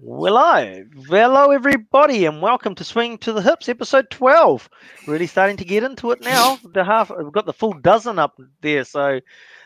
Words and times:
We're. 0.00 0.86
Hello, 1.08 1.50
everybody, 1.50 2.24
and 2.24 2.40
welcome 2.40 2.76
to 2.76 2.84
Swing 2.84 3.18
to 3.18 3.32
the 3.32 3.42
Hips, 3.42 3.68
episode 3.68 4.08
12. 4.10 4.70
Really 5.08 5.26
starting 5.26 5.56
to 5.56 5.64
get 5.64 5.82
into 5.82 6.12
it 6.12 6.20
now. 6.20 6.56
The 6.72 6.84
half, 6.84 7.10
we've 7.10 7.32
got 7.32 7.46
the 7.46 7.52
full 7.52 7.72
dozen 7.72 8.16
up 8.16 8.40
there, 8.60 8.84
so 8.84 9.20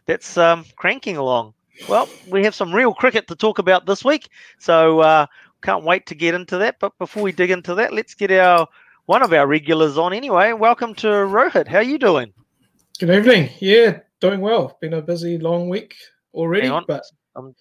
that's 0.07 0.39
um, 0.39 0.65
cranking 0.77 1.19
along. 1.19 1.53
Well, 1.87 2.09
we 2.31 2.45
have 2.45 2.55
some 2.55 2.75
real 2.75 2.95
cricket 2.95 3.29
to 3.29 3.37
talk 3.37 3.59
about 3.59 3.85
this 3.85 4.07
week, 4.07 4.31
so 4.59 5.01
uh, 5.01 5.27
can't 5.61 5.85
wait 5.85 6.07
to 6.07 6.15
get 6.15 6.35
into 6.35 6.57
that. 6.59 6.77
But 6.81 6.97
before 6.99 7.23
we 7.23 7.33
dig 7.33 7.51
into 7.51 7.75
that, 7.75 7.93
let's 7.93 8.15
get 8.15 8.31
our 8.31 8.67
one 9.05 9.23
of 9.23 9.35
our 9.35 9.47
regulars 9.47 9.99
on 9.99 10.15
anyway. 10.15 10.55
Welcome 10.55 10.95
to 10.97 11.09
Rohit. 11.09 11.69
How 11.69 11.79
are 11.79 11.83
you 11.83 11.99
doing? 11.99 12.33
Good 12.99 13.11
evening. 13.11 13.51
Yeah, 13.59 13.99
doing 14.21 14.41
well. 14.41 14.79
Been 14.81 14.95
a 14.95 15.03
busy 15.03 15.37
long 15.37 15.69
week 15.69 15.95
already, 16.33 16.71
but 16.87 17.05
Um, 17.37 17.55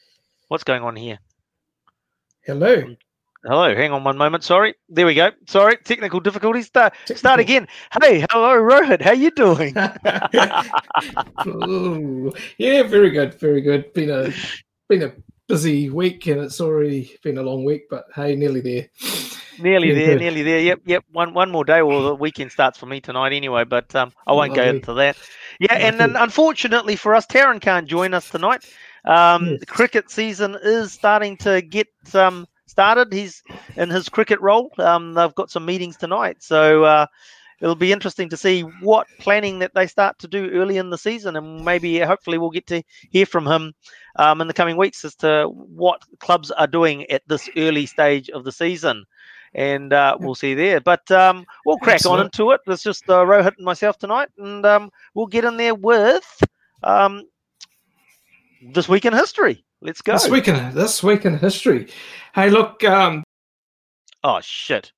what's 0.47 0.63
going 0.63 0.83
on 0.83 0.95
here? 0.95 1.19
Hello. 2.45 2.95
Hello, 3.43 3.73
hang 3.75 3.91
on 3.91 4.03
one 4.03 4.17
moment. 4.17 4.43
Sorry, 4.43 4.75
there 4.87 5.07
we 5.07 5.15
go. 5.15 5.31
Sorry, 5.47 5.75
technical 5.77 6.19
difficulties. 6.19 6.67
Start, 6.67 6.93
start 7.15 7.39
again. 7.39 7.67
Hey, 7.99 8.23
hello, 8.29 8.53
Rohit. 8.61 9.01
How 9.01 9.13
you 9.13 9.31
doing? 9.31 9.73
Ooh, 11.47 12.31
yeah, 12.59 12.83
very 12.83 13.09
good, 13.09 13.33
very 13.35 13.61
good. 13.61 13.91
Been 13.93 14.11
a 14.11 14.31
been 14.87 15.01
a 15.01 15.13
busy 15.47 15.89
week, 15.89 16.27
and 16.27 16.39
it's 16.41 16.61
already 16.61 17.17
been 17.23 17.39
a 17.39 17.41
long 17.41 17.65
week, 17.65 17.83
but 17.89 18.05
hey, 18.15 18.35
nearly 18.35 18.61
there. 18.61 18.89
Nearly 19.59 19.89
Yeah, 19.89 19.93
there, 19.95 20.05
good. 20.13 20.19
nearly 20.19 20.43
there. 20.43 20.59
Yep, 20.59 20.79
yep. 20.85 21.03
One 21.11 21.33
one 21.33 21.49
more 21.51 21.65
day. 21.65 21.81
Well, 21.81 22.03
the 22.03 22.15
weekend 22.15 22.51
starts 22.51 22.77
for 22.77 22.85
me 22.85 23.01
tonight 23.01 23.33
anyway, 23.33 23.63
but 23.63 23.93
um, 23.95 24.11
I 24.27 24.33
won't 24.33 24.53
go 24.53 24.63
into 24.63 24.93
that. 24.95 25.17
Yeah, 25.59 25.73
and 25.73 25.99
then 25.99 26.15
unfortunately 26.15 26.95
for 26.95 27.15
us, 27.15 27.25
Taryn 27.25 27.59
can't 27.59 27.87
join 27.87 28.13
us 28.13 28.29
tonight. 28.29 28.65
Um, 29.05 29.45
Yes. 29.47 29.59
The 29.59 29.65
cricket 29.65 30.09
season 30.11 30.57
is 30.61 30.91
starting 30.91 31.37
to 31.37 31.61
get 31.61 31.87
um, 32.13 32.47
started. 32.67 33.11
He's 33.11 33.43
in 33.75 33.89
his 33.89 34.09
cricket 34.09 34.39
role. 34.41 34.71
Um, 34.77 35.13
they've 35.13 35.35
got 35.35 35.51
some 35.51 35.65
meetings 35.65 35.97
tonight, 35.97 36.43
so 36.43 36.83
uh, 36.83 37.05
it'll 37.59 37.75
be 37.75 37.91
interesting 37.91 38.29
to 38.29 38.37
see 38.37 38.61
what 38.61 39.07
planning 39.19 39.59
that 39.59 39.73
they 39.73 39.87
start 39.87 40.19
to 40.19 40.27
do 40.27 40.49
early 40.51 40.77
in 40.77 40.89
the 40.89 40.97
season, 40.97 41.35
and 41.35 41.65
maybe 41.65 41.99
hopefully 41.99 42.37
we'll 42.37 42.49
get 42.49 42.67
to 42.67 42.83
hear 43.09 43.25
from 43.25 43.47
him 43.47 43.73
um, 44.17 44.41
in 44.41 44.47
the 44.47 44.53
coming 44.53 44.77
weeks 44.77 45.03
as 45.03 45.15
to 45.15 45.47
what 45.51 46.01
clubs 46.19 46.51
are 46.51 46.67
doing 46.67 47.09
at 47.09 47.21
this 47.27 47.49
early 47.57 47.85
stage 47.85 48.29
of 48.29 48.43
the 48.43 48.51
season. 48.51 49.05
And 49.53 49.91
uh, 49.91 50.15
we'll 50.17 50.35
see 50.35 50.53
there. 50.53 50.79
But 50.79 51.11
um, 51.11 51.45
we'll 51.65 51.77
crack 51.77 52.05
on 52.05 52.21
Excellent. 52.21 52.39
into 52.39 52.51
it. 52.51 52.61
It's 52.67 52.83
just 52.83 53.09
uh, 53.09 53.25
Rohit 53.25 53.57
and 53.57 53.65
myself 53.65 53.97
tonight. 53.97 54.29
And 54.37 54.65
um, 54.65 54.91
we'll 55.13 55.27
get 55.27 55.43
in 55.43 55.57
there 55.57 55.75
with 55.75 56.41
um, 56.83 57.23
this 58.61 58.87
week 58.89 59.05
in 59.05 59.13
history. 59.13 59.63
Let's 59.81 60.01
go. 60.01 60.13
This 60.13 60.29
week 60.29 60.47
in 60.47 60.73
this 60.75 61.01
week 61.03 61.25
in 61.25 61.37
history. 61.37 61.87
Hey, 62.35 62.49
look, 62.49 62.83
um, 62.83 63.23
Oh, 64.23 64.39
shit. 64.41 64.91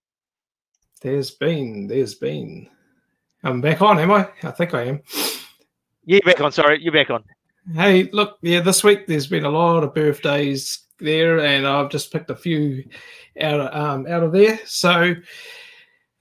there's 1.01 1.31
been 1.31 1.87
there's 1.87 2.15
been. 2.15 2.67
I'm 3.43 3.61
back 3.61 3.81
on, 3.81 3.99
am 3.99 4.11
I? 4.11 4.29
I 4.43 4.51
think 4.51 4.73
I 4.73 4.83
am. 4.83 5.01
Yeah, 6.05 6.19
you're 6.23 6.33
back 6.33 6.41
on. 6.41 6.51
Sorry, 6.51 6.81
you're 6.81 6.93
back 6.93 7.09
on. 7.09 7.23
Hey, 7.73 8.09
look, 8.11 8.37
yeah, 8.41 8.59
this 8.59 8.83
week 8.83 9.07
there's 9.07 9.27
been 9.27 9.45
a 9.45 9.49
lot 9.49 9.83
of 9.83 9.93
birthdays 9.93 10.79
there, 10.99 11.39
and 11.39 11.65
I've 11.65 11.89
just 11.89 12.11
picked 12.11 12.29
a 12.29 12.35
few 12.35 12.83
out 13.39 13.59
of, 13.61 13.73
um, 13.75 14.05
out 14.07 14.23
of 14.23 14.31
there. 14.33 14.59
So 14.65 15.13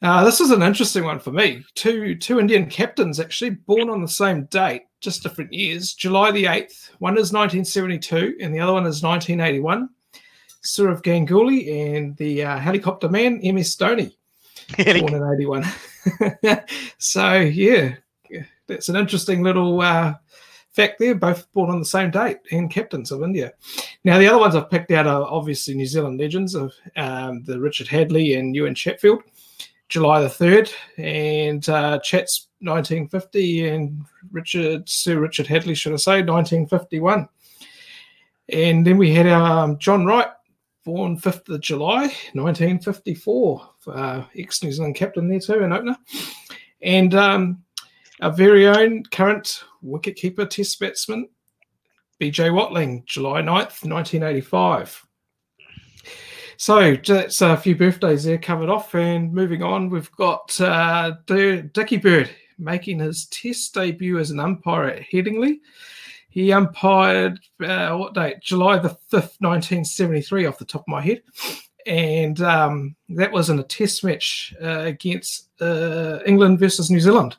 uh, 0.02 0.24
this 0.24 0.40
is 0.40 0.50
an 0.50 0.62
interesting 0.62 1.04
one 1.04 1.20
for 1.20 1.30
me. 1.30 1.64
Two 1.74 2.16
two 2.16 2.40
Indian 2.40 2.66
captains 2.66 3.20
actually 3.20 3.50
born 3.50 3.88
on 3.88 4.02
the 4.02 4.08
same 4.08 4.44
date, 4.46 4.82
just 5.00 5.22
different 5.22 5.52
years. 5.52 5.94
July 5.94 6.30
the 6.30 6.46
eighth. 6.46 6.90
One 6.98 7.14
is 7.14 7.32
1972, 7.32 8.36
and 8.40 8.54
the 8.54 8.60
other 8.60 8.72
one 8.72 8.86
is 8.86 9.02
1981. 9.02 9.88
Sourav 10.64 11.02
Ganguly 11.02 11.96
and 11.96 12.16
the 12.16 12.44
uh, 12.44 12.58
helicopter 12.58 13.08
man 13.08 13.40
MS 13.42 13.76
Dhoni, 13.76 14.12
born 14.76 15.14
in 15.14 15.64
81. 16.20 16.60
so 16.98 17.34
yeah, 17.36 17.94
that's 18.66 18.88
an 18.88 18.96
interesting 18.96 19.42
little. 19.42 19.80
Uh, 19.80 20.14
fact 20.72 20.98
there, 20.98 21.14
both 21.14 21.52
born 21.52 21.70
on 21.70 21.78
the 21.78 21.84
same 21.84 22.10
date 22.10 22.38
and 22.50 22.70
captains 22.70 23.12
of 23.12 23.22
India. 23.22 23.52
Now, 24.04 24.18
the 24.18 24.26
other 24.26 24.38
ones 24.38 24.54
I've 24.54 24.70
picked 24.70 24.90
out 24.90 25.06
are 25.06 25.24
obviously 25.24 25.74
New 25.74 25.86
Zealand 25.86 26.18
legends 26.18 26.54
of 26.54 26.72
um, 26.96 27.44
the 27.44 27.60
Richard 27.60 27.86
Hadlee 27.86 28.38
and 28.38 28.56
Ewen 28.56 28.74
Chatfield, 28.74 29.22
July 29.92 30.22
the 30.22 30.26
3rd, 30.26 30.72
and 30.96 31.68
uh, 31.68 31.98
Chat's 31.98 32.48
1950, 32.60 33.68
and 33.68 34.02
Richard 34.30 34.88
Sir 34.88 35.18
Richard 35.18 35.46
Hadlee, 35.46 35.76
should 35.76 35.92
I 35.92 35.96
say, 35.96 36.22
1951. 36.22 37.28
And 38.48 38.86
then 38.86 38.96
we 38.96 39.12
had 39.12 39.26
um, 39.26 39.76
John 39.78 40.06
Wright, 40.06 40.28
born 40.86 41.18
5th 41.18 41.46
of 41.50 41.60
July, 41.60 42.04
1954, 42.32 43.68
uh, 43.88 44.24
ex 44.34 44.62
New 44.62 44.72
Zealand 44.72 44.94
captain 44.94 45.28
there 45.28 45.40
too, 45.40 45.62
an 45.62 45.74
opener. 45.74 45.98
And 46.80 47.14
um, 47.14 47.62
our 48.22 48.32
very 48.32 48.66
own 48.66 49.02
current 49.12 49.62
wicketkeeper 49.84 50.48
test 50.48 50.80
batsman, 50.80 51.28
BJ 52.18 52.50
Watling, 52.50 53.02
July 53.04 53.42
9th, 53.42 53.84
1985. 53.84 55.06
So 56.62 56.94
that's 56.94 57.42
a 57.42 57.56
few 57.56 57.74
birthdays 57.74 58.22
there 58.22 58.38
covered 58.38 58.68
off. 58.68 58.94
And 58.94 59.32
moving 59.32 59.64
on, 59.64 59.90
we've 59.90 60.12
got 60.12 60.60
uh, 60.60 61.14
Dickie 61.26 61.96
Bird 61.96 62.30
making 62.56 63.00
his 63.00 63.24
test 63.26 63.74
debut 63.74 64.20
as 64.20 64.30
an 64.30 64.38
umpire 64.38 64.84
at 64.84 65.02
Headingley. 65.02 65.58
He 66.28 66.52
umpired, 66.52 67.40
uh, 67.64 67.96
what 67.96 68.14
date? 68.14 68.36
July 68.42 68.78
the 68.78 68.90
5th, 69.10 69.40
1973, 69.40 70.46
off 70.46 70.58
the 70.58 70.64
top 70.64 70.82
of 70.82 70.86
my 70.86 71.00
head. 71.00 71.22
And 71.84 72.40
um, 72.42 72.94
that 73.08 73.32
was 73.32 73.50
in 73.50 73.58
a 73.58 73.64
test 73.64 74.04
match 74.04 74.54
uh, 74.62 74.82
against 74.82 75.48
uh, 75.60 76.20
England 76.26 76.60
versus 76.60 76.92
New 76.92 77.00
Zealand. 77.00 77.38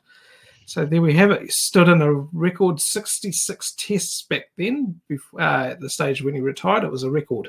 So 0.66 0.84
there 0.84 1.00
we 1.00 1.14
have 1.14 1.30
it. 1.30 1.40
He 1.40 1.48
stood 1.48 1.88
in 1.88 2.02
a 2.02 2.12
record 2.12 2.78
66 2.78 3.72
tests 3.78 4.20
back 4.28 4.50
then, 4.58 5.00
before, 5.08 5.40
uh, 5.40 5.68
at 5.68 5.80
the 5.80 5.88
stage 5.88 6.22
when 6.22 6.34
he 6.34 6.42
retired. 6.42 6.84
It 6.84 6.92
was 6.92 7.04
a 7.04 7.10
record. 7.10 7.48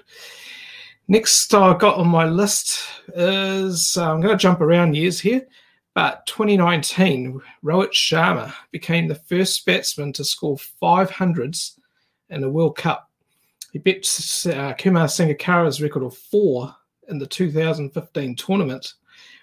Next, 1.07 1.53
I 1.53 1.77
got 1.77 1.97
on 1.97 2.07
my 2.07 2.25
list 2.25 2.79
is 3.13 3.95
uh, 3.95 4.11
I'm 4.11 4.21
going 4.21 4.35
to 4.35 4.41
jump 4.41 4.59
around 4.59 4.95
years 4.95 5.19
here, 5.19 5.45
but 5.93 6.25
2019, 6.25 7.39
Rohit 7.63 7.91
Sharma 7.91 8.51
became 8.71 9.07
the 9.07 9.13
first 9.13 9.63
batsman 9.67 10.13
to 10.13 10.23
score 10.23 10.57
500s 10.57 11.77
in 12.31 12.43
a 12.43 12.49
World 12.49 12.75
Cup. 12.75 13.11
He 13.71 13.77
beat 13.77 14.07
uh, 14.47 14.73
Kumar 14.73 15.05
Sangakkara's 15.05 15.79
record 15.79 16.01
of 16.01 16.17
four 16.17 16.75
in 17.07 17.19
the 17.19 17.27
2015 17.27 18.35
tournament 18.35 18.93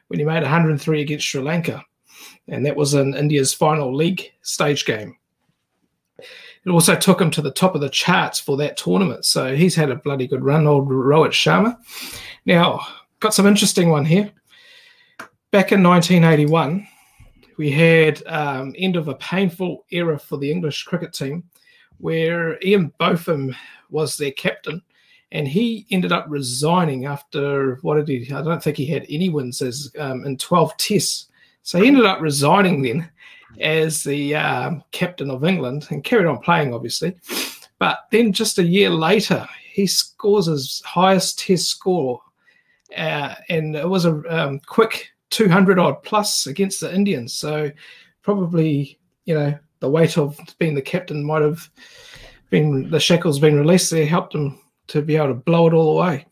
when 0.09 0.19
he 0.19 0.25
made 0.25 0.43
103 0.43 1.01
against 1.01 1.27
Sri 1.29 1.43
Lanka. 1.43 1.85
and 2.49 2.67
that 2.67 2.75
was 2.75 2.95
in 2.95 3.15
India's 3.15 3.55
final 3.55 3.95
league 3.95 4.33
stage 4.43 4.85
game. 4.85 5.17
It 6.65 6.71
also 6.71 6.95
took 6.95 7.21
him 7.21 7.31
to 7.33 7.43
the 7.43 7.51
top 7.51 7.75
of 7.75 7.81
the 7.81 7.89
charts 7.89 8.39
for 8.39 8.57
that 8.59 8.77
tournament. 8.77 9.25
So 9.25 9.55
he's 9.55 9.75
had 9.75 9.91
a 9.91 9.97
bloody 9.97 10.29
good 10.29 10.45
run, 10.45 10.67
old 10.67 10.89
Rohit 10.89 11.31
Sharma. 11.31 11.77
Now, 12.47 12.81
got 13.19 13.35
some 13.35 13.47
interesting 13.47 13.91
one 13.91 14.05
here. 14.05 14.31
Back 15.51 15.73
in 15.73 15.83
1981, 15.83 16.87
we 17.59 17.71
had 17.71 18.25
um, 18.27 18.75
end 18.79 18.97
of 18.97 19.09
a 19.09 19.15
painful 19.17 19.85
era 19.91 20.19
for 20.19 20.39
the 20.39 20.51
English 20.51 20.85
cricket 20.85 21.13
team, 21.13 21.45
where 21.99 22.59
Ian 22.63 22.93
Botham 22.99 23.55
was 23.91 24.17
their 24.17 24.31
captain, 24.33 24.83
and 25.33 25.47
he 25.47 25.87
ended 25.91 26.13
up 26.13 26.27
resigning 26.29 27.07
after 27.07 27.77
what 27.83 28.05
did 28.05 28.25
he? 28.25 28.33
I 28.33 28.43
don't 28.43 28.63
think 28.63 28.77
he 28.77 28.87
had 28.87 29.07
any 29.09 29.29
wins 29.29 29.63
as 29.63 29.91
um, 29.99 30.25
in 30.25 30.39
12 30.39 30.77
tests. 30.77 31.29
So 31.63 31.81
he 31.81 31.89
ended 31.89 32.07
up 32.07 32.21
resigning 32.21 32.83
then 32.83 33.11
as 33.61 34.03
the 34.05 34.35
um, 34.35 34.83
captain 34.91 35.31
of 35.31 35.45
England 35.45 35.87
and 35.91 36.05
carried 36.05 36.27
on 36.27 36.39
playing, 36.39 36.75
obviously. 36.75 37.15
But 37.79 38.07
then 38.11 38.33
just 38.33 38.59
a 38.59 38.65
year 38.65 38.91
later, 38.91 39.47
he 39.73 39.87
scores 39.87 40.47
his 40.47 40.83
highest 40.85 41.39
test 41.39 41.67
score, 41.67 42.21
uh, 42.97 43.35
and 43.49 43.75
it 43.75 43.89
was 43.89 44.05
a 44.05 44.23
um, 44.29 44.61
quick 44.61 45.11
200 45.31 45.79
odd 45.79 46.03
plus 46.03 46.47
against 46.47 46.81
the 46.81 46.95
Indians. 46.95 47.33
So 47.35 47.71
probably, 48.23 48.99
you 49.25 49.35
know, 49.35 49.59
the 49.81 49.91
weight 49.91 50.17
of 50.17 50.39
being 50.59 50.75
the 50.75 50.83
captain 50.83 51.25
might 51.25 51.43
have 51.43 51.69
been 52.51 52.91
the 52.91 53.01
shackles 53.01 53.41
being 53.41 53.59
released 53.59 53.91
there, 53.91 54.07
helped 54.07 54.35
him 54.35 54.59
to 54.89 55.03
be 55.03 55.17
able 55.17 55.29
to 55.29 55.35
blow 55.35 55.67
it 55.67 55.73
all 55.73 55.99
away. 55.99 56.27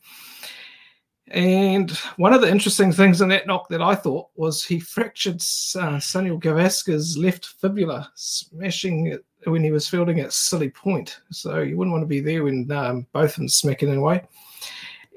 And 1.31 1.91
one 2.17 2.33
of 2.33 2.41
the 2.41 2.49
interesting 2.49 2.91
things 2.91 3.21
in 3.21 3.29
that 3.29 3.47
knock 3.47 3.69
that 3.69 3.81
I 3.81 3.95
thought 3.95 4.27
was 4.35 4.65
he 4.65 4.81
fractured 4.81 5.35
uh, 5.35 5.97
Sunil 5.97 6.41
Gavaskar's 6.41 7.17
left 7.17 7.45
fibula, 7.45 8.11
smashing 8.15 9.07
it 9.07 9.25
when 9.45 9.63
he 9.63 9.71
was 9.71 9.87
fielding 9.87 10.19
at 10.19 10.33
silly 10.33 10.69
point. 10.69 11.21
So 11.31 11.61
you 11.61 11.77
wouldn't 11.77 11.93
want 11.93 12.03
to 12.03 12.07
be 12.07 12.19
there 12.19 12.43
when 12.43 12.69
um, 12.71 13.07
both 13.13 13.31
of 13.31 13.35
them 13.37 13.47
smacking 13.47 13.95
away. 13.95 14.23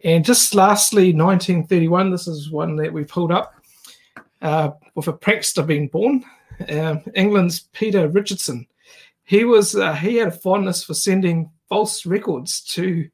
And 0.05 0.25
just 0.25 0.55
lastly, 0.55 1.13
1931, 1.13 2.11
this 2.11 2.29
is 2.29 2.51
one 2.51 2.77
that 2.77 2.93
we 2.93 3.03
pulled 3.05 3.33
up 3.33 3.55
uh, 4.41 4.71
with 4.95 5.09
a 5.09 5.13
prankster 5.13 5.67
being 5.67 5.89
born. 5.89 6.25
Uh, 6.69 6.97
England's 7.17 7.61
Peter 7.73 8.07
Richardson. 8.09 8.67
He 9.25 9.45
was 9.45 9.75
uh, 9.75 9.95
he 9.95 10.17
had 10.17 10.29
a 10.29 10.31
fondness 10.31 10.85
for 10.85 10.95
sending 10.95 11.51
false 11.69 12.07
records 12.07 12.61
to 12.61 13.09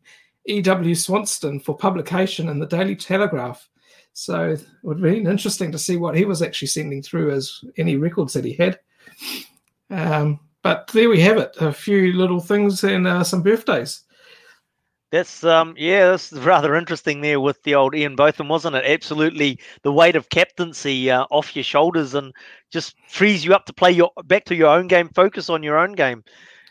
E.W. 0.51 0.95
Swanton 0.95 1.61
for 1.61 1.77
publication 1.77 2.49
in 2.49 2.59
the 2.59 2.67
Daily 2.67 2.97
Telegraph. 2.97 3.69
So 4.13 4.51
it 4.51 4.67
would 4.83 5.01
be 5.01 5.19
interesting 5.19 5.73
to 5.73 5.79
see 5.79 5.97
what 5.97 6.17
he 6.17 6.25
was 6.25 6.43
actually 6.43 6.69
sending 6.69 7.03
through 7.03 7.31
as 7.31 7.61
any 7.77 7.97
records 7.97 8.33
that 8.35 8.45
he 8.45 8.55
had. 8.55 8.79
Um, 9.91 10.41
but 10.63 10.89
there 10.93 11.09
we 11.09 11.21
have 11.21 11.39
it 11.39 11.57
a 11.61 11.73
few 11.73 12.13
little 12.13 12.41
things 12.41 12.85
and 12.85 13.07
uh, 13.07 13.25
some 13.25 13.43
birthdays. 13.43 14.03
That's 15.11 15.43
um 15.43 15.75
yeah, 15.77 16.07
that's 16.07 16.33
rather 16.33 16.77
interesting 16.77 17.21
there 17.21 17.41
with 17.41 17.61
the 17.65 17.75
old 17.75 17.97
Ian 17.97 18.15
Botham, 18.15 18.49
wasn't 18.49 18.77
it? 18.77 18.85
Absolutely, 18.87 19.59
the 19.83 19.93
weight 19.93 20.15
of 20.15 20.29
captaincy 20.29 21.11
uh, 21.11 21.25
off 21.33 21.57
your 21.57 21.65
shoulders 21.65 22.15
and 22.15 22.33
just 22.71 22.95
frees 23.09 23.45
you 23.45 23.53
up 23.53 23.67
to 23.67 23.73
play 23.73 23.91
your 23.91 24.13
back 24.27 24.45
to 24.45 24.55
your 24.55 24.69
own 24.69 24.87
game, 24.87 25.09
focus 25.09 25.51
on 25.51 25.65
your 25.65 25.77
own 25.77 25.95
game, 25.95 26.23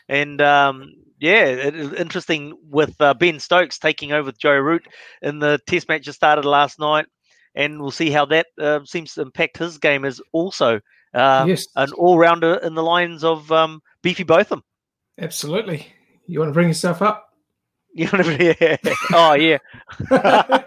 and 0.08 0.40
um, 0.40 0.94
yeah, 1.20 1.44
it 1.44 1.76
is 1.76 1.92
interesting 1.92 2.54
with 2.70 2.98
uh, 3.00 3.12
Ben 3.14 3.38
Stokes 3.38 3.78
taking 3.78 4.12
over 4.12 4.26
with 4.26 4.38
Joe 4.38 4.56
Root 4.56 4.88
in 5.20 5.38
the 5.38 5.60
Test 5.66 5.88
match 5.88 6.06
that 6.06 6.14
started 6.14 6.46
last 6.46 6.80
night, 6.80 7.06
and 7.54 7.80
we'll 7.80 7.90
see 7.90 8.10
how 8.10 8.24
that 8.26 8.46
uh, 8.58 8.80
seems 8.84 9.14
to 9.14 9.20
impact 9.20 9.58
his 9.58 9.76
game 9.76 10.06
as 10.06 10.20
also 10.32 10.80
uh, 11.12 11.44
yes. 11.46 11.66
an 11.76 11.92
all 11.92 12.18
rounder 12.18 12.54
in 12.54 12.74
the 12.74 12.82
lines 12.82 13.22
of 13.22 13.52
um, 13.52 13.82
Beefy 14.02 14.22
Botham. 14.22 14.62
Absolutely. 15.18 15.86
You 16.26 16.38
want 16.38 16.48
to 16.48 16.54
bring 16.54 16.68
yourself 16.68 17.02
up? 17.02 17.29
You 17.94 18.08
want 18.12 18.24
to 18.24 18.38
be? 18.38 18.56
Yeah. 18.60 18.76
Oh 19.12 19.34
yeah. 19.34 19.58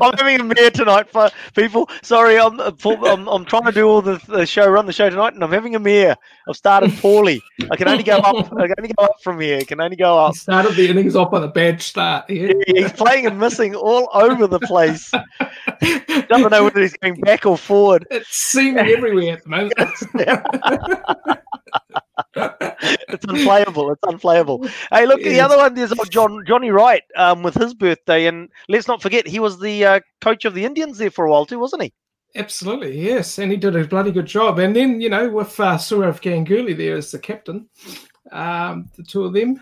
I'm 0.00 0.14
having 0.16 0.40
a 0.40 0.54
beer 0.54 0.70
tonight 0.70 1.10
for 1.10 1.30
people. 1.54 1.90
Sorry, 2.02 2.38
I'm 2.38 2.60
I'm, 2.60 3.28
I'm 3.28 3.44
trying 3.44 3.64
to 3.64 3.72
do 3.72 3.88
all 3.88 4.00
the, 4.00 4.20
the, 4.28 4.46
show, 4.46 4.68
run 4.68 4.86
the 4.86 4.92
show 4.92 5.10
tonight, 5.10 5.34
and 5.34 5.42
I'm 5.42 5.50
having 5.50 5.74
a 5.74 5.80
beer. 5.80 6.14
I've 6.48 6.56
started 6.56 6.92
poorly. 6.98 7.42
I 7.70 7.76
can 7.76 7.88
only 7.88 8.04
go 8.04 8.18
up. 8.18 8.52
I 8.52 8.68
can 8.68 8.74
only 8.78 8.94
go 8.96 9.04
up 9.04 9.16
from 9.22 9.40
here. 9.40 9.58
I 9.58 9.64
can 9.64 9.80
only 9.80 9.96
go 9.96 10.16
up. 10.16 10.34
He 10.34 10.38
started 10.38 10.76
the 10.76 10.88
innings 10.88 11.16
off 11.16 11.32
on 11.32 11.42
a 11.42 11.48
bad 11.48 11.82
start. 11.82 12.30
Yeah. 12.30 12.52
yeah. 12.68 12.82
he's 12.82 12.92
playing 12.92 13.26
and 13.26 13.40
missing 13.40 13.74
all 13.74 14.08
over 14.14 14.46
the 14.46 14.60
place. 14.60 15.10
Doesn't 16.28 16.50
know 16.50 16.64
whether 16.64 16.80
he's 16.80 16.96
going 16.96 17.20
back 17.20 17.46
or 17.46 17.58
forward. 17.58 18.06
It's 18.10 18.28
seeming 18.28 18.86
everywhere 18.86 19.34
at 19.34 19.42
the 19.42 19.50
moment 19.50 19.74
it's 22.34 23.24
unplayable. 23.26 23.92
It's 23.92 24.02
unplayable. 24.02 24.66
Hey, 24.90 25.06
look, 25.06 25.22
the 25.22 25.40
other 25.40 25.47
one 25.56 25.74
there's 25.74 25.92
John 26.10 26.44
Johnny 26.46 26.70
Wright 26.70 27.02
um, 27.16 27.42
with 27.42 27.54
his 27.54 27.74
birthday, 27.74 28.26
and 28.26 28.48
let's 28.68 28.88
not 28.88 29.02
forget 29.02 29.26
he 29.26 29.38
was 29.38 29.60
the 29.60 29.84
uh, 29.84 30.00
coach 30.20 30.44
of 30.44 30.54
the 30.54 30.64
Indians 30.64 30.98
there 30.98 31.10
for 31.10 31.24
a 31.24 31.30
while 31.30 31.46
too, 31.46 31.58
wasn't 31.58 31.82
he? 31.82 31.92
Absolutely, 32.34 33.00
yes, 33.00 33.38
and 33.38 33.50
he 33.50 33.56
did 33.56 33.74
a 33.74 33.86
bloody 33.86 34.12
good 34.12 34.26
job. 34.26 34.58
And 34.58 34.74
then 34.76 35.00
you 35.00 35.08
know 35.08 35.30
with 35.30 35.58
uh, 35.58 35.76
Sourav 35.76 36.20
Ganguly 36.20 36.76
there 36.76 36.96
as 36.96 37.10
the 37.10 37.18
captain, 37.18 37.68
um, 38.32 38.90
the 38.96 39.02
two 39.02 39.24
of 39.24 39.32
them 39.32 39.60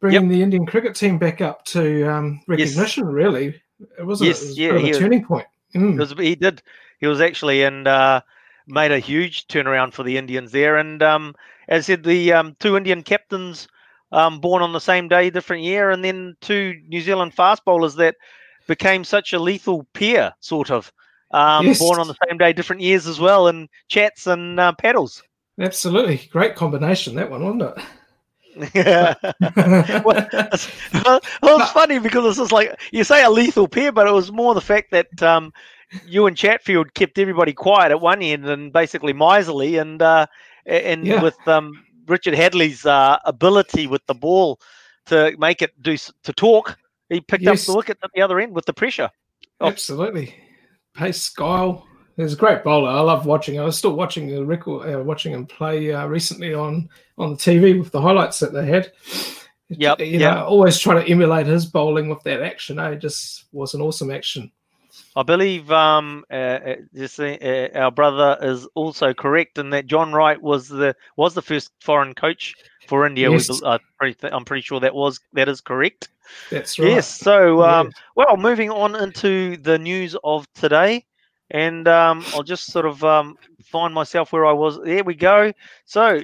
bringing 0.00 0.22
yep. 0.22 0.30
the 0.30 0.42
Indian 0.42 0.64
cricket 0.64 0.94
team 0.94 1.18
back 1.18 1.40
up 1.40 1.64
to 1.66 2.04
um, 2.04 2.40
recognition. 2.46 3.04
Yes. 3.04 3.12
Really, 3.12 3.60
it 3.98 4.06
was, 4.06 4.22
yes, 4.22 4.42
a, 4.42 4.44
it 4.44 4.72
was 4.72 4.82
yeah, 4.82 4.96
a 4.96 4.98
turning 4.98 5.20
was, 5.20 5.28
point. 5.28 5.46
Mm. 5.74 5.98
Was, 5.98 6.12
he 6.12 6.34
did. 6.34 6.62
He 6.98 7.06
was 7.06 7.20
actually 7.20 7.62
and. 7.62 7.86
Uh, 7.86 8.22
made 8.70 8.92
a 8.92 8.98
huge 8.98 9.46
turnaround 9.48 9.92
for 9.92 10.02
the 10.02 10.16
Indians 10.16 10.52
there. 10.52 10.76
And 10.76 11.02
um, 11.02 11.34
as 11.68 11.84
I 11.84 11.86
said, 11.86 12.04
the 12.04 12.32
um, 12.32 12.56
two 12.60 12.76
Indian 12.76 13.02
captains 13.02 13.68
um, 14.12 14.40
born 14.40 14.62
on 14.62 14.72
the 14.72 14.80
same 14.80 15.08
day, 15.08 15.30
different 15.30 15.62
year, 15.62 15.90
and 15.90 16.04
then 16.04 16.36
two 16.40 16.80
New 16.88 17.00
Zealand 17.00 17.34
fast 17.34 17.64
bowlers 17.64 17.94
that 17.96 18.16
became 18.66 19.04
such 19.04 19.32
a 19.32 19.38
lethal 19.38 19.86
pair, 19.94 20.32
sort 20.40 20.70
of. 20.70 20.92
Um, 21.32 21.66
yes. 21.66 21.78
Born 21.78 22.00
on 22.00 22.08
the 22.08 22.16
same 22.28 22.38
day, 22.38 22.52
different 22.52 22.82
years 22.82 23.06
as 23.06 23.20
well, 23.20 23.46
and 23.46 23.68
chats 23.88 24.26
and 24.26 24.58
uh, 24.58 24.72
paddles. 24.72 25.22
Absolutely, 25.60 26.28
great 26.32 26.56
combination 26.56 27.14
that 27.16 27.30
one, 27.30 27.44
wasn't 27.44 27.78
it? 27.78 27.84
yeah. 28.74 29.14
well, 30.04 30.26
well, 31.42 31.60
it's 31.60 31.70
funny 31.70 31.98
because 32.00 32.26
it's 32.26 32.38
just 32.38 32.52
like 32.52 32.80
you 32.90 33.04
say 33.04 33.22
a 33.22 33.30
lethal 33.30 33.68
pair, 33.68 33.92
but 33.92 34.08
it 34.08 34.12
was 34.12 34.32
more 34.32 34.54
the 34.54 34.60
fact 34.60 34.90
that 34.90 35.22
um, 35.22 35.52
Ewen 36.06 36.34
Chatfield 36.34 36.94
kept 36.94 37.18
everybody 37.18 37.52
quiet 37.52 37.90
at 37.90 38.00
one 38.00 38.22
end 38.22 38.46
and 38.46 38.72
basically 38.72 39.12
miserly, 39.12 39.76
and 39.76 40.02
uh, 40.02 40.26
and 40.66 41.06
yeah. 41.06 41.22
with 41.22 41.36
um, 41.46 41.84
Richard 42.10 42.34
Hadlee's 42.34 42.84
uh, 42.84 43.18
ability 43.24 43.86
with 43.86 44.04
the 44.06 44.14
ball 44.14 44.60
to 45.06 45.34
make 45.38 45.62
it 45.62 45.80
do 45.80 45.96
to 45.96 46.32
talk, 46.32 46.76
he 47.08 47.20
picked 47.20 47.42
yes. 47.42 47.68
up 47.68 47.72
the 47.72 47.76
wicket 47.76 47.98
at 48.02 48.10
the 48.14 48.22
other 48.22 48.40
end 48.40 48.54
with 48.54 48.66
the 48.66 48.72
pressure. 48.72 49.10
Oh. 49.60 49.68
Absolutely, 49.68 50.34
pace, 50.94 51.28
guile. 51.28 51.86
He's 52.16 52.34
a 52.34 52.36
great 52.36 52.64
bowler. 52.64 52.90
I 52.90 53.00
love 53.00 53.24
watching. 53.24 53.58
I 53.58 53.64
was 53.64 53.78
still 53.78 53.94
watching 53.94 54.28
the 54.28 54.44
record, 54.44 54.94
uh, 54.94 55.02
watching 55.02 55.32
him 55.32 55.46
play 55.46 55.92
uh, 55.92 56.06
recently 56.06 56.52
on 56.52 56.88
on 57.16 57.30
the 57.30 57.36
TV 57.36 57.78
with 57.78 57.92
the 57.92 58.00
highlights 58.00 58.40
that 58.40 58.52
they 58.52 58.66
had. 58.66 58.92
Yep, 59.68 60.00
you 60.00 60.18
yep. 60.18 60.34
know, 60.34 60.44
always 60.44 60.78
trying 60.78 61.04
to 61.04 61.10
emulate 61.10 61.46
his 61.46 61.64
bowling 61.64 62.08
with 62.08 62.22
that 62.24 62.42
action. 62.42 62.78
Eh? 62.80 62.90
It 62.90 62.98
just 62.98 63.44
was 63.52 63.74
an 63.74 63.80
awesome 63.80 64.10
action. 64.10 64.50
I 65.16 65.22
believe 65.22 65.70
um, 65.70 66.24
uh, 66.30 66.34
uh, 66.34 66.76
uh, 67.18 67.68
our 67.74 67.90
brother 67.90 68.38
is 68.42 68.66
also 68.74 69.12
correct 69.14 69.58
in 69.58 69.70
that 69.70 69.86
John 69.86 70.12
Wright 70.12 70.40
was 70.40 70.68
the 70.68 70.94
was 71.16 71.34
the 71.34 71.42
first 71.42 71.70
foreign 71.80 72.14
coach 72.14 72.54
for 72.86 73.06
India. 73.06 73.30
Yes. 73.30 73.48
We, 73.48 73.60
uh, 73.66 73.78
pretty, 73.98 74.28
I'm 74.28 74.44
pretty 74.44 74.62
sure 74.62 74.80
that 74.80 74.94
was 74.94 75.20
that 75.32 75.48
is 75.48 75.60
correct. 75.60 76.08
That's 76.50 76.78
right. 76.78 76.88
Yes. 76.88 77.08
So, 77.08 77.62
um, 77.62 77.86
yes. 77.86 77.94
well, 78.16 78.36
moving 78.36 78.70
on 78.70 78.94
into 78.96 79.56
the 79.58 79.78
news 79.78 80.16
of 80.24 80.52
today, 80.54 81.04
and 81.50 81.88
um, 81.88 82.24
I'll 82.34 82.42
just 82.42 82.66
sort 82.66 82.86
of 82.86 83.02
um, 83.04 83.36
find 83.62 83.94
myself 83.94 84.32
where 84.32 84.46
I 84.46 84.52
was. 84.52 84.78
There 84.84 85.04
we 85.04 85.14
go. 85.14 85.52
So, 85.84 86.22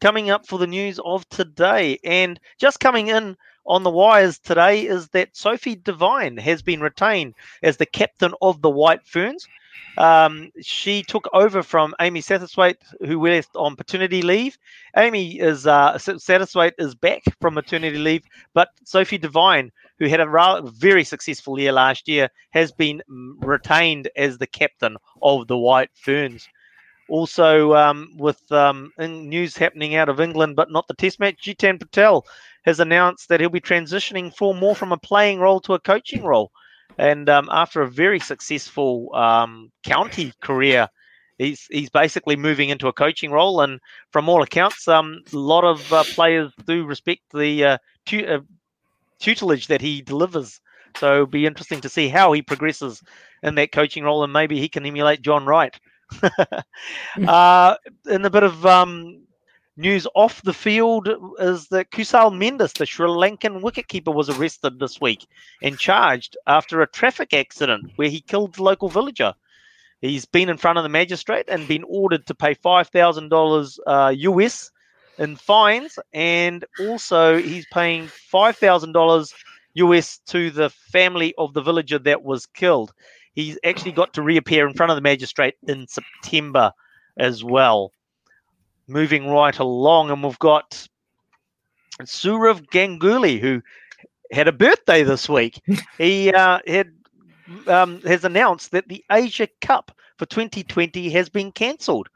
coming 0.00 0.30
up 0.30 0.46
for 0.46 0.58
the 0.58 0.66
news 0.66 1.00
of 1.04 1.28
today, 1.28 1.98
and 2.04 2.38
just 2.58 2.80
coming 2.80 3.08
in 3.08 3.36
on 3.66 3.82
the 3.82 3.90
wires 3.90 4.38
today 4.38 4.86
is 4.86 5.08
that 5.08 5.36
Sophie 5.36 5.76
Devine 5.76 6.36
has 6.36 6.62
been 6.62 6.80
retained 6.80 7.34
as 7.62 7.76
the 7.76 7.86
captain 7.86 8.34
of 8.42 8.62
the 8.62 8.70
White 8.70 9.06
Ferns. 9.06 9.46
Um, 9.96 10.50
she 10.60 11.02
took 11.02 11.28
over 11.32 11.62
from 11.62 11.94
Amy 12.00 12.20
Satterthwaite, 12.20 12.82
who 13.06 13.20
went 13.20 13.46
on 13.54 13.76
paternity 13.76 14.22
leave. 14.22 14.58
Amy 14.96 15.38
is 15.38 15.66
uh, 15.66 15.94
Satterthwaite 15.94 16.72
is 16.78 16.94
back 16.94 17.22
from 17.40 17.54
maternity 17.54 17.98
leave, 17.98 18.24
but 18.54 18.68
Sophie 18.84 19.18
Devine, 19.18 19.70
who 19.98 20.08
had 20.08 20.20
a 20.20 20.28
rather, 20.28 20.68
very 20.68 21.04
successful 21.04 21.58
year 21.58 21.72
last 21.72 22.08
year, 22.08 22.28
has 22.50 22.72
been 22.72 23.02
mm, 23.08 23.34
retained 23.38 24.10
as 24.16 24.38
the 24.38 24.46
captain 24.48 24.96
of 25.22 25.46
the 25.46 25.56
White 25.56 25.90
Ferns. 25.94 26.48
Also, 27.08 27.74
um, 27.74 28.08
with 28.16 28.50
um, 28.50 28.90
news 28.98 29.56
happening 29.56 29.94
out 29.94 30.08
of 30.08 30.20
England, 30.20 30.56
but 30.56 30.72
not 30.72 30.88
the 30.88 30.94
Test 30.94 31.20
match, 31.20 31.36
Jeetan 31.44 31.78
Patel 31.78 32.24
has 32.64 32.80
announced 32.80 33.28
that 33.28 33.40
he'll 33.40 33.50
be 33.50 33.60
transitioning 33.60 34.34
for 34.34 34.54
more 34.54 34.74
from 34.74 34.92
a 34.92 34.98
playing 34.98 35.38
role 35.38 35.60
to 35.60 35.74
a 35.74 35.80
coaching 35.80 36.24
role. 36.24 36.50
And 36.98 37.28
um, 37.28 37.48
after 37.50 37.82
a 37.82 37.90
very 37.90 38.20
successful 38.20 39.14
um, 39.14 39.70
county 39.84 40.32
career 40.40 40.88
he's 41.38 41.66
he's 41.70 41.90
basically 41.90 42.36
moving 42.36 42.68
into 42.68 42.88
a 42.88 42.92
coaching 42.92 43.30
role, 43.30 43.60
and 43.60 43.80
from 44.10 44.28
all 44.28 44.42
accounts, 44.42 44.88
um, 44.88 45.20
a 45.32 45.36
lot 45.36 45.64
of 45.64 45.92
uh, 45.92 46.04
players 46.04 46.52
do 46.66 46.84
respect 46.84 47.22
the 47.32 47.64
uh, 47.64 47.78
tu- 48.06 48.26
uh, 48.26 48.40
tutelage 49.20 49.66
that 49.68 49.80
he 49.80 50.02
delivers. 50.02 50.60
So 50.96 51.14
it'll 51.14 51.26
be 51.26 51.46
interesting 51.46 51.80
to 51.80 51.88
see 51.88 52.08
how 52.08 52.32
he 52.32 52.42
progresses 52.42 53.02
in 53.42 53.56
that 53.56 53.72
coaching 53.72 54.04
role, 54.04 54.22
and 54.22 54.32
maybe 54.32 54.60
he 54.60 54.68
can 54.68 54.86
emulate 54.86 55.22
John 55.22 55.44
Wright. 55.44 55.78
uh, 57.26 57.74
in 58.08 58.24
a 58.24 58.30
bit 58.30 58.42
of 58.42 58.64
um, 58.64 59.24
news 59.76 60.06
off 60.14 60.42
the 60.42 60.54
field 60.54 61.08
is 61.38 61.68
that 61.68 61.90
Kusal 61.90 62.32
Mendis, 62.32 62.74
the 62.74 62.86
Sri 62.86 63.08
Lankan 63.08 63.60
wicketkeeper, 63.60 64.14
was 64.14 64.30
arrested 64.30 64.78
this 64.78 65.00
week 65.00 65.26
and 65.62 65.78
charged 65.78 66.36
after 66.46 66.80
a 66.80 66.86
traffic 66.86 67.34
accident 67.34 67.90
where 67.96 68.08
he 68.08 68.20
killed 68.20 68.54
the 68.54 68.62
local 68.62 68.88
villager. 68.88 69.34
He's 70.00 70.26
been 70.26 70.48
in 70.48 70.58
front 70.58 70.78
of 70.78 70.84
the 70.84 70.90
magistrate 70.90 71.46
and 71.48 71.66
been 71.66 71.84
ordered 71.88 72.26
to 72.26 72.34
pay 72.34 72.54
five 72.54 72.88
thousand 72.88 73.26
uh, 73.26 73.36
dollars 73.36 73.80
US 73.86 74.70
in 75.18 75.36
fines, 75.36 75.98
and 76.12 76.64
also 76.80 77.38
he's 77.38 77.66
paying 77.72 78.06
five 78.06 78.56
thousand 78.56 78.92
dollars 78.92 79.32
US 79.74 80.18
to 80.26 80.50
the 80.50 80.68
family 80.68 81.34
of 81.38 81.54
the 81.54 81.62
villager 81.62 81.98
that 82.00 82.22
was 82.22 82.46
killed. 82.46 82.92
He's 83.32 83.58
actually 83.64 83.92
got 83.92 84.12
to 84.14 84.22
reappear 84.22 84.68
in 84.68 84.74
front 84.74 84.90
of 84.90 84.96
the 84.96 85.02
magistrate 85.02 85.54
in 85.66 85.88
September 85.88 86.72
as 87.16 87.42
well. 87.42 87.93
Moving 88.86 89.28
right 89.28 89.58
along, 89.58 90.10
and 90.10 90.22
we've 90.22 90.38
got 90.38 90.86
Sourav 92.02 92.66
Ganguly, 92.70 93.40
who 93.40 93.62
had 94.32 94.48
a 94.48 94.52
birthday 94.52 95.02
this 95.02 95.28
week. 95.28 95.60
he 95.98 96.32
uh, 96.32 96.58
had 96.66 96.92
um, 97.66 98.00
has 98.02 98.24
announced 98.24 98.72
that 98.72 98.88
the 98.88 99.04
Asia 99.10 99.48
Cup 99.60 99.90
for 100.18 100.26
2020 100.26 101.10
has 101.10 101.28
been 101.28 101.52
cancelled. 101.52 102.08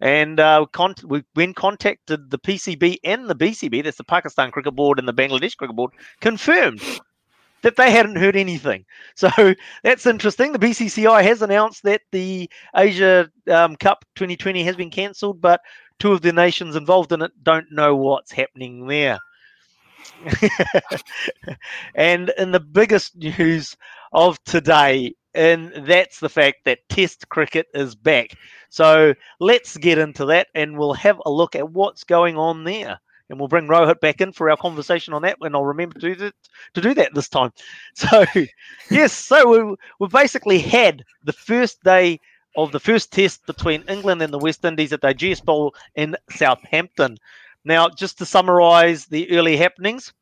And 0.00 0.40
uh, 0.40 0.66
con- 0.72 0.94
we, 1.04 1.24
when 1.34 1.54
contacted 1.54 2.30
the 2.30 2.38
PCB 2.38 2.98
and 3.02 3.28
the 3.28 3.34
BCB, 3.34 3.84
that's 3.84 3.96
the 3.96 4.04
Pakistan 4.04 4.50
Cricket 4.50 4.74
Board 4.74 4.98
and 4.98 5.08
the 5.08 5.14
Bangladesh 5.14 5.56
Cricket 5.56 5.76
Board, 5.76 5.92
confirmed 6.20 6.82
that 7.62 7.76
they 7.76 7.90
hadn't 7.90 8.16
heard 8.16 8.36
anything. 8.36 8.84
So 9.16 9.30
that's 9.82 10.04
interesting. 10.04 10.52
The 10.52 10.58
BCCI 10.58 11.22
has 11.22 11.40
announced 11.40 11.82
that 11.84 12.02
the 12.12 12.50
Asia 12.76 13.30
um, 13.50 13.74
Cup 13.76 14.04
2020 14.16 14.62
has 14.62 14.76
been 14.76 14.90
cancelled, 14.90 15.40
but 15.40 15.62
two 15.98 16.12
of 16.12 16.22
the 16.22 16.32
nations 16.32 16.76
involved 16.76 17.12
in 17.12 17.22
it 17.22 17.32
don't 17.42 17.70
know 17.72 17.96
what's 17.96 18.32
happening 18.32 18.86
there. 18.86 19.18
and 21.94 22.32
in 22.38 22.52
the 22.52 22.60
biggest 22.60 23.16
news 23.16 23.76
of 24.12 24.42
today, 24.44 25.14
and 25.34 25.72
that's 25.86 26.20
the 26.20 26.28
fact 26.28 26.64
that 26.64 26.88
Test 26.88 27.28
cricket 27.28 27.66
is 27.74 27.94
back. 27.94 28.30
So 28.70 29.14
let's 29.40 29.76
get 29.76 29.98
into 29.98 30.24
that 30.26 30.48
and 30.54 30.78
we'll 30.78 30.94
have 30.94 31.20
a 31.26 31.30
look 31.30 31.54
at 31.54 31.70
what's 31.70 32.04
going 32.04 32.36
on 32.36 32.64
there. 32.64 32.98
And 33.28 33.40
we'll 33.40 33.48
bring 33.48 33.66
Rohit 33.66 33.98
back 34.00 34.20
in 34.20 34.30
for 34.32 34.48
our 34.48 34.56
conversation 34.56 35.12
on 35.12 35.22
that, 35.22 35.38
and 35.40 35.56
I'll 35.56 35.64
remember 35.64 35.98
to 35.98 36.00
do 36.00 36.14
that, 36.14 36.34
to 36.74 36.80
do 36.80 36.94
that 36.94 37.12
this 37.12 37.28
time. 37.28 37.52
So, 37.94 38.24
yes, 38.88 39.12
so 39.12 39.66
we, 39.68 39.76
we 39.98 40.06
basically 40.08 40.60
had 40.60 41.02
the 41.24 41.32
first 41.32 41.82
day 41.82 42.20
of 42.56 42.72
the 42.72 42.80
first 42.80 43.12
test 43.12 43.46
between 43.46 43.82
England 43.88 44.22
and 44.22 44.32
the 44.32 44.38
West 44.38 44.64
Indies 44.64 44.92
at 44.92 45.00
the 45.00 45.08
Ageas 45.08 45.44
Bowl 45.44 45.74
in 45.94 46.16
Southampton. 46.30 47.18
Now, 47.64 47.88
just 47.88 48.18
to 48.18 48.26
summarize 48.26 49.06
the 49.06 49.30
early 49.30 49.56
happenings, 49.56 50.12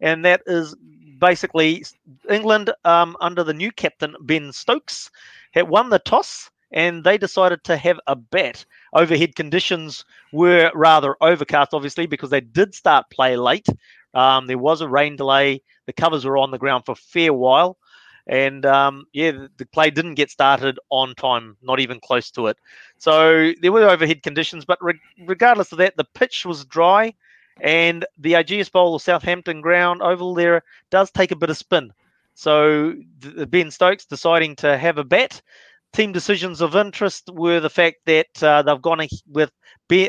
and 0.00 0.24
that 0.24 0.42
is 0.46 0.74
basically 1.18 1.84
England 2.28 2.70
um, 2.84 3.16
under 3.20 3.42
the 3.42 3.54
new 3.54 3.72
captain 3.72 4.14
Ben 4.20 4.52
Stokes 4.52 5.10
had 5.52 5.68
won 5.68 5.88
the 5.88 5.98
toss 5.98 6.50
and 6.74 7.04
they 7.04 7.16
decided 7.16 7.62
to 7.64 7.76
have 7.76 8.00
a 8.06 8.16
bat. 8.16 8.64
Overhead 8.92 9.36
conditions 9.36 10.04
were 10.32 10.70
rather 10.74 11.16
overcast, 11.20 11.72
obviously, 11.72 12.06
because 12.06 12.30
they 12.30 12.40
did 12.40 12.74
start 12.74 13.10
play 13.10 13.36
late. 13.36 13.68
Um, 14.12 14.46
there 14.46 14.58
was 14.58 14.80
a 14.80 14.88
rain 14.88 15.16
delay. 15.16 15.62
The 15.86 15.92
covers 15.92 16.24
were 16.24 16.36
on 16.36 16.50
the 16.50 16.58
ground 16.58 16.84
for 16.84 16.92
a 16.92 16.96
fair 16.96 17.32
while. 17.32 17.78
And 18.26 18.64
um, 18.64 19.04
yeah, 19.12 19.32
the, 19.32 19.50
the 19.58 19.66
play 19.66 19.90
didn't 19.90 20.14
get 20.14 20.30
started 20.30 20.78
on 20.90 21.14
time, 21.14 21.56
not 21.62 21.80
even 21.80 22.00
close 22.00 22.30
to 22.32 22.46
it. 22.46 22.56
So 22.98 23.52
there 23.60 23.72
were 23.72 23.88
overhead 23.88 24.22
conditions, 24.22 24.64
but 24.64 24.78
re- 24.82 24.98
regardless 25.26 25.72
of 25.72 25.78
that, 25.78 25.96
the 25.96 26.06
pitch 26.14 26.46
was 26.46 26.64
dry, 26.64 27.12
and 27.60 28.04
the 28.18 28.32
Ageas 28.32 28.72
Bowl 28.72 28.92
or 28.92 29.00
Southampton 29.00 29.60
ground 29.60 30.02
oval 30.02 30.34
there 30.34 30.62
does 30.90 31.10
take 31.10 31.30
a 31.30 31.36
bit 31.36 31.50
of 31.50 31.56
spin. 31.56 31.92
So 32.34 32.94
Ben 33.48 33.70
Stokes 33.70 34.06
deciding 34.06 34.56
to 34.56 34.76
have 34.76 34.98
a 34.98 35.04
bet. 35.04 35.40
Team 35.92 36.10
decisions 36.10 36.60
of 36.60 36.74
interest 36.74 37.30
were 37.32 37.60
the 37.60 37.70
fact 37.70 37.98
that 38.06 38.42
uh, 38.42 38.62
they've 38.62 38.82
gone 38.82 39.06
with 39.28 39.52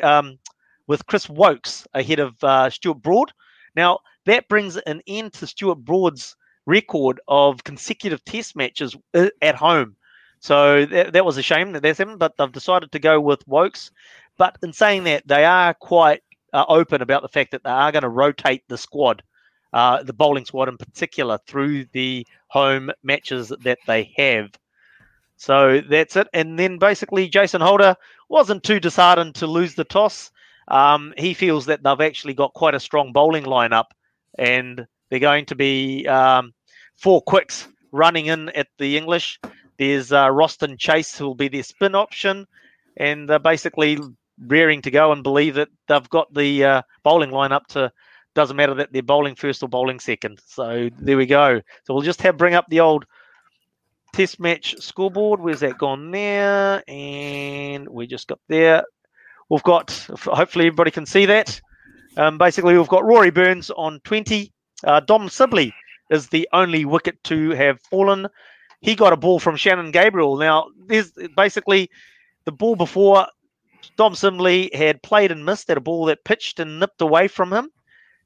um, 0.01 0.39
with 0.87 1.05
Chris 1.05 1.29
Woakes 1.29 1.85
ahead 1.93 2.19
of 2.19 2.43
uh, 2.43 2.69
Stuart 2.69 3.01
Broad. 3.01 3.31
Now 3.75 3.99
that 4.25 4.47
brings 4.47 4.77
an 4.77 5.01
end 5.05 5.33
to 5.33 5.45
Stuart 5.45 5.85
Broad's 5.85 6.35
record 6.65 7.19
of 7.27 7.63
consecutive 7.63 8.23
test 8.25 8.55
matches 8.55 8.95
uh, 9.13 9.29
at 9.41 9.55
home. 9.55 9.95
So 10.39 10.85
that, 10.85 11.13
that 11.13 11.25
was 11.25 11.37
a 11.37 11.41
shame 11.41 11.71
that 11.71 11.81
that's 11.81 11.97
happened, 11.97 12.19
but 12.19 12.37
they've 12.37 12.51
decided 12.51 12.91
to 12.91 12.99
go 12.99 13.19
with 13.19 13.47
Woakes. 13.47 13.91
But 14.37 14.57
in 14.61 14.73
saying 14.73 15.05
that, 15.05 15.27
they 15.27 15.45
are 15.45 15.73
quite 15.73 16.21
uh, 16.53 16.65
open 16.67 17.01
about 17.01 17.21
the 17.21 17.29
fact 17.29 17.51
that 17.51 17.63
they 17.63 17.69
are 17.69 17.91
going 17.91 18.03
to 18.03 18.09
rotate 18.09 18.63
the 18.67 18.77
squad, 18.77 19.23
uh, 19.73 20.03
the 20.03 20.13
bowling 20.13 20.45
squad 20.45 20.69
in 20.69 20.77
particular, 20.77 21.39
through 21.47 21.85
the 21.93 22.27
home 22.47 22.91
matches 23.03 23.51
that 23.63 23.79
they 23.87 24.13
have. 24.17 24.51
So 25.37 25.81
that's 25.81 26.15
it. 26.15 26.27
And 26.33 26.57
then 26.57 26.77
basically, 26.77 27.27
Jason 27.27 27.61
Holder 27.61 27.95
wasn't 28.29 28.63
too 28.63 28.79
disheartened 28.79 29.35
to 29.35 29.47
lose 29.47 29.75
the 29.75 29.83
toss. 29.83 30.31
Um, 30.67 31.13
he 31.17 31.33
feels 31.33 31.65
that 31.65 31.83
they've 31.83 32.01
actually 32.01 32.33
got 32.33 32.53
quite 32.53 32.75
a 32.75 32.79
strong 32.79 33.11
bowling 33.11 33.43
lineup, 33.43 33.85
and 34.37 34.87
they're 35.15 35.19
going 35.21 35.45
to 35.45 35.55
be 35.55 36.05
um, 36.07 36.53
four 36.97 37.21
quicks 37.21 37.69
running 37.93 38.25
in 38.25 38.49
at 38.49 38.67
the 38.79 38.97
English. 38.97 39.39
There's 39.77 40.11
uh, 40.11 40.27
Roston 40.27 40.77
Chase, 40.77 41.17
who 41.17 41.27
will 41.27 41.35
be 41.35 41.47
their 41.47 41.63
spin 41.63 41.95
option, 41.95 42.45
and 42.97 43.31
uh, 43.31 43.39
basically 43.39 43.97
rearing 44.45 44.81
to 44.81 44.91
go 44.91 45.13
and 45.13 45.23
believe 45.23 45.55
that 45.55 45.69
they've 45.87 46.09
got 46.09 46.33
the 46.33 46.65
uh, 46.65 46.81
bowling 47.03 47.29
lineup 47.29 47.65
to. 47.67 47.93
Doesn't 48.33 48.57
matter 48.57 48.73
that 48.73 48.91
they're 48.91 49.03
bowling 49.03 49.35
first 49.35 49.63
or 49.63 49.69
bowling 49.69 50.01
second. 50.01 50.41
So 50.47 50.89
there 50.99 51.15
we 51.15 51.27
go. 51.27 51.61
So 51.85 51.93
we'll 51.93 52.03
just 52.03 52.21
have 52.23 52.35
bring 52.35 52.53
up 52.53 52.65
the 52.67 52.81
old 52.81 53.05
test 54.11 54.37
match 54.41 54.75
scoreboard. 54.79 55.39
Where's 55.39 55.61
that 55.61 55.77
gone 55.77 56.11
there? 56.11 56.83
And 56.89 57.87
we 57.87 58.05
just 58.05 58.27
got 58.27 58.39
there. 58.49 58.83
We've 59.47 59.63
got, 59.63 59.91
hopefully, 60.25 60.65
everybody 60.65 60.91
can 60.91 61.05
see 61.05 61.25
that. 61.27 61.61
Um, 62.17 62.37
basically, 62.37 62.77
we've 62.77 62.89
got 62.89 63.05
Rory 63.05 63.31
Burns 63.31 63.71
on 63.71 64.01
20. 64.03 64.51
Uh, 64.83 64.99
Dom 64.99 65.29
Sibley 65.29 65.73
is 66.09 66.27
the 66.27 66.47
only 66.53 66.85
wicket 66.85 67.23
to 67.25 67.51
have 67.51 67.81
fallen. 67.81 68.27
He 68.81 68.95
got 68.95 69.13
a 69.13 69.17
ball 69.17 69.39
from 69.39 69.55
Shannon 69.55 69.91
Gabriel. 69.91 70.37
Now, 70.37 70.67
there's 70.87 71.11
basically 71.35 71.89
the 72.45 72.51
ball 72.51 72.75
before 72.75 73.27
Dom 73.97 74.15
Sibley 74.15 74.69
had 74.73 75.01
played 75.01 75.31
and 75.31 75.45
missed 75.45 75.69
at 75.69 75.77
a 75.77 75.81
ball 75.81 76.05
that 76.05 76.23
pitched 76.23 76.59
and 76.59 76.79
nipped 76.79 77.01
away 77.01 77.27
from 77.27 77.51
him. 77.51 77.69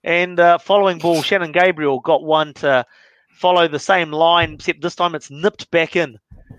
And 0.03 0.39
uh, 0.39 0.57
following 0.57 0.97
ball, 0.97 1.21
Shannon 1.21 1.51
Gabriel 1.51 1.99
got 1.99 2.23
one 2.23 2.53
to 2.55 2.85
follow 3.31 3.67
the 3.67 3.79
same 3.79 4.11
line, 4.11 4.53
except 4.53 4.81
this 4.81 4.95
time 4.95 5.15
it's 5.15 5.31
nipped 5.31 5.69
back 5.71 5.95
in. 5.95 6.17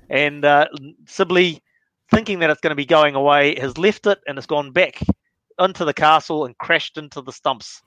And 0.09 0.45
uh, 0.45 0.69
Sibley, 1.07 1.63
thinking 2.11 2.41
that 2.41 2.51
it's 2.51 2.61
going 2.61 2.71
to 2.71 2.77
be 2.77 2.87
going 2.87 3.15
away, 3.15 3.59
has 3.59 3.79
left 3.79 4.07
it 4.07 4.19
and 4.27 4.37
has 4.37 4.47
gone 4.47 4.73
back 4.73 5.01
into 5.59 5.85
the 5.85 5.95
castle 5.95 6.45
and 6.45 6.57
crashed 6.59 6.99
into 6.99 7.21
the 7.23 7.33
stumps. 7.33 7.83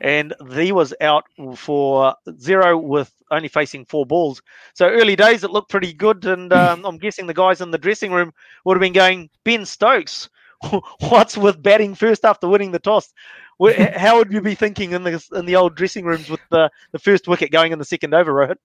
And 0.00 0.34
he 0.52 0.72
was 0.72 0.94
out 1.00 1.24
for 1.56 2.14
zero 2.38 2.78
with 2.78 3.12
only 3.30 3.48
facing 3.48 3.84
four 3.84 4.06
balls. 4.06 4.40
So 4.74 4.88
early 4.88 5.16
days, 5.16 5.44
it 5.44 5.50
looked 5.50 5.70
pretty 5.70 5.92
good. 5.92 6.24
And 6.24 6.52
um, 6.52 6.84
I'm 6.84 6.98
guessing 6.98 7.26
the 7.26 7.34
guys 7.34 7.60
in 7.60 7.70
the 7.70 7.78
dressing 7.78 8.12
room 8.12 8.32
would 8.64 8.76
have 8.76 8.80
been 8.80 8.92
going, 8.92 9.30
Ben 9.44 9.64
Stokes, 9.64 10.28
what's 11.00 11.36
with 11.36 11.62
batting 11.62 11.94
first 11.94 12.24
after 12.24 12.48
winning 12.48 12.72
the 12.72 12.78
toss? 12.78 13.12
How 13.96 14.16
would 14.16 14.32
you 14.32 14.40
be 14.40 14.54
thinking 14.54 14.92
in 14.92 15.02
the 15.02 15.22
in 15.34 15.44
the 15.44 15.56
old 15.56 15.74
dressing 15.74 16.06
rooms 16.06 16.30
with 16.30 16.40
the, 16.50 16.70
the 16.92 16.98
first 16.98 17.28
wicket 17.28 17.52
going 17.52 17.72
in 17.72 17.78
the 17.78 17.84
second 17.84 18.14
over, 18.14 18.32
Rohit? 18.32 18.56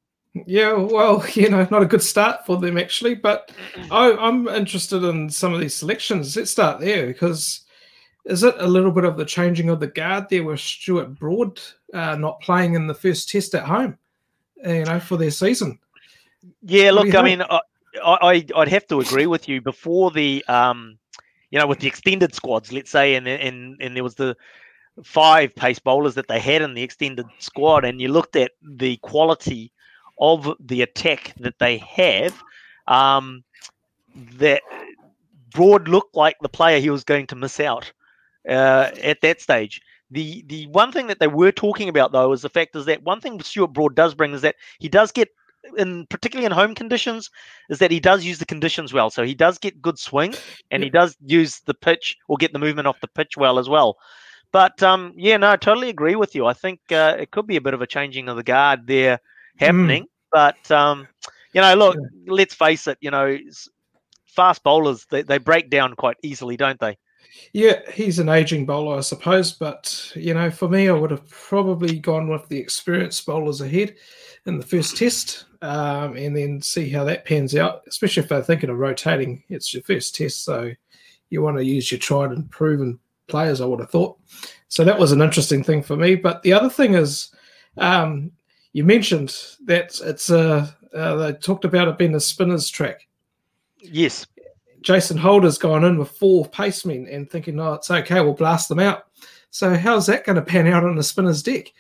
Yeah, 0.48 0.74
well, 0.74 1.26
you 1.34 1.50
know, 1.50 1.68
not 1.70 1.82
a 1.82 1.86
good 1.86 2.02
start 2.02 2.46
for 2.46 2.58
them 2.58 2.78
actually, 2.78 3.16
but 3.16 3.52
I, 3.92 4.12
I'm 4.14 4.48
interested 4.48 5.04
in 5.04 5.30
some 5.30 5.54
of 5.54 5.60
these 5.60 5.76
selections. 5.76 6.36
Let's 6.36 6.52
start 6.52 6.82
there 6.82 7.08
because 7.08 7.65
is 8.26 8.44
it 8.44 8.56
a 8.58 8.68
little 8.68 8.92
bit 8.92 9.04
of 9.04 9.18
the 9.18 9.26
changing 9.26 9.70
of 9.70 9.80
the 9.80 9.88
guard 9.88 10.28
there 10.30 10.44
with 10.44 10.60
Stuart 10.60 11.16
Broad 11.20 11.60
uh, 11.94 12.16
not 12.16 12.42
playing 12.42 12.74
in 12.74 12.88
the 12.88 12.94
first 12.94 13.30
test 13.30 13.54
at 13.54 13.64
home, 13.64 13.98
you 14.66 14.86
know, 14.86 15.00
for 15.00 15.18
their 15.18 15.32
season? 15.32 15.80
Yeah, 16.64 16.92
look, 16.92 17.14
I 17.14 17.22
mean, 17.22 17.42
I, 17.42 17.60
I, 18.04 18.46
I'd 18.56 18.68
have 18.68 18.88
to 18.88 19.00
agree 19.00 19.28
with 19.28 19.48
you. 19.48 19.62
Before 19.62 20.12
the 20.12 20.44
um, 20.48 20.98
you 21.52 21.60
know, 21.60 21.68
with 21.68 21.80
the 21.80 21.88
extended 21.88 22.34
squads, 22.34 22.72
let's 22.72 22.92
say, 22.92 23.16
and 23.16 23.28
and 23.28 23.78
and 23.80 23.96
there 23.96 24.04
was 24.04 24.16
the 24.16 24.36
five 25.04 25.54
pace 25.56 25.80
bowlers 25.80 26.16
that 26.16 26.28
they 26.28 26.40
had 26.40 26.62
in 26.62 26.74
the 26.74 26.84
extended 26.84 27.26
squad, 27.40 27.86
and 27.86 28.02
you 28.02 28.08
looked 28.08 28.36
at 28.36 28.52
the 28.62 28.98
quality 28.98 29.72
of 30.20 30.56
the 30.60 30.82
attack 30.82 31.34
that 31.40 31.60
they 31.60 31.78
have, 31.78 32.42
um, 32.88 33.44
that 34.16 34.62
Broad 35.52 35.88
looked 35.88 36.16
like 36.16 36.38
the 36.42 36.50
player 36.50 36.80
he 36.80 36.90
was 36.90 37.04
going 37.04 37.28
to 37.28 37.36
miss 37.36 37.60
out 37.60 37.92
uh, 38.48 38.92
at 39.02 39.22
that 39.22 39.42
stage. 39.42 39.82
The 40.12 40.44
the 40.48 40.68
one 40.68 40.92
thing 40.92 41.08
that 41.08 41.20
they 41.20 41.28
were 41.28 41.52
talking 41.52 41.90
about 41.90 42.12
though 42.12 42.32
is 42.32 42.42
the 42.42 42.50
fact 42.50 42.76
is 42.76 42.86
that 42.86 43.04
one 43.04 43.20
thing 43.20 43.42
Stuart 43.42 43.74
Broad 43.74 43.96
does 43.96 44.14
bring 44.14 44.34
is 44.34 44.42
that 44.42 44.56
he 44.80 44.88
does 44.88 45.12
get 45.12 45.30
in 45.78 46.06
particularly 46.08 46.46
in 46.46 46.52
home 46.52 46.76
conditions 46.76 47.32
is 47.70 47.80
that 47.80 47.92
he 47.92 48.00
does 48.00 48.24
use 48.24 48.38
the 48.38 48.46
conditions 48.46 48.94
well. 48.94 49.10
So 49.10 49.24
he 49.24 49.34
does 49.34 49.58
get 49.58 49.82
good 49.82 49.98
swing 49.98 50.36
and 50.70 50.84
he 50.84 50.90
does 50.90 51.18
use 51.26 51.62
the 51.62 51.74
pitch 51.74 52.18
or 52.28 52.38
get 52.38 52.54
the 52.54 52.60
movement 52.60 52.88
off 52.88 53.02
the 53.02 53.08
pitch 53.08 53.36
well 53.36 53.58
as 53.58 53.68
well. 53.68 53.98
But 54.52 54.82
um, 54.84 55.14
yeah, 55.18 55.38
no, 55.38 55.52
I 55.52 55.58
totally 55.58 55.90
agree 55.90 56.16
with 56.16 56.36
you. 56.36 56.46
I 56.46 56.54
think 56.54 56.80
uh, 56.92 57.18
it 57.20 57.32
could 57.32 57.48
be 57.48 57.58
a 57.58 57.62
bit 57.62 57.74
of 57.74 57.82
a 57.82 57.88
changing 57.88 58.30
of 58.30 58.38
the 58.38 58.44
guard 58.44 58.88
there 58.88 59.20
happening. 59.58 60.04
Mm. 60.04 60.08
But 60.32 60.72
um, 60.72 61.08
you 61.54 61.62
know, 61.62 61.74
look, 61.74 61.96
yeah. 61.96 62.34
let's 62.34 62.54
face 62.54 62.88
it. 62.88 62.98
You 63.02 63.12
know, 63.12 63.38
fast 64.28 64.64
bowlers 64.64 65.06
they, 65.10 65.24
they 65.24 65.40
break 65.40 65.70
down 65.70 65.94
quite 65.96 66.18
easily, 66.24 66.58
don't 66.58 66.80
they? 66.80 66.98
Yeah, 67.54 67.80
he's 67.92 68.20
an 68.20 68.30
aging 68.30 68.66
bowler, 68.66 68.98
I 68.98 69.02
suppose. 69.02 69.52
But 69.52 70.12
you 70.16 70.34
know, 70.34 70.52
for 70.52 70.68
me, 70.68 70.90
I 70.90 70.94
would 70.94 71.12
have 71.12 71.30
probably 71.30 72.00
gone 72.00 72.28
with 72.28 72.48
the 72.48 72.58
experienced 72.58 73.26
bowlers 73.26 73.62
ahead 73.62 73.96
in 74.46 74.58
the 74.58 74.66
first 74.66 74.98
test, 74.98 75.46
um, 75.62 76.16
and 76.18 76.36
then 76.36 76.62
see 76.62 76.90
how 76.90 77.04
that 77.06 77.26
pans 77.26 77.56
out. 77.56 77.84
Especially 77.88 78.24
if 78.24 78.30
they're 78.30 78.44
thinking 78.44 78.70
of 78.70 78.78
rotating, 78.78 79.44
it's 79.50 79.74
your 79.74 79.84
first 79.84 80.16
test, 80.16 80.44
so 80.44 80.72
you 81.30 81.42
want 81.42 81.58
to 81.58 81.66
use 81.66 81.92
your 81.92 82.00
tried 82.00 82.32
and 82.32 82.50
proven 82.52 83.00
players. 83.28 83.62
I 83.62 83.66
would 83.66 83.80
have 83.80 83.92
thought. 83.92 84.18
So 84.68 84.84
that 84.84 85.00
was 85.00 85.12
an 85.12 85.22
interesting 85.22 85.64
thing 85.64 85.82
for 85.82 85.96
me. 85.96 86.16
But 86.16 86.44
the 86.44 86.54
other 86.54 86.70
thing 86.70 86.96
is, 86.96 87.34
um, 87.78 88.32
you 88.74 88.84
mentioned 88.84 89.36
that 89.66 90.00
it's 90.04 90.30
a 90.30 90.76
uh, 90.96 91.16
they 91.16 91.34
talked 91.34 91.66
about 91.66 91.88
it 91.88 91.98
being 91.98 92.16
a 92.16 92.20
spinner's 92.20 92.70
track. 92.70 93.08
Yes. 93.80 94.26
Jason 94.86 95.18
Holder's 95.18 95.58
gone 95.58 95.84
in 95.84 95.98
with 95.98 96.12
four 96.12 96.48
pacemen 96.48 97.08
and 97.12 97.30
thinking, 97.30 97.60
oh, 97.60 97.74
it's 97.74 97.90
okay, 97.90 98.22
we'll 98.22 98.34
blast 98.34 98.70
them 98.70 98.80
out. 98.80 99.08
So 99.50 99.76
how's 99.76 100.06
that 100.06 100.26
going 100.26 100.36
to 100.36 100.44
pan 100.44 100.68
out 100.68 100.84
on 100.84 100.96
the 100.96 101.02
spinner's 101.04 101.42
deck? 101.42 101.74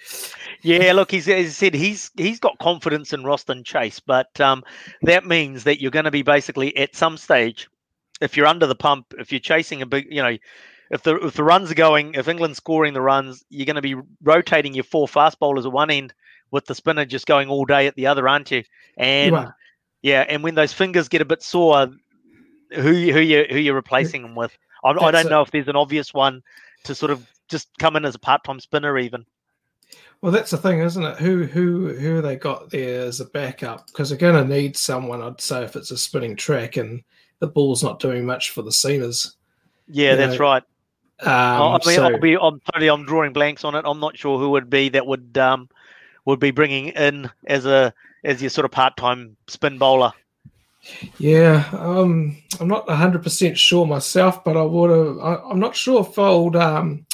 Yeah, 0.63 0.91
look, 0.93 1.12
he's 1.12 1.29
as 1.29 1.45
I 1.45 1.50
said, 1.50 1.75
he's 1.75 2.09
he's 2.17 2.39
got 2.39 2.57
confidence 2.57 3.13
in 3.13 3.21
Roston 3.21 3.63
Chase, 3.63 4.00
but 4.00 4.39
um, 4.41 4.63
that 5.03 5.27
means 5.27 5.65
that 5.65 5.79
you're 5.79 5.91
going 5.91 6.05
to 6.05 6.12
be 6.12 6.24
basically 6.24 6.75
at 6.77 6.95
some 6.95 7.15
stage, 7.15 7.69
if 8.21 8.35
you're 8.35 8.47
under 8.47 8.65
the 8.65 8.75
pump, 8.75 9.13
if 9.19 9.31
you're 9.31 9.39
chasing 9.39 9.83
a 9.83 9.85
big, 9.85 10.07
you 10.09 10.24
know, 10.24 10.35
if 10.89 11.03
the 11.03 11.17
if 11.17 11.35
the 11.35 11.43
runs 11.43 11.69
are 11.69 11.75
going, 11.75 12.15
if 12.15 12.27
England's 12.27 12.57
scoring 12.57 12.95
the 12.95 13.01
runs, 13.01 13.43
you're 13.50 13.67
going 13.67 13.75
to 13.75 13.81
be 13.83 13.95
rotating 14.24 14.74
your 14.74 14.83
four 14.83 15.07
fast 15.07 15.38
bowlers 15.38 15.67
at 15.67 15.71
one 15.71 15.91
end 15.91 16.12
with 16.50 16.65
the 16.65 16.74
spinner 16.74 17.05
just 17.05 17.27
going 17.27 17.50
all 17.50 17.65
day 17.65 17.85
at 17.85 17.95
the 17.95 18.07
other, 18.07 18.27
aren't 18.27 18.50
you? 18.50 18.63
And 18.97 19.35
you 19.35 19.47
yeah, 20.05 20.24
and 20.29 20.43
when 20.43 20.53
those 20.53 20.71
fingers 20.71 21.09
get 21.09 21.24
a 21.24 21.25
bit 21.25 21.41
sore, 21.41 21.91
who 22.74 22.91
who 22.91 23.19
you 23.19 23.45
who 23.50 23.57
you're 23.57 23.75
replacing 23.75 24.22
them 24.22 24.36
with? 24.36 24.57
I, 24.84 24.91
I 24.91 25.12
don't 25.12 25.29
know 25.29 25.41
if 25.41 25.51
there's 25.51 25.67
an 25.67 25.75
obvious 25.75 26.13
one 26.13 26.41
to 26.84 26.95
sort 26.95 27.12
of 27.12 27.25
just 27.48 27.69
come 27.79 27.95
in 27.95 28.05
as 28.05 28.15
a 28.15 28.19
part-time 28.19 28.60
spinner 28.60 28.98
even. 28.98 29.25
Well, 30.22 30.31
that's 30.31 30.51
the 30.51 30.57
thing, 30.57 30.79
isn't 30.79 31.03
it? 31.03 31.17
Who 31.17 31.43
who 31.43 31.93
who 31.93 32.22
they 32.22 32.36
got 32.36 32.69
there 32.69 33.01
as 33.01 33.19
a 33.19 33.25
backup? 33.25 33.88
Because 33.88 34.10
they're 34.10 34.17
going 34.17 34.41
to 34.41 34.55
need 34.55 34.77
someone. 34.77 35.22
I'd 35.22 35.41
say 35.41 35.63
if 35.63 35.75
it's 35.75 35.91
a 35.91 35.98
spinning 35.98 36.36
track 36.36 36.77
and 36.77 37.03
the 37.39 37.48
ball's 37.48 37.84
not 37.84 38.00
doing 38.00 38.25
much 38.25 38.51
for 38.51 38.62
the 38.62 38.72
seamers. 38.72 39.34
Yeah, 39.88 40.15
that's 40.15 40.39
know. 40.39 40.45
right. 40.45 40.63
Um, 41.22 41.29
I 41.29 41.79
mean, 41.86 41.95
so, 41.95 42.03
I'll 42.03 42.19
be, 42.19 42.36
I'm 42.36 42.60
totally, 42.60 42.89
I'm 42.89 43.05
drawing 43.05 43.34
blanks 43.34 43.63
on 43.63 43.75
it. 43.75 43.84
I'm 43.86 44.00
not 44.00 44.17
sure 44.17 44.38
who 44.38 44.50
would 44.51 44.69
be 44.69 44.89
that 44.89 45.05
would 45.05 45.38
um, 45.38 45.69
would 46.25 46.39
be 46.39 46.51
bringing 46.51 46.88
in 46.89 47.29
as 47.48 47.65
a 47.65 47.93
as 48.24 48.41
your 48.41 48.50
sort 48.50 48.65
of 48.65 48.72
part 48.72 48.98
time 48.98 49.38
spin 49.48 49.77
bowler. 49.77 50.13
Yeah, 51.17 51.67
um, 51.73 52.37
I'm 52.59 52.67
not 52.67 52.87
100 52.87 53.23
percent 53.23 53.57
sure 53.57 53.85
myself, 53.85 54.43
but 54.43 54.57
I 54.57 54.63
would 54.63 54.89
have. 54.89 55.19
I, 55.19 55.51
am 55.51 55.59
not 55.59 55.75
sure 55.75 56.01
if 56.01 56.17
old 56.17 56.55
um, 56.55 57.05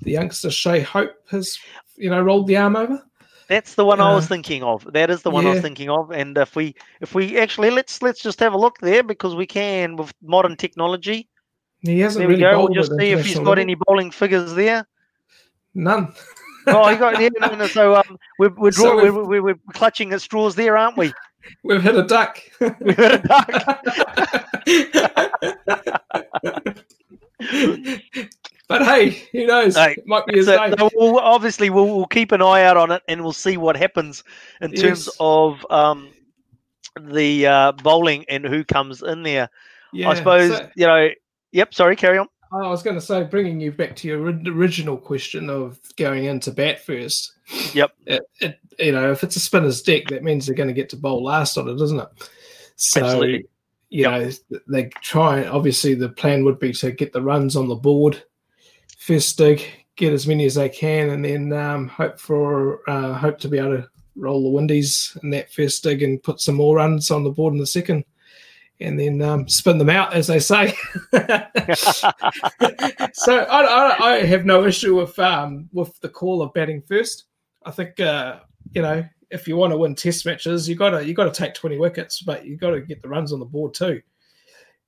the 0.00 0.12
youngster 0.12 0.50
Shay 0.50 0.80
Hope 0.80 1.12
has 1.30 1.58
you 1.96 2.10
know 2.10 2.20
rolled 2.20 2.46
the 2.46 2.56
arm 2.56 2.76
over. 2.76 3.02
That's 3.48 3.74
the 3.74 3.84
one 3.84 4.00
uh, 4.00 4.06
I 4.06 4.14
was 4.14 4.26
uh, 4.26 4.28
thinking 4.28 4.62
of. 4.62 4.90
That 4.92 5.10
is 5.10 5.22
the 5.22 5.30
one 5.30 5.44
yeah. 5.44 5.50
I 5.50 5.52
was 5.54 5.62
thinking 5.62 5.88
of. 5.88 6.10
And 6.10 6.36
if 6.36 6.54
we 6.54 6.74
if 7.00 7.14
we 7.14 7.38
actually 7.38 7.70
let's 7.70 8.02
let's 8.02 8.22
just 8.22 8.40
have 8.40 8.52
a 8.52 8.58
look 8.58 8.78
there 8.78 9.02
because 9.02 9.34
we 9.34 9.46
can 9.46 9.96
with 9.96 10.12
modern 10.22 10.56
technology. 10.56 11.28
He 11.80 12.00
hasn't 12.00 12.20
there 12.20 12.28
really 12.28 12.44
we 12.44 12.50
go. 12.50 12.58
We'll 12.58 12.74
just 12.74 12.92
see 12.98 13.10
if 13.12 13.24
he's 13.24 13.38
got 13.38 13.58
any 13.58 13.76
bowling 13.86 14.10
figures 14.10 14.54
there. 14.54 14.86
None. 15.74 16.12
oh, 16.66 16.88
he 16.88 16.96
got 16.96 17.20
yeah, 17.20 17.28
no, 17.40 17.54
no, 17.54 17.66
so 17.66 17.96
um, 17.96 18.18
we're 18.38 18.50
we're, 18.50 18.72
so 18.72 18.96
we're, 18.96 19.24
we're, 19.24 19.42
we're 19.42 19.58
clutching 19.72 20.12
at 20.12 20.20
straws 20.20 20.54
there, 20.54 20.76
aren't 20.76 20.96
we? 20.96 21.12
We've 21.62 21.82
hit 21.82 21.96
a 21.96 22.02
duck. 22.02 22.38
We've 22.60 22.96
hit 22.96 23.12
a 23.12 23.18
duck. 23.18 23.50
but 28.68 28.82
hey, 28.84 29.10
who 29.32 29.46
knows? 29.46 29.76
Hey, 29.76 29.92
it 29.92 30.06
might 30.06 30.26
be 30.26 30.36
his 30.36 30.46
day. 30.46 30.74
we'll, 30.94 31.18
obviously, 31.18 31.70
we'll, 31.70 31.86
we'll 31.86 32.06
keep 32.06 32.32
an 32.32 32.42
eye 32.42 32.62
out 32.62 32.76
on 32.76 32.90
it, 32.90 33.02
and 33.08 33.22
we'll 33.22 33.32
see 33.32 33.56
what 33.56 33.76
happens 33.76 34.24
in 34.60 34.72
yes. 34.72 34.80
terms 34.80 35.08
of 35.20 35.64
um, 35.70 36.10
the 37.00 37.46
uh, 37.46 37.72
bowling 37.72 38.24
and 38.28 38.44
who 38.44 38.64
comes 38.64 39.02
in 39.02 39.22
there. 39.22 39.48
Yeah, 39.92 40.10
I 40.10 40.14
suppose 40.14 40.56
so, 40.56 40.68
you 40.76 40.86
know. 40.86 41.08
Yep. 41.52 41.74
Sorry. 41.74 41.96
Carry 41.96 42.18
on. 42.18 42.28
I 42.50 42.68
was 42.68 42.82
going 42.82 42.96
to 42.96 43.00
say, 43.00 43.24
bringing 43.24 43.60
you 43.60 43.72
back 43.72 43.94
to 43.96 44.08
your 44.08 44.20
original 44.22 44.96
question 44.96 45.50
of 45.50 45.78
going 45.96 46.24
into 46.24 46.50
bat 46.50 46.80
first. 46.84 47.32
Yep. 47.74 47.92
It, 48.06 48.22
it, 48.40 48.58
you 48.78 48.92
know, 48.92 49.12
if 49.12 49.22
it's 49.22 49.36
a 49.36 49.40
spinner's 49.40 49.82
deck, 49.82 50.08
that 50.08 50.22
means 50.22 50.46
they're 50.46 50.56
going 50.56 50.68
to 50.68 50.74
get 50.74 50.88
to 50.90 50.96
bowl 50.96 51.22
last 51.22 51.58
on 51.58 51.68
it, 51.68 51.76
doesn't 51.76 52.00
it? 52.00 52.08
So, 52.76 53.04
Absolutely. 53.04 53.48
you 53.90 54.02
yep. 54.02 54.10
know, 54.50 54.60
they 54.68 54.84
try. 55.02 55.44
Obviously, 55.46 55.94
the 55.94 56.08
plan 56.08 56.44
would 56.44 56.58
be 56.58 56.72
to 56.74 56.90
get 56.90 57.12
the 57.12 57.22
runs 57.22 57.56
on 57.56 57.68
the 57.68 57.74
board 57.74 58.22
first 59.08 59.38
dig, 59.38 59.64
get 59.96 60.12
as 60.12 60.26
many 60.26 60.44
as 60.44 60.56
they 60.56 60.68
can, 60.68 61.08
and 61.08 61.24
then 61.24 61.50
um, 61.54 61.88
hope 61.88 62.20
for 62.20 62.80
uh, 62.90 63.14
hope 63.14 63.38
to 63.38 63.48
be 63.48 63.58
able 63.58 63.78
to 63.78 63.88
roll 64.16 64.42
the 64.42 64.50
windies 64.50 65.16
in 65.22 65.30
that 65.30 65.50
first 65.50 65.82
dig 65.82 66.02
and 66.02 66.22
put 66.22 66.40
some 66.40 66.56
more 66.56 66.76
runs 66.76 67.10
on 67.10 67.24
the 67.24 67.30
board 67.30 67.54
in 67.54 67.58
the 67.58 67.66
second 67.66 68.04
and 68.80 68.98
then 68.98 69.20
um, 69.22 69.48
spin 69.48 69.78
them 69.78 69.90
out, 69.90 70.12
as 70.12 70.26
they 70.26 70.38
say. 70.38 70.74
so 73.12 73.38
I, 73.38 73.62
I, 73.62 73.96
I, 74.00 74.24
have 74.24 74.44
no 74.44 74.64
issue 74.64 74.96
with 74.96 75.18
um, 75.18 75.68
with 75.72 75.98
the 76.00 76.08
call 76.08 76.42
of 76.42 76.52
batting 76.52 76.82
first. 76.82 77.24
I 77.64 77.70
think 77.70 77.98
uh, 78.00 78.40
you 78.72 78.82
know 78.82 79.04
if 79.30 79.48
you 79.48 79.56
want 79.56 79.72
to 79.72 79.78
win 79.78 79.94
Test 79.94 80.24
matches, 80.26 80.68
you 80.68 80.76
got 80.76 80.90
to 80.90 81.04
you 81.04 81.14
got 81.14 81.32
to 81.32 81.38
take 81.38 81.54
twenty 81.54 81.78
wickets, 81.78 82.22
but 82.22 82.46
you 82.46 82.56
got 82.56 82.70
to 82.70 82.80
get 82.80 83.02
the 83.02 83.08
runs 83.08 83.32
on 83.32 83.40
the 83.40 83.44
board 83.44 83.74
too. 83.74 84.00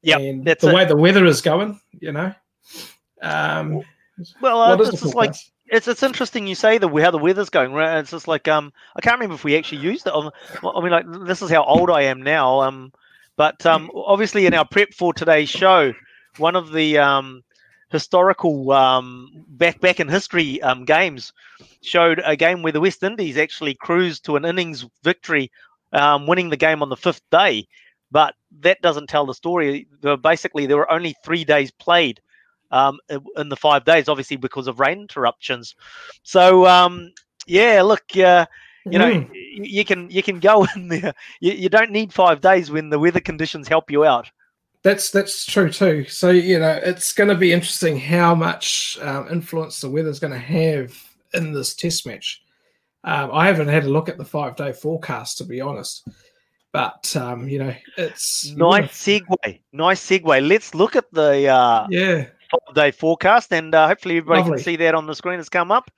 Yeah, 0.03 0.19
and 0.19 0.45
the 0.45 0.53
it. 0.53 0.75
way 0.75 0.85
the 0.85 0.97
weather 0.97 1.25
is 1.27 1.41
going, 1.41 1.79
you 2.01 2.13
know. 2.13 2.33
Um, 3.23 3.83
well, 4.41 4.61
uh, 4.61 4.77
it's 4.77 5.03
just 5.03 5.15
like 5.15 5.35
it's 5.67 5.89
it's 5.89 6.03
interesting 6.03 6.47
you 6.47 6.55
say 6.55 6.79
the 6.79 6.89
how 6.89 7.11
the 7.11 7.19
weather's 7.19 7.51
going. 7.51 7.73
Right? 7.73 7.99
It's 7.99 8.11
just 8.11 8.29
like 8.29 8.49
um, 8.49 8.73
I 8.97 9.01
can't 9.01 9.17
remember 9.17 9.35
if 9.35 9.45
we 9.45 9.57
actually 9.57 9.83
used 9.83 10.07
it. 10.07 10.13
I 10.13 10.81
mean, 10.81 10.91
like 10.91 11.07
this 11.27 11.43
is 11.43 11.51
how 11.51 11.65
old 11.65 11.91
I 11.91 12.03
am 12.03 12.23
now. 12.23 12.61
Um, 12.63 12.93
but 13.41 13.65
um, 13.65 13.91
obviously, 13.95 14.45
in 14.45 14.53
our 14.53 14.67
prep 14.67 14.93
for 14.93 15.15
today's 15.15 15.49
show, 15.49 15.95
one 16.37 16.57
of 16.57 16.73
the 16.73 16.99
um, 16.99 17.43
historical 17.89 18.71
um, 18.71 19.47
back 19.49 19.81
back 19.81 19.99
in 19.99 20.09
history 20.09 20.61
um, 20.61 20.85
games 20.85 21.33
showed 21.81 22.21
a 22.27 22.37
game 22.37 22.61
where 22.61 22.75
the 22.75 22.83
West 22.83 23.03
Indies 23.03 23.39
actually 23.39 23.73
cruised 23.73 24.27
to 24.27 24.37
an 24.37 24.45
innings 24.45 24.85
victory, 25.05 25.51
um, 25.95 26.27
winning 26.27 26.51
the 26.51 26.57
game 26.59 26.83
on 26.83 26.91
the 26.91 26.99
fifth 26.99 27.23
day. 27.31 27.67
But 28.11 28.35
that 28.61 28.83
doesn't 28.83 29.09
tell 29.09 29.25
the 29.25 29.33
story. 29.33 29.89
Basically, 30.21 30.67
there 30.67 30.77
were 30.77 30.93
only 30.93 31.17
three 31.25 31.43
days 31.43 31.71
played 31.71 32.21
um, 32.71 32.99
in 33.39 33.49
the 33.49 33.57
five 33.57 33.87
days, 33.87 34.11
obviously 34.11 34.37
because 34.37 34.67
of 34.67 34.81
rain 34.81 35.01
interruptions. 35.01 35.75
So 36.25 37.01
yeah, 37.47 37.81
look. 37.81 38.03
Uh, 38.15 38.45
you 38.87 38.99
know, 38.99 39.13
mm. 39.13 39.31
You 39.51 39.85
can 39.85 40.11
you 40.11 40.23
can 40.23 40.41
go 40.41 40.67
in 40.77 40.89
there. 40.89 41.15
You, 41.41 41.53
you 41.53 41.69
don't 41.69 41.91
need 41.91 42.13
five 42.13 42.41
days 42.41 42.71
when 42.71 42.91
the 42.91 42.99
weather 42.99 43.21
conditions 43.21 43.69
help 43.69 43.91
you 43.91 44.05
out. 44.05 44.31
That's 44.83 45.11
that's 45.11 45.45
true 45.45 45.71
too. 45.71 46.05
So 46.07 46.31
you 46.31 46.59
know, 46.59 46.81
it's 46.83 47.13
going 47.13 47.29
to 47.29 47.35
be 47.35 47.53
interesting 47.53 47.99
how 47.99 48.35
much 48.35 48.99
um, 49.03 49.29
influence 49.31 49.81
the 49.81 49.91
weather 49.91 50.09
is 50.09 50.21
going 50.21 50.33
to 50.33 50.39
have 50.39 50.97
in 51.35 51.53
this 51.53 51.75
test 51.75 52.07
match. 52.07 52.43
Um, 53.05 53.31
I 53.33 53.47
haven't 53.47 53.69
had 53.69 53.85
a 53.85 53.91
look 53.91 54.09
at 54.09 54.19
the 54.19 54.25
five 54.25 54.57
day 54.57 54.73
forecast 54.73 55.39
to 55.39 55.45
be 55.45 55.61
honest, 55.61 56.09
but 56.73 57.15
um, 57.17 57.49
you 57.49 57.59
know, 57.59 57.75
it's 57.97 58.51
nice 58.53 58.91
segue. 58.93 59.61
Nice 59.73 60.07
segue. 60.07 60.49
Let's 60.49 60.75
look 60.75 60.97
at 60.97 61.13
the 61.13 61.49
uh, 61.49 61.87
yeah 61.91 62.27
five 62.51 62.75
day 62.75 62.91
forecast, 62.91 63.53
and 63.53 63.75
uh, 63.75 63.87
hopefully 63.87 64.19
everybody 64.19 64.41
Lovely. 64.41 64.57
can 64.57 64.65
see 64.65 64.77
that 64.77 64.95
on 64.95 65.07
the 65.07 65.15
screen. 65.15 65.41
It's 65.41 65.49
come 65.49 65.71
up, 65.71 65.91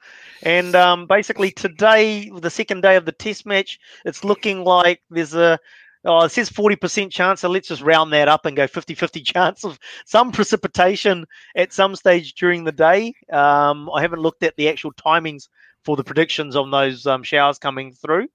and 0.42 0.74
um, 0.74 1.06
basically 1.06 1.50
today, 1.50 2.30
the 2.34 2.50
second 2.50 2.82
day 2.82 2.96
of 2.96 3.04
the 3.04 3.12
Test 3.12 3.46
match, 3.46 3.78
it's 4.04 4.24
looking 4.24 4.64
like 4.64 5.00
there's 5.10 5.34
a 5.34 5.58
Oh, 6.04 6.24
it 6.24 6.30
says 6.30 6.50
40% 6.50 7.12
chance, 7.12 7.40
so 7.40 7.48
let's 7.48 7.68
just 7.68 7.82
round 7.82 8.12
that 8.12 8.26
up 8.26 8.44
and 8.44 8.56
go 8.56 8.66
50 8.66 8.94
50 8.94 9.20
chance 9.22 9.64
of 9.64 9.78
some 10.04 10.32
precipitation 10.32 11.26
at 11.54 11.72
some 11.72 11.94
stage 11.94 12.34
during 12.34 12.64
the 12.64 12.72
day. 12.72 13.14
Um, 13.32 13.88
I 13.94 14.00
haven't 14.00 14.20
looked 14.20 14.42
at 14.42 14.56
the 14.56 14.68
actual 14.68 14.92
timings 14.92 15.48
for 15.84 15.96
the 15.96 16.04
predictions 16.04 16.56
on 16.56 16.70
those 16.70 17.06
um, 17.06 17.22
showers 17.22 17.58
coming 17.58 17.92
through. 17.92 18.26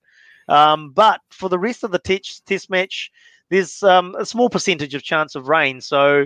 Um, 0.48 0.92
but 0.92 1.20
for 1.30 1.50
the 1.50 1.60
rest 1.60 1.84
of 1.84 1.92
the 1.92 2.00
test, 2.00 2.46
test 2.46 2.70
match, 2.70 3.12
there's 3.50 3.84
um, 3.84 4.16
a 4.18 4.26
small 4.26 4.50
percentage 4.50 4.96
of 4.96 5.04
chance 5.04 5.36
of 5.36 5.50
rain. 5.50 5.82
So 5.82 6.26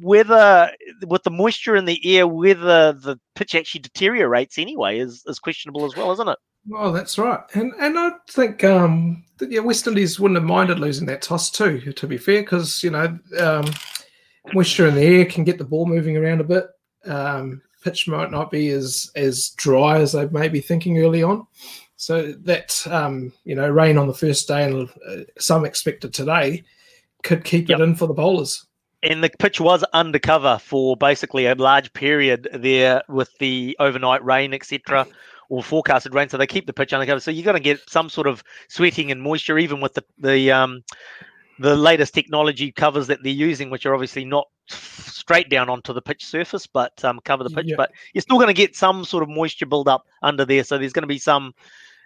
whether 0.00 0.70
with 1.06 1.22
the 1.22 1.30
moisture 1.30 1.76
in 1.76 1.84
the 1.84 2.16
air, 2.16 2.26
whether 2.26 2.92
the 2.92 3.18
pitch 3.34 3.54
actually 3.54 3.80
deteriorates 3.80 4.58
anyway 4.58 4.98
is, 4.98 5.22
is 5.26 5.38
questionable 5.38 5.84
as 5.84 5.96
well, 5.96 6.12
isn't 6.12 6.28
it? 6.28 6.38
Well, 6.68 6.92
that's 6.92 7.18
right, 7.18 7.40
and 7.54 7.72
and 7.80 7.98
I 7.98 8.12
think 8.30 8.62
um, 8.62 9.24
that, 9.38 9.50
yeah, 9.50 9.60
West 9.60 9.86
Indies 9.86 10.20
wouldn't 10.20 10.38
have 10.38 10.46
minded 10.46 10.78
losing 10.78 11.06
that 11.06 11.20
toss 11.20 11.50
too. 11.50 11.92
To 11.92 12.06
be 12.06 12.16
fair, 12.16 12.42
because 12.42 12.84
you 12.84 12.90
know 12.90 13.18
um, 13.40 13.64
moisture 14.54 14.86
in 14.86 14.94
the 14.94 15.02
air 15.02 15.24
can 15.24 15.42
get 15.42 15.58
the 15.58 15.64
ball 15.64 15.86
moving 15.86 16.16
around 16.16 16.40
a 16.40 16.44
bit. 16.44 16.66
Um, 17.04 17.62
pitch 17.82 18.06
might 18.06 18.30
not 18.30 18.50
be 18.50 18.70
as 18.70 19.10
as 19.16 19.50
dry 19.56 19.98
as 19.98 20.12
they 20.12 20.26
may 20.28 20.48
be 20.48 20.60
thinking 20.60 20.98
early 20.98 21.22
on. 21.22 21.46
So 21.96 22.32
that 22.44 22.86
um, 22.86 23.32
you 23.44 23.56
know 23.56 23.68
rain 23.68 23.98
on 23.98 24.06
the 24.06 24.14
first 24.14 24.46
day 24.46 24.64
and 24.64 24.88
uh, 25.08 25.24
some 25.38 25.64
expected 25.64 26.14
today 26.14 26.62
could 27.24 27.44
keep 27.44 27.68
yep. 27.68 27.80
it 27.80 27.82
in 27.82 27.96
for 27.96 28.06
the 28.06 28.14
bowlers. 28.14 28.66
And 29.02 29.22
the 29.22 29.30
pitch 29.30 29.60
was 29.60 29.82
undercover 29.92 30.58
for 30.62 30.96
basically 30.96 31.46
a 31.46 31.54
large 31.54 31.92
period 31.92 32.48
there 32.52 33.02
with 33.08 33.36
the 33.38 33.76
overnight 33.80 34.24
rain, 34.24 34.54
etc., 34.54 35.06
or 35.48 35.62
forecasted 35.62 36.14
rain. 36.14 36.28
So 36.28 36.36
they 36.36 36.46
keep 36.46 36.66
the 36.66 36.72
pitch 36.72 36.92
undercover. 36.92 37.20
So 37.20 37.30
you're 37.30 37.44
going 37.44 37.56
to 37.56 37.62
get 37.62 37.80
some 37.90 38.08
sort 38.08 38.26
of 38.26 38.42
sweating 38.68 39.10
and 39.10 39.20
moisture, 39.20 39.58
even 39.58 39.80
with 39.80 39.94
the 39.94 40.04
the 40.18 40.52
um, 40.52 40.82
the 41.58 41.76
latest 41.76 42.14
technology 42.14 42.72
covers 42.72 43.08
that 43.08 43.22
they're 43.22 43.32
using, 43.32 43.70
which 43.70 43.86
are 43.86 43.94
obviously 43.94 44.24
not 44.24 44.48
straight 44.68 45.48
down 45.48 45.68
onto 45.68 45.92
the 45.92 46.02
pitch 46.02 46.24
surface, 46.24 46.66
but 46.66 47.04
um, 47.04 47.20
cover 47.24 47.44
the 47.44 47.50
pitch. 47.50 47.66
Yeah. 47.68 47.76
But 47.76 47.92
you're 48.14 48.22
still 48.22 48.36
going 48.36 48.48
to 48.48 48.54
get 48.54 48.76
some 48.76 49.04
sort 49.04 49.22
of 49.22 49.28
moisture 49.28 49.66
build 49.66 49.88
up 49.88 50.06
under 50.22 50.44
there. 50.44 50.64
So 50.64 50.78
there's 50.78 50.92
going 50.92 51.02
to 51.02 51.08
be 51.08 51.18
some 51.18 51.54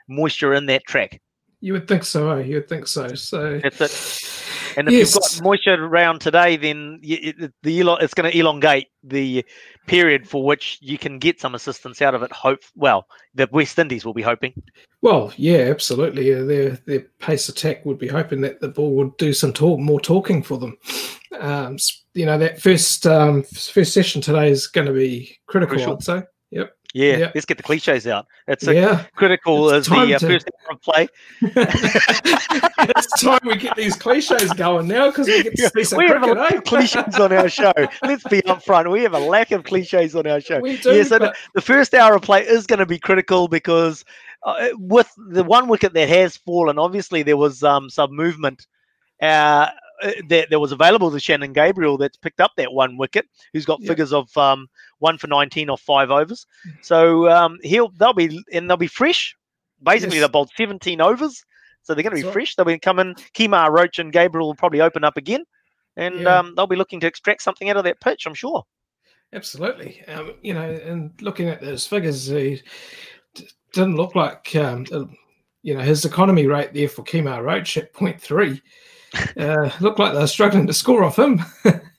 moisture 0.08 0.54
in 0.54 0.66
that 0.66 0.84
track. 0.84 1.20
You 1.60 1.72
would 1.72 1.88
think 1.88 2.04
so. 2.04 2.30
Eh? 2.30 2.44
You 2.44 2.54
would 2.56 2.68
think 2.68 2.86
so. 2.86 3.14
So 3.14 3.58
that's 3.62 3.80
it. 3.80 4.55
And 4.76 4.88
if 4.88 4.94
yes. 4.94 5.14
you've 5.14 5.22
got 5.22 5.42
moisture 5.42 5.84
around 5.84 6.20
today, 6.20 6.56
then 6.56 7.00
the 7.02 7.54
it's 7.62 8.14
going 8.14 8.30
to 8.30 8.38
elongate 8.38 8.88
the 9.02 9.44
period 9.86 10.28
for 10.28 10.44
which 10.44 10.78
you 10.82 10.98
can 10.98 11.18
get 11.18 11.40
some 11.40 11.54
assistance 11.54 12.02
out 12.02 12.14
of 12.14 12.22
it. 12.22 12.32
Hope 12.32 12.60
well, 12.74 13.06
the 13.34 13.48
West 13.50 13.78
Indies 13.78 14.04
will 14.04 14.14
be 14.14 14.22
hoping. 14.22 14.52
Well, 15.00 15.32
yeah, 15.36 15.68
absolutely. 15.70 16.32
Their 16.32 16.70
their 16.86 17.00
pace 17.20 17.48
attack 17.48 17.86
would 17.86 17.98
be 17.98 18.08
hoping 18.08 18.40
that 18.42 18.60
the 18.60 18.68
ball 18.68 18.94
would 18.96 19.16
do 19.16 19.32
some 19.32 19.52
talk, 19.52 19.80
more 19.80 20.00
talking 20.00 20.42
for 20.42 20.58
them. 20.58 20.76
Um, 21.40 21.78
you 22.14 22.26
know, 22.26 22.38
that 22.38 22.60
first 22.60 23.06
um, 23.06 23.44
first 23.44 23.94
session 23.94 24.20
today 24.20 24.50
is 24.50 24.66
going 24.66 24.86
to 24.86 24.92
be 24.92 25.38
critical. 25.46 25.76
Crucial. 25.76 25.94
I'd 25.94 26.02
say. 26.02 26.22
Yep. 26.50 26.75
Yeah, 26.96 27.16
yeah, 27.18 27.32
let's 27.34 27.44
get 27.44 27.58
the 27.58 27.62
cliches 27.62 28.06
out. 28.06 28.26
It's 28.48 28.66
yeah. 28.66 29.04
critical 29.16 29.68
it's 29.68 29.86
as 29.86 29.92
the 29.92 30.14
uh, 30.14 30.18
first 30.18 30.48
hour 30.48 30.72
of 30.72 30.80
play. 30.80 31.08
it's 31.42 33.22
time 33.22 33.40
we 33.44 33.56
get 33.56 33.76
these 33.76 33.94
cliches 33.94 34.50
going 34.54 34.88
now 34.88 35.08
because 35.10 35.26
we 35.26 35.42
get 35.42 35.54
to 35.56 35.70
see 35.76 35.84
some 35.84 35.98
we 35.98 36.06
cricket, 36.06 36.38
have 36.38 36.38
a 36.38 36.56
eh? 36.56 36.60
cliches 36.62 37.16
on 37.16 37.34
our 37.34 37.50
show. 37.50 37.74
Let's 38.02 38.24
be 38.24 38.40
upfront. 38.40 38.90
We 38.90 39.02
have 39.02 39.12
a 39.12 39.18
lack 39.18 39.50
of 39.50 39.64
cliches 39.64 40.16
on 40.16 40.26
our 40.26 40.40
show. 40.40 40.58
We 40.60 40.78
do, 40.78 40.96
yeah, 40.96 41.02
so 41.02 41.18
but... 41.18 41.36
the 41.54 41.60
first 41.60 41.92
hour 41.92 42.14
of 42.14 42.22
play 42.22 42.46
is 42.46 42.66
going 42.66 42.78
to 42.78 42.86
be 42.86 42.98
critical 42.98 43.46
because 43.46 44.02
uh, 44.44 44.68
with 44.78 45.12
the 45.28 45.44
one 45.44 45.68
wicket 45.68 45.92
that 45.92 46.08
has 46.08 46.38
fallen, 46.38 46.78
obviously 46.78 47.22
there 47.22 47.36
was 47.36 47.62
um, 47.62 47.90
some 47.90 48.16
movement. 48.16 48.66
Uh, 49.20 49.68
uh, 50.02 50.12
that 50.28 50.50
there 50.50 50.60
was 50.60 50.72
available 50.72 51.10
to 51.10 51.18
Shannon 51.18 51.54
Gabriel 51.54 51.96
that's 51.96 52.18
picked 52.18 52.40
up 52.40 52.52
that 52.58 52.70
one 52.70 52.98
wicket, 52.98 53.26
who's 53.54 53.64
got 53.64 53.80
yep. 53.80 53.88
figures 53.88 54.12
of 54.12 54.34
um, 54.36 54.68
one 54.98 55.18
for 55.18 55.26
19 55.26 55.68
or 55.68 55.78
five 55.78 56.10
overs. 56.10 56.46
So 56.82 57.28
um, 57.30 57.58
he'll 57.62 57.88
they'll 57.90 58.12
be 58.12 58.42
and 58.52 58.68
they'll 58.68 58.76
be 58.76 58.86
fresh. 58.86 59.36
Basically, 59.82 60.16
yes. 60.16 60.26
they 60.26 60.30
bowled 60.30 60.50
17 60.56 61.00
overs, 61.00 61.44
so 61.82 61.94
they're 61.94 62.02
going 62.02 62.16
to 62.16 62.22
be 62.22 62.32
fresh. 62.32 62.54
They'll 62.54 62.64
be 62.64 62.78
coming. 62.78 63.14
Kemar 63.34 63.70
Roach 63.70 63.98
and 63.98 64.12
Gabriel 64.12 64.48
will 64.48 64.54
probably 64.54 64.80
open 64.80 65.04
up 65.04 65.16
again, 65.16 65.44
and 65.96 66.20
yeah. 66.20 66.38
um, 66.38 66.54
they'll 66.54 66.66
be 66.66 66.76
looking 66.76 67.00
to 67.00 67.06
extract 67.06 67.42
something 67.42 67.68
out 67.68 67.76
of 67.76 67.84
that 67.84 68.00
pitch. 68.00 68.26
I'm 68.26 68.34
sure. 68.34 68.64
Absolutely. 69.32 70.02
Um, 70.08 70.34
you 70.42 70.54
know, 70.54 70.70
and 70.70 71.10
looking 71.20 71.48
at 71.48 71.60
those 71.60 71.86
figures, 71.86 72.26
he 72.26 72.62
didn't 73.72 73.96
look 73.96 74.14
like 74.14 74.54
um, 74.56 74.86
you 75.62 75.74
know 75.74 75.80
his 75.80 76.04
economy 76.04 76.46
rate 76.46 76.72
there 76.72 76.88
for 76.88 77.02
Kemar 77.02 77.42
Roach 77.42 77.76
at 77.76 77.92
0.3 77.92 78.60
uh, 79.36 79.70
looked 79.80 79.98
like 79.98 80.12
they 80.12 80.20
were 80.20 80.26
struggling 80.26 80.66
to 80.66 80.72
score 80.72 81.04
off 81.04 81.18
him. 81.18 81.44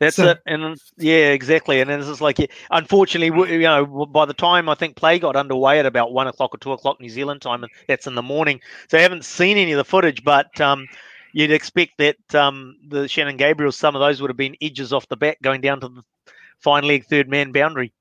That's 0.00 0.16
so, 0.16 0.28
it, 0.28 0.40
and 0.46 0.80
yeah, 0.96 1.30
exactly. 1.30 1.80
And 1.80 1.90
it's 1.90 2.06
just 2.06 2.20
like, 2.20 2.38
unfortunately, 2.70 3.52
you 3.52 3.62
know, 3.62 4.06
by 4.06 4.26
the 4.26 4.34
time 4.34 4.68
I 4.68 4.74
think 4.74 4.96
play 4.96 5.18
got 5.18 5.36
underway 5.36 5.78
at 5.78 5.86
about 5.86 6.12
one 6.12 6.28
o'clock 6.28 6.54
or 6.54 6.58
two 6.58 6.72
o'clock 6.72 7.00
New 7.00 7.08
Zealand 7.08 7.42
time, 7.42 7.64
and 7.64 7.72
that's 7.88 8.06
in 8.06 8.14
the 8.14 8.22
morning, 8.22 8.60
so 8.88 8.98
I 8.98 9.00
haven't 9.00 9.24
seen 9.24 9.56
any 9.56 9.72
of 9.72 9.78
the 9.78 9.84
footage. 9.84 10.22
But 10.22 10.60
um, 10.60 10.86
you'd 11.32 11.50
expect 11.50 11.98
that 11.98 12.34
um, 12.34 12.76
the 12.86 13.08
Shannon 13.08 13.36
Gabriel, 13.36 13.72
some 13.72 13.96
of 13.96 14.00
those 14.00 14.20
would 14.20 14.30
have 14.30 14.36
been 14.36 14.56
edges 14.62 14.92
off 14.92 15.08
the 15.08 15.16
bat 15.16 15.38
going 15.42 15.60
down 15.60 15.80
to 15.80 15.88
the 15.88 16.02
fine 16.58 16.84
leg 16.84 17.04
third 17.06 17.28
man 17.28 17.52
boundary. 17.52 17.92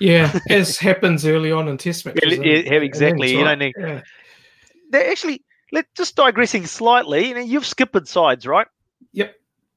Yeah, 0.00 0.36
as 0.50 0.78
happens 0.78 1.26
early 1.26 1.52
on 1.52 1.68
in 1.68 1.78
Test 1.78 2.06
matches. 2.06 2.38
Yeah, 2.38 2.54
yeah 2.54 2.80
exactly. 2.80 3.32
You 3.32 3.44
don't 3.44 3.58
need. 3.58 3.74
Yeah. 3.78 4.02
They 4.90 5.10
actually 5.10 5.44
let 5.72 5.86
just 5.96 6.16
digressing 6.16 6.66
slightly. 6.66 7.28
You 7.28 7.34
know, 7.34 7.40
you've 7.40 7.66
skippered 7.66 8.08
sides, 8.08 8.46
right? 8.46 8.66
Yep. 9.12 9.34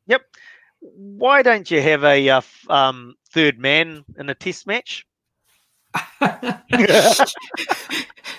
Yep. 0.07 0.21
Why 0.81 1.41
don't 1.41 1.69
you 1.69 1.81
have 1.81 2.03
a 2.03 2.29
uh, 2.29 2.41
um, 2.69 3.15
third 3.31 3.59
man 3.59 4.05
in 4.17 4.29
a 4.29 4.35
test 4.35 4.67
match? 4.67 5.05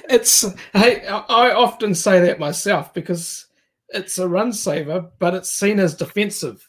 it's 0.09 0.44
hey, 0.72 1.07
I 1.07 1.50
often 1.50 1.94
say 1.94 2.20
that 2.20 2.38
myself 2.38 2.94
because 2.94 3.46
it's 3.88 4.18
a 4.18 4.29
run 4.29 4.53
saver, 4.53 5.11
but 5.18 5.35
it's 5.35 5.53
seen 5.53 5.81
as 5.81 5.96
defensive, 5.96 6.66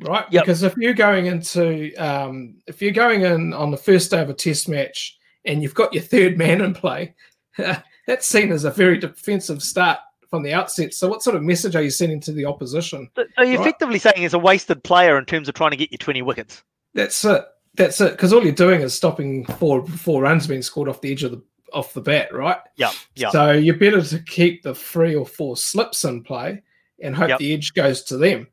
right? 0.00 0.26
Yep. 0.30 0.44
Because 0.44 0.62
if 0.62 0.76
you're 0.76 0.92
going 0.92 1.26
into 1.26 1.94
um, 1.96 2.56
if 2.66 2.82
you're 2.82 2.92
going 2.92 3.22
in 3.22 3.52
on 3.54 3.70
the 3.70 3.76
first 3.76 4.10
day 4.10 4.20
of 4.20 4.28
a 4.28 4.34
test 4.34 4.68
match 4.68 5.16
and 5.44 5.62
you've 5.62 5.74
got 5.74 5.94
your 5.94 6.02
third 6.02 6.36
man 6.36 6.60
in 6.60 6.74
play, 6.74 7.14
that's 8.06 8.26
seen 8.26 8.52
as 8.52 8.64
a 8.64 8.70
very 8.70 8.98
defensive 8.98 9.62
start 9.62 9.98
from 10.30 10.42
the 10.42 10.52
outset. 10.52 10.94
So, 10.94 11.08
what 11.08 11.22
sort 11.22 11.36
of 11.36 11.42
message 11.42 11.76
are 11.76 11.82
you 11.82 11.90
sending 11.90 12.20
to 12.20 12.32
the 12.32 12.46
opposition? 12.46 13.10
So, 13.16 13.24
you're 13.38 13.58
right? 13.58 13.60
effectively 13.60 13.98
saying 13.98 14.16
he's 14.16 14.34
a 14.34 14.38
wasted 14.38 14.82
player 14.84 15.18
in 15.18 15.24
terms 15.24 15.48
of 15.48 15.54
trying 15.54 15.72
to 15.72 15.76
get 15.76 15.92
you 15.92 15.98
20 15.98 16.22
wickets. 16.22 16.62
That's 16.94 17.24
it. 17.24 17.44
That's 17.74 18.00
it. 18.00 18.12
Because 18.12 18.32
all 18.32 18.42
you're 18.42 18.52
doing 18.52 18.80
is 18.80 18.94
stopping 18.94 19.44
four 19.44 19.86
four 19.86 20.22
runs 20.22 20.46
being 20.46 20.62
scored 20.62 20.88
off 20.88 21.00
the 21.00 21.12
edge 21.12 21.22
of 21.22 21.32
the 21.32 21.42
off 21.72 21.94
the 21.94 22.00
bat, 22.00 22.34
right? 22.34 22.58
Yeah. 22.76 22.90
Yeah. 23.14 23.30
So 23.30 23.52
you're 23.52 23.76
better 23.76 24.02
to 24.02 24.18
keep 24.24 24.62
the 24.62 24.74
three 24.74 25.14
or 25.14 25.24
four 25.26 25.56
slips 25.56 26.04
in 26.04 26.22
play 26.22 26.62
and 27.00 27.14
hope 27.14 27.28
yep. 27.28 27.38
the 27.38 27.52
edge 27.54 27.74
goes 27.74 28.02
to 28.04 28.16
them. 28.16 28.48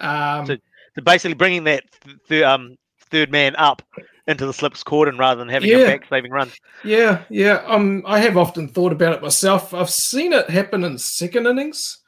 Um, 0.00 0.46
so, 0.46 0.56
so 0.94 1.02
basically, 1.02 1.34
bringing 1.34 1.64
that 1.64 1.84
th- 2.28 2.42
um, 2.42 2.76
third 3.10 3.30
man 3.30 3.54
up 3.56 3.82
into 4.28 4.46
the 4.46 4.52
slips 4.52 4.84
cordon 4.84 5.18
rather 5.18 5.38
than 5.38 5.48
having 5.48 5.70
yeah. 5.70 5.78
a 5.78 5.86
back 5.86 6.06
saving 6.08 6.30
run. 6.30 6.52
Yeah, 6.84 7.24
yeah. 7.30 7.64
Um, 7.66 8.04
I 8.06 8.20
have 8.20 8.36
often 8.36 8.68
thought 8.68 8.92
about 8.92 9.14
it 9.14 9.22
myself. 9.22 9.74
I've 9.74 9.90
seen 9.90 10.32
it 10.32 10.48
happen 10.48 10.84
in 10.84 10.98
second 10.98 11.46
innings, 11.46 11.98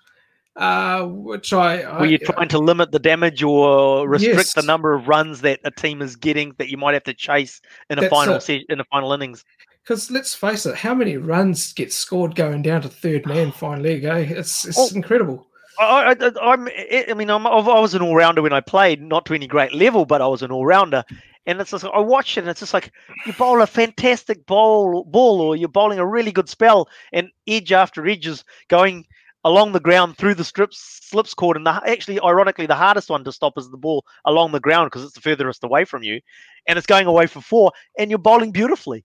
uh, 0.54 1.06
which 1.06 1.52
I, 1.52 1.80
I 1.80 2.00
were 2.00 2.06
you 2.06 2.18
trying 2.18 2.48
to 2.48 2.58
limit 2.58 2.92
the 2.92 2.98
damage 2.98 3.42
or 3.42 4.06
restrict 4.06 4.36
yes. 4.36 4.52
the 4.52 4.62
number 4.62 4.92
of 4.92 5.08
runs 5.08 5.40
that 5.40 5.60
a 5.64 5.70
team 5.70 6.02
is 6.02 6.14
getting 6.14 6.54
that 6.58 6.68
you 6.68 6.76
might 6.76 6.92
have 6.92 7.04
to 7.04 7.14
chase 7.14 7.60
in 7.88 7.98
a 7.98 8.02
That's 8.02 8.12
final 8.12 8.38
se- 8.38 8.66
in 8.68 8.78
a 8.78 8.84
final 8.84 9.12
innings. 9.12 9.44
Because 9.82 10.10
let's 10.10 10.34
face 10.34 10.66
it, 10.66 10.76
how 10.76 10.94
many 10.94 11.16
runs 11.16 11.72
get 11.72 11.90
scored 11.90 12.34
going 12.34 12.60
down 12.60 12.82
to 12.82 12.88
third 12.88 13.26
man 13.26 13.50
final 13.52 13.82
league? 13.82 14.04
Eh? 14.04 14.26
It's 14.28 14.66
it's 14.66 14.78
oh. 14.78 14.94
incredible. 14.94 15.46
I, 15.78 16.14
I, 16.20 16.52
I'm, 16.52 16.68
I 17.08 17.14
mean, 17.14 17.30
I'm, 17.30 17.46
I 17.46 17.80
was 17.80 17.94
an 17.94 18.02
all 18.02 18.14
rounder 18.14 18.42
when 18.42 18.52
I 18.52 18.60
played, 18.60 19.00
not 19.00 19.24
to 19.26 19.34
any 19.34 19.46
great 19.46 19.72
level, 19.72 20.04
but 20.04 20.20
I 20.20 20.26
was 20.26 20.42
an 20.42 20.52
all 20.52 20.66
rounder. 20.66 21.02
And 21.46 21.60
it's 21.60 21.70
just, 21.70 21.84
I 21.84 22.00
watch 22.00 22.36
it 22.36 22.42
and 22.42 22.48
it's 22.48 22.60
just 22.60 22.74
like 22.74 22.92
you 23.26 23.32
bowl 23.32 23.62
a 23.62 23.66
fantastic 23.66 24.44
ball, 24.46 25.04
ball, 25.04 25.40
or 25.40 25.56
you're 25.56 25.68
bowling 25.68 25.98
a 25.98 26.06
really 26.06 26.32
good 26.32 26.48
spell, 26.48 26.88
and 27.12 27.28
edge 27.46 27.72
after 27.72 28.06
edge 28.06 28.26
is 28.26 28.44
going 28.68 29.06
along 29.44 29.72
the 29.72 29.80
ground 29.80 30.16
through 30.16 30.34
the 30.34 30.44
strips 30.44 31.00
slips 31.02 31.34
cord. 31.34 31.56
And 31.56 31.66
the, 31.66 31.72
actually, 31.86 32.20
ironically, 32.20 32.66
the 32.66 32.74
hardest 32.74 33.10
one 33.10 33.24
to 33.24 33.32
stop 33.32 33.56
is 33.58 33.70
the 33.70 33.76
ball 33.76 34.04
along 34.24 34.52
the 34.52 34.60
ground 34.60 34.86
because 34.86 35.04
it's 35.04 35.14
the 35.14 35.20
furthest 35.20 35.64
away 35.64 35.84
from 35.84 36.02
you, 36.02 36.20
and 36.66 36.78
it's 36.78 36.86
going 36.86 37.06
away 37.06 37.26
for 37.26 37.40
four, 37.40 37.72
and 37.98 38.10
you're 38.10 38.18
bowling 38.18 38.52
beautifully. 38.52 39.04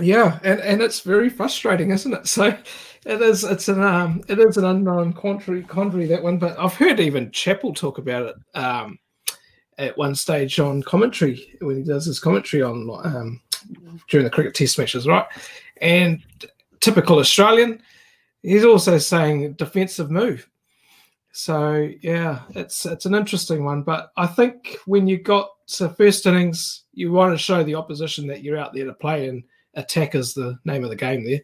Yeah, 0.00 0.40
and, 0.42 0.60
and 0.60 0.82
it's 0.82 1.00
very 1.00 1.28
frustrating, 1.28 1.90
isn't 1.90 2.12
it? 2.12 2.26
So 2.34 2.56
it 3.06 3.20
is. 3.20 3.44
It's 3.44 3.68
an 3.68 3.82
um, 3.82 4.22
it 4.28 4.38
is 4.38 4.56
an 4.56 4.64
unknown 4.64 5.12
quandary, 5.12 5.62
quandary 5.62 6.06
that 6.06 6.22
one. 6.22 6.38
But 6.38 6.58
I've 6.58 6.74
heard 6.74 7.00
even 7.00 7.30
Chappell 7.30 7.74
talk 7.74 7.98
about 7.98 8.28
it 8.28 8.58
um, 8.58 8.98
at 9.78 9.96
one 9.96 10.14
stage 10.14 10.58
on 10.60 10.82
commentary 10.82 11.56
when 11.60 11.76
he 11.76 11.82
does 11.82 12.06
his 12.06 12.20
commentary 12.20 12.62
on 12.62 12.88
um, 13.04 13.40
during 14.08 14.24
the 14.24 14.30
cricket 14.30 14.54
test 14.54 14.78
matches, 14.78 15.06
right? 15.06 15.26
And 15.80 16.22
typical 16.80 17.18
Australian, 17.18 17.82
he's 18.42 18.64
also 18.64 18.98
saying 18.98 19.54
defensive 19.54 20.10
move. 20.10 20.48
So 21.32 21.90
yeah, 22.00 22.42
it's 22.50 22.86
it's 22.86 23.06
an 23.06 23.14
interesting 23.14 23.64
one. 23.64 23.82
But 23.82 24.12
I 24.16 24.26
think 24.26 24.78
when 24.86 25.08
you 25.08 25.18
got 25.18 25.50
to 25.68 25.88
first 25.88 26.26
innings, 26.26 26.84
you 26.92 27.10
want 27.10 27.34
to 27.34 27.38
show 27.38 27.64
the 27.64 27.74
opposition 27.74 28.28
that 28.28 28.44
you're 28.44 28.58
out 28.58 28.72
there 28.72 28.84
to 28.84 28.92
play, 28.92 29.28
and 29.28 29.42
attack 29.74 30.14
is 30.14 30.34
the 30.34 30.56
name 30.64 30.84
of 30.84 30.90
the 30.90 30.96
game 30.96 31.24
there. 31.24 31.40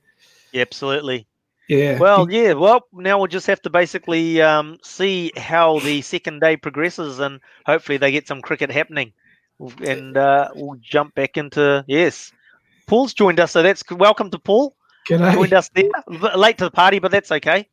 Yeah, 0.53 0.63
absolutely. 0.63 1.27
Yeah. 1.71 2.01
Well, 2.01 2.29
yeah. 2.29 2.55
Well, 2.55 2.81
now 2.93 3.19
we'll 3.19 3.29
just 3.29 3.47
have 3.47 3.63
to 3.63 3.71
basically 3.71 4.43
um, 4.43 4.79
see 4.83 5.31
how 5.37 5.79
the 5.79 6.03
second 6.03 6.41
day 6.41 6.57
progresses, 6.57 7.21
and 7.21 7.41
hopefully 7.65 7.97
they 7.97 8.11
get 8.11 8.27
some 8.27 8.43
cricket 8.43 8.73
happening, 8.73 9.13
and 9.87 10.17
uh, 10.17 10.49
we'll 10.57 10.81
jump 10.81 11.15
back 11.15 11.37
into 11.37 11.85
yes. 11.87 12.33
Paul's 12.89 13.15
joined 13.15 13.39
us, 13.39 13.53
so 13.53 13.63
that's 13.63 13.85
welcome 13.89 14.33
to 14.33 14.39
Paul. 14.41 14.75
G'day. 15.09 15.33
Joined 15.33 15.55
us 15.55 15.71
there, 15.73 15.91
late 16.35 16.59
to 16.59 16.65
the 16.65 16.73
party, 16.73 16.99
but 16.99 17.13
that's 17.13 17.31
okay. 17.31 17.69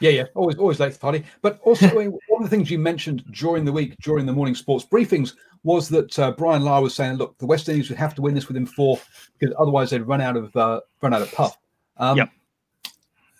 Yeah, 0.00 0.10
yeah, 0.10 0.24
always, 0.34 0.56
always 0.56 0.80
late 0.80 0.92
to 0.92 0.94
the 0.94 1.00
party. 1.00 1.24
But 1.42 1.60
also, 1.64 1.86
one 1.94 2.42
of 2.42 2.44
the 2.44 2.48
things 2.48 2.70
you 2.70 2.78
mentioned 2.78 3.24
during 3.30 3.66
the 3.66 3.72
week, 3.72 3.94
during 4.00 4.24
the 4.24 4.32
morning 4.32 4.54
sports 4.54 4.86
briefings, 4.90 5.34
was 5.64 5.90
that 5.90 6.18
uh, 6.18 6.30
Brian 6.30 6.62
Lara 6.62 6.80
was 6.80 6.94
saying, 6.94 7.18
"Look, 7.18 7.36
the 7.36 7.44
West 7.44 7.68
Indies 7.68 7.90
would 7.90 7.98
have 7.98 8.14
to 8.14 8.22
win 8.22 8.34
this 8.34 8.48
within 8.48 8.64
four 8.64 8.98
because 9.38 9.54
otherwise 9.58 9.90
they'd 9.90 10.00
run 10.00 10.22
out 10.22 10.38
of 10.38 10.56
uh, 10.56 10.80
run 11.02 11.12
out 11.12 11.20
of 11.20 11.30
puff." 11.30 11.58
Um, 11.98 12.16
Yep. 12.16 12.30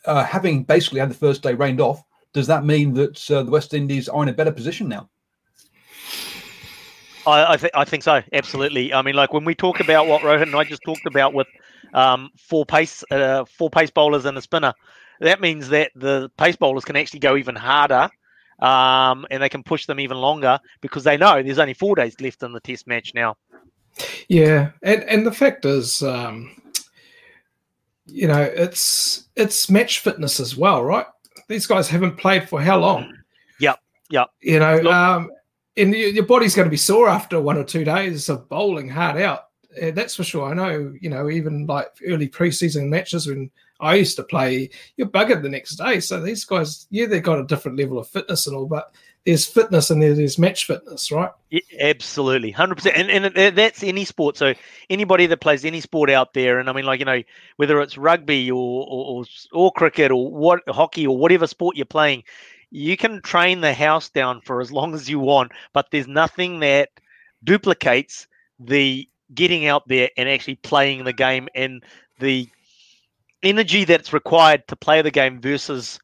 Uh, 0.07 0.25
having 0.25 0.65
basically 0.65 1.01
had 1.01 1.11
the 1.11 1.15
first 1.15 1.43
day 1.43 1.55
rained 1.55 1.81
off, 1.81 2.03
does 2.33 2.47
that 2.47 2.65
mean 2.65 2.95
that 2.95 3.31
uh, 3.31 3.43
the 3.43 3.51
West 3.51 3.75
Indies 3.75 4.09
are 4.09 4.23
in 4.23 4.29
a 4.29 4.33
better 4.33 4.53
position 4.53 4.89
now? 4.89 5.09
I 7.27 7.53
I, 7.53 7.57
th- 7.57 7.73
I 7.75 7.85
think 7.85 8.03
so, 8.03 8.23
absolutely. 8.33 8.93
I 8.93 9.03
mean, 9.03 9.15
like 9.15 9.33
when 9.33 9.45
we 9.45 9.55
talk 9.55 9.81
about 9.81 10.07
what 10.07 10.23
Rohan 10.23 10.49
and 10.49 10.57
I 10.57 10.65
just 10.65 10.83
talked 10.83 11.07
about 11.07 11.33
with 11.33 11.47
um, 11.93 12.31
four 12.37 12.67
pace 12.67 13.05
uh, 13.11 13.45
four 13.45 13.71
pace 13.71 13.91
bowlers 13.91 14.25
and 14.25 14.37
a 14.37 14.43
spinner, 14.43 14.75
that 15.21 15.41
means 15.41 15.69
that 15.71 15.93
the 15.95 16.31
pace 16.37 16.57
bowlers 16.57 16.85
can 16.85 16.97
actually 16.97 17.21
go 17.21 17.37
even 17.37 17.57
harder. 17.57 18.09
Um, 18.61 19.27
and 19.33 19.43
they 19.43 19.49
can 19.49 19.65
push 19.65 19.87
them 19.87 19.99
even 19.99 20.17
longer 20.17 20.61
because 20.81 21.03
they 21.03 21.17
know 21.17 21.43
there's 21.43 21.59
only 21.59 21.75
four 21.75 21.97
days 21.97 22.21
left 22.21 22.41
in 22.45 22.53
the 22.53 22.61
test 22.61 22.87
match 22.87 23.13
now. 23.13 23.37
Yeah, 24.29 24.71
and 24.83 25.03
and 25.05 25.27
the 25.27 25.33
fact 25.33 25.65
is, 25.65 26.03
um, 26.05 26.55
you 28.07 28.29
know, 28.29 28.43
it's 28.43 29.29
it's 29.37 29.71
match 29.71 30.01
fitness 30.01 30.41
as 30.41 30.57
well, 30.57 30.83
right? 30.83 31.07
These 31.49 31.67
guys 31.67 31.89
haven't 31.89 32.17
played 32.17 32.49
for 32.49 32.61
how 32.61 32.79
long? 32.79 33.13
Yep, 33.61 33.79
yep. 34.11 34.29
You 34.41 34.59
know, 34.61 34.77
Look- 34.77 34.93
um, 34.93 35.31
and 35.77 35.93
your, 35.93 36.11
your 36.11 36.27
body's 36.27 36.55
going 36.55 36.67
to 36.67 36.71
be 36.71 36.77
sore 36.77 37.09
after 37.09 37.41
one 37.41 37.57
or 37.57 37.65
two 37.65 37.85
days 37.85 38.29
of 38.29 38.49
bowling 38.49 38.89
hard 38.89 39.21
out. 39.21 39.47
That's 39.81 40.15
for 40.15 40.23
sure. 40.23 40.49
I 40.49 40.55
know. 40.55 40.95
You 41.01 41.11
know, 41.11 41.29
even 41.29 41.67
like 41.67 41.89
early 42.07 42.29
preseason 42.29 42.89
matches 42.89 43.27
when 43.27 43.51
I 43.81 43.97
used 43.97 44.17
to 44.17 44.23
play, 44.23 44.71
you're 44.97 45.09
buggered 45.09 45.43
the 45.43 45.49
next 45.49 45.77
day. 45.77 45.99
So 45.99 46.21
these 46.21 46.45
guys, 46.45 46.87
yeah, 46.91 47.07
they've 47.07 47.23
got 47.23 47.41
a 47.41 47.47
different 47.47 47.79
level 47.79 47.99
of 47.99 48.09
fitness 48.09 48.47
and 48.47 48.55
all, 48.57 48.67
but 48.67 48.95
there's 49.25 49.47
fitness 49.47 49.91
and 49.91 50.03
there- 50.03 50.15
there's 50.15 50.39
match 50.39 50.67
fitness, 50.67 51.11
right? 51.11 51.31
Yeah, 51.51 51.61
absolutely, 51.81 52.51
hundred 52.51 52.77
percent, 52.77 52.97
and 52.97 53.37
and 53.37 53.57
that's 53.57 53.83
any 53.83 54.05
sport. 54.05 54.37
So 54.37 54.55
anybody 54.91 55.27
that 55.27 55.41
plays 55.41 55.65
any 55.65 55.81
sport 55.81 56.11
out 56.11 56.35
there, 56.35 56.59
and 56.59 56.69
I 56.69 56.73
mean, 56.73 56.85
like 56.85 56.99
you 56.99 57.07
know, 57.07 57.23
whether 57.57 57.81
it's 57.81 57.97
rugby 57.97 58.51
or, 58.51 58.87
or, 58.89 59.25
or 59.53 59.73
cricket 59.73 60.11
or 60.11 60.31
what 60.31 60.61
hockey 60.69 61.07
or 61.07 61.17
whatever 61.17 61.47
sport 61.47 61.77
you're 61.77 61.87
playing, 61.87 62.25
you 62.71 62.97
can 62.97 63.23
train 63.23 63.61
the 63.61 63.73
house 63.73 64.11
down 64.11 64.41
for 64.43 64.61
as 64.61 64.73
long 64.73 64.95
as 64.95 65.09
you 65.09 65.19
want, 65.19 65.53
but 65.73 65.91
there's 65.91 66.09
nothing 66.09 66.61
that 66.61 66.91
duplicates 67.45 68.27
the 68.59 69.09
getting 69.35 69.67
out 69.67 69.87
there 69.89 70.11
and 70.17 70.29
actually 70.29 70.57
playing 70.57 71.05
the 71.05 71.13
game 71.13 71.49
and 71.55 71.83
the 72.21 72.49
energy 73.43 73.85
that's 73.85 74.13
required 74.13 74.67
to 74.69 74.77
play 74.77 75.03
the 75.03 75.11
game 75.11 75.41
versus 75.41 75.99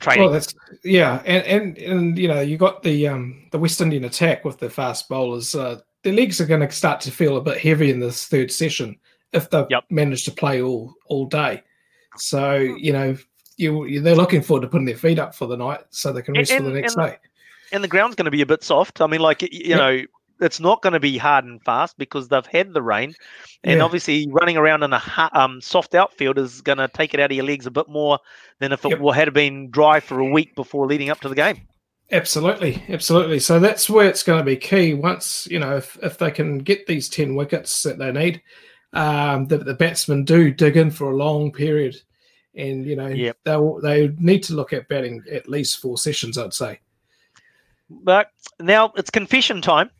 training. 0.00 0.24
Well, 0.24 0.32
that's 0.32 0.54
yeah, 0.82 1.22
and 1.24 1.44
and 1.46 1.78
and 1.78 2.18
you 2.18 2.28
know, 2.28 2.40
you 2.40 2.56
got 2.56 2.82
the 2.82 3.06
um 3.08 3.46
the 3.52 3.58
West 3.58 3.80
Indian 3.80 4.04
attack 4.04 4.44
with 4.44 4.58
the 4.58 4.68
fast 4.70 5.08
bowlers. 5.08 5.54
Uh, 5.54 5.80
their 6.02 6.12
legs 6.14 6.40
are 6.40 6.46
going 6.46 6.60
to 6.66 6.70
start 6.70 7.00
to 7.02 7.10
feel 7.10 7.36
a 7.36 7.40
bit 7.42 7.58
heavy 7.58 7.90
in 7.90 8.00
this 8.00 8.26
third 8.26 8.50
session 8.50 8.98
if 9.32 9.48
they've 9.50 9.66
Yep. 9.70 9.84
managed 9.90 10.24
to 10.24 10.32
play 10.32 10.60
all 10.62 10.94
all 11.06 11.26
day. 11.26 11.62
So 12.16 12.56
you 12.56 12.92
know, 12.92 13.16
you, 13.56 13.84
you 13.84 14.00
they're 14.00 14.16
looking 14.16 14.42
forward 14.42 14.62
to 14.62 14.68
putting 14.68 14.86
their 14.86 14.96
feet 14.96 15.18
up 15.18 15.34
for 15.34 15.46
the 15.46 15.56
night 15.56 15.80
so 15.90 16.12
they 16.12 16.22
can 16.22 16.34
And- 16.36 16.38
rest 16.48 16.52
for 16.56 16.62
the 16.62 16.70
next 16.70 16.96
and- 16.96 17.06
day. 17.12 17.16
and 17.72 17.84
the 17.84 17.88
ground's 17.88 18.16
going 18.16 18.24
to 18.24 18.30
be 18.30 18.42
a 18.42 18.46
bit 18.46 18.64
soft. 18.64 19.00
I 19.00 19.06
mean, 19.06 19.20
like 19.20 19.42
you 19.42 19.48
Yeah. 19.52 19.76
know, 19.76 20.02
it's 20.40 20.60
not 20.60 20.82
going 20.82 20.92
to 20.94 21.00
be 21.00 21.18
hard 21.18 21.44
and 21.44 21.62
fast 21.62 21.96
because 21.98 22.28
they've 22.28 22.46
had 22.46 22.72
the 22.72 22.82
rain, 22.82 23.14
and 23.64 23.78
Yeah. 23.78 23.84
obviously 23.84 24.26
running 24.30 24.56
around 24.56 24.82
in 24.82 24.92
a 24.92 24.98
ha- 24.98 25.30
um, 25.32 25.60
soft 25.60 25.94
outfield 25.94 26.38
is 26.38 26.60
going 26.60 26.78
to 26.78 26.88
take 26.88 27.14
it 27.14 27.20
out 27.20 27.30
of 27.30 27.36
your 27.36 27.44
legs 27.44 27.66
a 27.66 27.70
bit 27.70 27.88
more 27.88 28.18
than 28.58 28.72
if 28.72 28.84
it 28.84 29.00
Yep. 29.00 29.14
had 29.14 29.32
been 29.34 29.70
dry 29.70 30.00
for 30.00 30.18
a 30.20 30.24
week 30.30 30.54
before 30.54 30.86
leading 30.86 31.10
up 31.10 31.20
to 31.20 31.28
the 31.28 31.34
game. 31.34 31.60
Absolutely, 32.12 32.82
absolutely. 32.88 33.38
So 33.38 33.60
that's 33.60 33.88
where 33.88 34.08
it's 34.08 34.24
going 34.24 34.40
to 34.40 34.44
be 34.44 34.56
key. 34.56 34.94
Once 34.94 35.46
you 35.50 35.60
know, 35.60 35.76
if, 35.76 35.96
if 36.02 36.18
they 36.18 36.30
can 36.30 36.58
get 36.58 36.86
these 36.86 37.08
ten 37.08 37.36
wickets 37.36 37.82
that 37.84 37.98
they 37.98 38.10
need, 38.10 38.42
um, 38.92 39.46
the, 39.46 39.58
the 39.58 39.74
batsmen 39.74 40.24
do 40.24 40.50
dig 40.50 40.76
in 40.76 40.90
for 40.90 41.12
a 41.12 41.16
long 41.16 41.52
period, 41.52 41.94
and 42.56 42.84
you 42.84 42.96
know 42.96 43.06
Yep. 43.06 43.36
they'll 43.44 43.80
they 43.80 44.08
need 44.18 44.42
to 44.44 44.54
look 44.54 44.72
at 44.72 44.88
batting 44.88 45.22
at 45.30 45.48
least 45.48 45.80
four 45.80 45.96
sessions. 45.98 46.36
I'd 46.36 46.52
say. 46.52 46.80
But 47.88 48.30
now 48.58 48.92
it's 48.96 49.10
confession 49.10 49.60
time, 49.62 49.90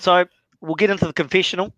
so 0.00 0.24
we'll 0.60 0.74
get 0.74 0.90
into 0.90 1.06
the 1.06 1.12
confessional, 1.12 1.72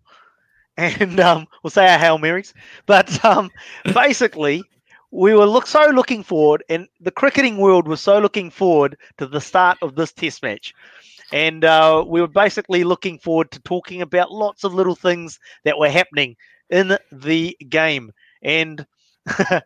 and 0.77 1.19
um, 1.19 1.47
we'll 1.63 1.71
say 1.71 1.87
our 1.87 1.97
hail 1.97 2.17
marys. 2.17 2.53
But 2.85 3.23
um, 3.25 3.49
basically, 3.93 4.63
we 5.11 5.33
were 5.33 5.45
look 5.45 5.67
so 5.67 5.85
looking 5.87 6.23
forward, 6.23 6.63
and 6.69 6.87
the 7.01 7.11
cricketing 7.11 7.57
world 7.57 7.87
was 7.87 8.01
so 8.01 8.19
looking 8.19 8.49
forward 8.49 8.97
to 9.17 9.27
the 9.27 9.41
start 9.41 9.77
of 9.81 9.95
this 9.95 10.11
Test 10.11 10.43
match, 10.43 10.73
and 11.31 11.65
uh, 11.65 12.03
we 12.07 12.21
were 12.21 12.27
basically 12.27 12.83
looking 12.83 13.17
forward 13.19 13.51
to 13.51 13.59
talking 13.61 14.01
about 14.01 14.31
lots 14.31 14.63
of 14.63 14.73
little 14.73 14.95
things 14.95 15.39
that 15.63 15.77
were 15.77 15.89
happening 15.89 16.35
in 16.69 16.97
the 17.11 17.57
game, 17.69 18.11
and. 18.41 18.85
I 19.27 19.63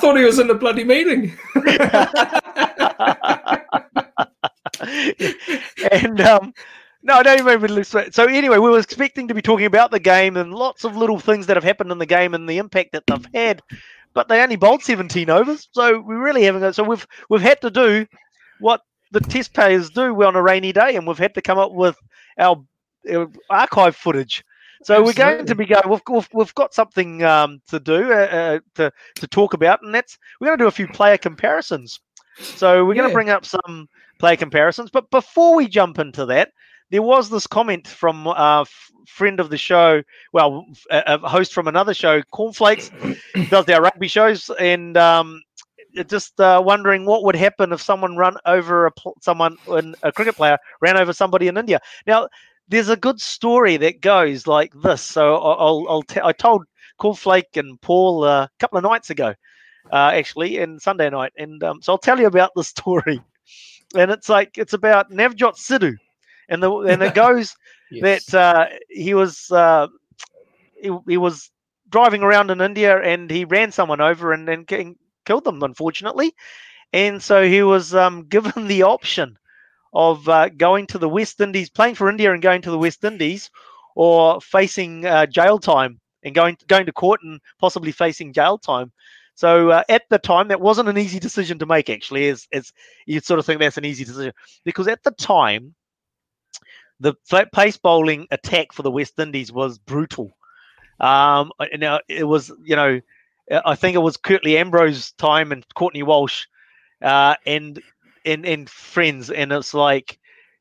thought 0.00 0.16
he 0.16 0.24
was 0.24 0.38
in 0.38 0.46
the 0.46 0.54
bloody 0.54 0.84
meeting. 0.84 1.36
and 5.90 6.20
um, 6.20 6.52
no, 7.02 7.14
I 7.14 7.22
don't 7.22 7.38
even 7.38 7.60
really. 7.60 7.84
So 7.84 8.06
so 8.10 8.24
anyway, 8.24 8.58
we 8.58 8.70
were 8.70 8.78
expecting 8.78 9.28
to 9.28 9.34
be 9.34 9.42
talking 9.42 9.66
about 9.66 9.90
the 9.90 10.00
game 10.00 10.36
and 10.36 10.54
lots 10.54 10.84
of 10.84 10.96
little 10.96 11.18
things 11.18 11.46
that 11.46 11.56
have 11.56 11.64
happened 11.64 11.92
in 11.92 11.98
the 11.98 12.06
game 12.06 12.34
and 12.34 12.48
the 12.48 12.58
impact 12.58 12.92
that 12.92 13.04
they've 13.06 13.28
had, 13.34 13.62
but 14.14 14.28
they 14.28 14.42
only 14.42 14.56
bowled 14.56 14.82
17 14.82 15.30
overs, 15.30 15.68
so 15.72 16.00
we 16.00 16.14
really 16.16 16.44
haven't. 16.44 16.72
So 16.74 16.84
we've 16.84 17.06
we've 17.28 17.40
had 17.40 17.60
to 17.62 17.70
do 17.70 18.06
what 18.60 18.82
the 19.10 19.20
test 19.20 19.54
players 19.54 19.90
do 19.90 20.12
we're 20.12 20.26
on 20.26 20.36
a 20.36 20.42
rainy 20.42 20.72
day, 20.72 20.96
and 20.96 21.06
we've 21.06 21.18
had 21.18 21.34
to 21.34 21.42
come 21.42 21.58
up 21.58 21.72
with 21.72 21.96
our, 22.38 22.62
our 23.10 23.28
archive 23.48 23.96
footage. 23.96 24.44
So 24.84 25.02
we're 25.02 25.12
going 25.12 25.46
to 25.46 25.54
be 25.54 25.66
going. 25.66 25.88
We've, 25.88 26.00
we've, 26.08 26.28
we've 26.32 26.54
got 26.54 26.72
something 26.72 27.22
um, 27.24 27.60
to 27.68 27.80
do 27.80 28.12
uh, 28.12 28.16
uh, 28.16 28.58
to 28.76 28.92
to 29.16 29.26
talk 29.26 29.54
about, 29.54 29.82
and 29.82 29.94
that's 29.94 30.18
we're 30.40 30.48
going 30.48 30.58
to 30.58 30.64
do 30.64 30.68
a 30.68 30.72
few 30.72 30.86
player 30.86 31.18
comparisons. 31.18 32.00
So 32.40 32.84
we're 32.84 32.94
going 32.94 33.08
to 33.08 33.14
bring 33.14 33.30
up 33.30 33.44
some 33.44 33.88
player 34.18 34.36
comparisons. 34.36 34.90
But 34.90 35.10
before 35.10 35.54
we 35.54 35.68
jump 35.68 35.98
into 35.98 36.26
that, 36.26 36.52
there 36.90 37.02
was 37.02 37.28
this 37.30 37.46
comment 37.46 37.86
from 37.86 38.26
a 38.26 38.64
friend 39.06 39.40
of 39.40 39.50
the 39.50 39.58
show, 39.58 40.02
well, 40.32 40.64
a, 40.90 41.18
host 41.18 41.52
from 41.52 41.68
another 41.68 41.94
show, 41.94 42.22
Cornflakes, 42.30 42.90
does 43.50 43.68
our 43.68 43.82
rugby 43.82 44.08
shows, 44.08 44.50
and 44.58 44.96
um, 44.96 45.42
just 46.06 46.40
uh, 46.40 46.62
wondering 46.64 47.04
what 47.04 47.24
would 47.24 47.36
happen 47.36 47.72
if 47.72 47.82
someone 47.82 48.16
run 48.16 48.36
over 48.46 48.86
a 48.86 48.92
pl- 48.92 49.16
someone, 49.20 49.56
a 50.02 50.12
cricket 50.12 50.36
player 50.36 50.56
ran 50.80 50.96
over 50.96 51.12
somebody 51.12 51.48
in 51.48 51.56
India. 51.58 51.80
Now, 52.06 52.28
there's 52.68 52.88
a 52.88 52.96
good 52.96 53.20
story 53.20 53.76
that 53.78 54.00
goes 54.00 54.46
like 54.46 54.72
this. 54.82 55.02
So 55.02 55.36
I- 55.36 55.54
I'll, 55.54 55.86
I'll 55.88 56.02
t- 56.02 56.20
I 56.22 56.32
told 56.32 56.64
Cornflake 57.00 57.56
and 57.56 57.80
Paul 57.80 58.24
uh, 58.24 58.44
a 58.44 58.50
couple 58.58 58.78
of 58.78 58.84
nights 58.84 59.10
ago, 59.10 59.34
uh, 59.92 60.10
actually, 60.14 60.58
and 60.58 60.80
Sunday 60.80 61.10
night, 61.10 61.32
and 61.36 61.62
um, 61.62 61.82
so 61.82 61.92
I'll 61.92 61.98
tell 61.98 62.18
you 62.20 62.26
about 62.26 62.50
the 62.54 62.64
story. 62.74 63.22
And 63.94 64.10
it's 64.10 64.28
like 64.28 64.58
it's 64.58 64.72
about 64.74 65.10
Navjot 65.10 65.56
Sidhu, 65.56 65.94
and 66.48 66.62
the 66.62 66.70
and 66.72 67.02
it 67.02 67.12
goes 67.14 67.56
Yes. 67.90 68.00
that 68.00 68.34
uh, 68.34 68.66
he 68.88 69.14
was 69.14 69.50
uh, 69.50 69.88
he, 70.80 70.90
he 71.08 71.16
was 71.16 71.50
driving 71.88 72.22
around 72.22 72.50
in 72.50 72.60
India 72.60 73.00
and 73.00 73.30
he 73.30 73.44
ran 73.44 73.70
someone 73.72 74.00
over 74.00 74.32
and 74.32 74.48
and 74.48 74.66
ki- 74.66 74.96
killed 75.24 75.44
them, 75.44 75.62
unfortunately. 75.62 76.34
And 76.92 77.22
so 77.22 77.42
he 77.44 77.62
was 77.62 77.94
um, 77.94 78.26
given 78.28 78.66
the 78.68 78.82
option 78.82 79.36
of 79.92 80.28
uh, 80.28 80.48
going 80.48 80.86
to 80.88 80.98
the 80.98 81.08
West 81.08 81.40
Indies, 81.40 81.70
playing 81.70 81.94
for 81.94 82.08
India 82.10 82.32
and 82.32 82.42
going 82.42 82.62
to 82.62 82.70
the 82.70 82.78
West 82.78 83.04
Indies, 83.04 83.50
or 83.94 84.40
facing 84.40 85.04
uh, 85.06 85.26
jail 85.26 85.58
time 85.58 86.00
and 86.22 86.34
going 86.34 86.56
going 86.68 86.86
to 86.86 86.92
court 86.92 87.20
and 87.22 87.40
possibly 87.60 87.92
facing 87.92 88.32
jail 88.32 88.58
time. 88.58 88.92
So 89.38 89.70
uh, 89.70 89.84
at 89.88 90.02
the 90.10 90.18
time, 90.18 90.48
that 90.48 90.60
wasn't 90.60 90.88
an 90.88 90.98
easy 90.98 91.20
decision 91.20 91.60
to 91.60 91.66
make. 91.66 91.88
Actually, 91.90 92.28
as 92.28 92.48
as 92.52 92.72
you'd 93.06 93.24
sort 93.24 93.38
of 93.38 93.46
think 93.46 93.60
that's 93.60 93.78
an 93.78 93.84
easy 93.84 94.04
decision 94.04 94.32
because 94.64 94.88
at 94.88 95.04
the 95.04 95.12
time, 95.12 95.76
the 97.00 97.14
pace 97.54 97.76
bowling 97.76 98.26
attack 98.30 98.72
for 98.72 98.82
the 98.82 98.90
West 98.90 99.18
Indies 99.18 99.52
was 99.52 99.78
brutal. 99.78 100.32
Um, 101.00 101.52
uh, 101.60 101.66
now 101.78 102.00
it 102.08 102.24
was, 102.24 102.52
you 102.64 102.76
know, 102.76 103.00
uh, 103.50 103.62
I 103.66 103.76
think 103.76 103.96
it 103.96 104.00
was 104.00 104.16
Curtly 104.16 104.58
Ambrose 104.58 105.12
time 105.12 105.52
and 105.52 105.66
Courtney 105.74 106.02
Walsh, 106.04 106.46
uh, 107.02 107.36
and 107.46 107.82
and 108.24 108.46
and 108.46 108.70
friends, 108.70 109.30
and 109.30 109.52
it's 109.52 109.74
like 109.74 110.18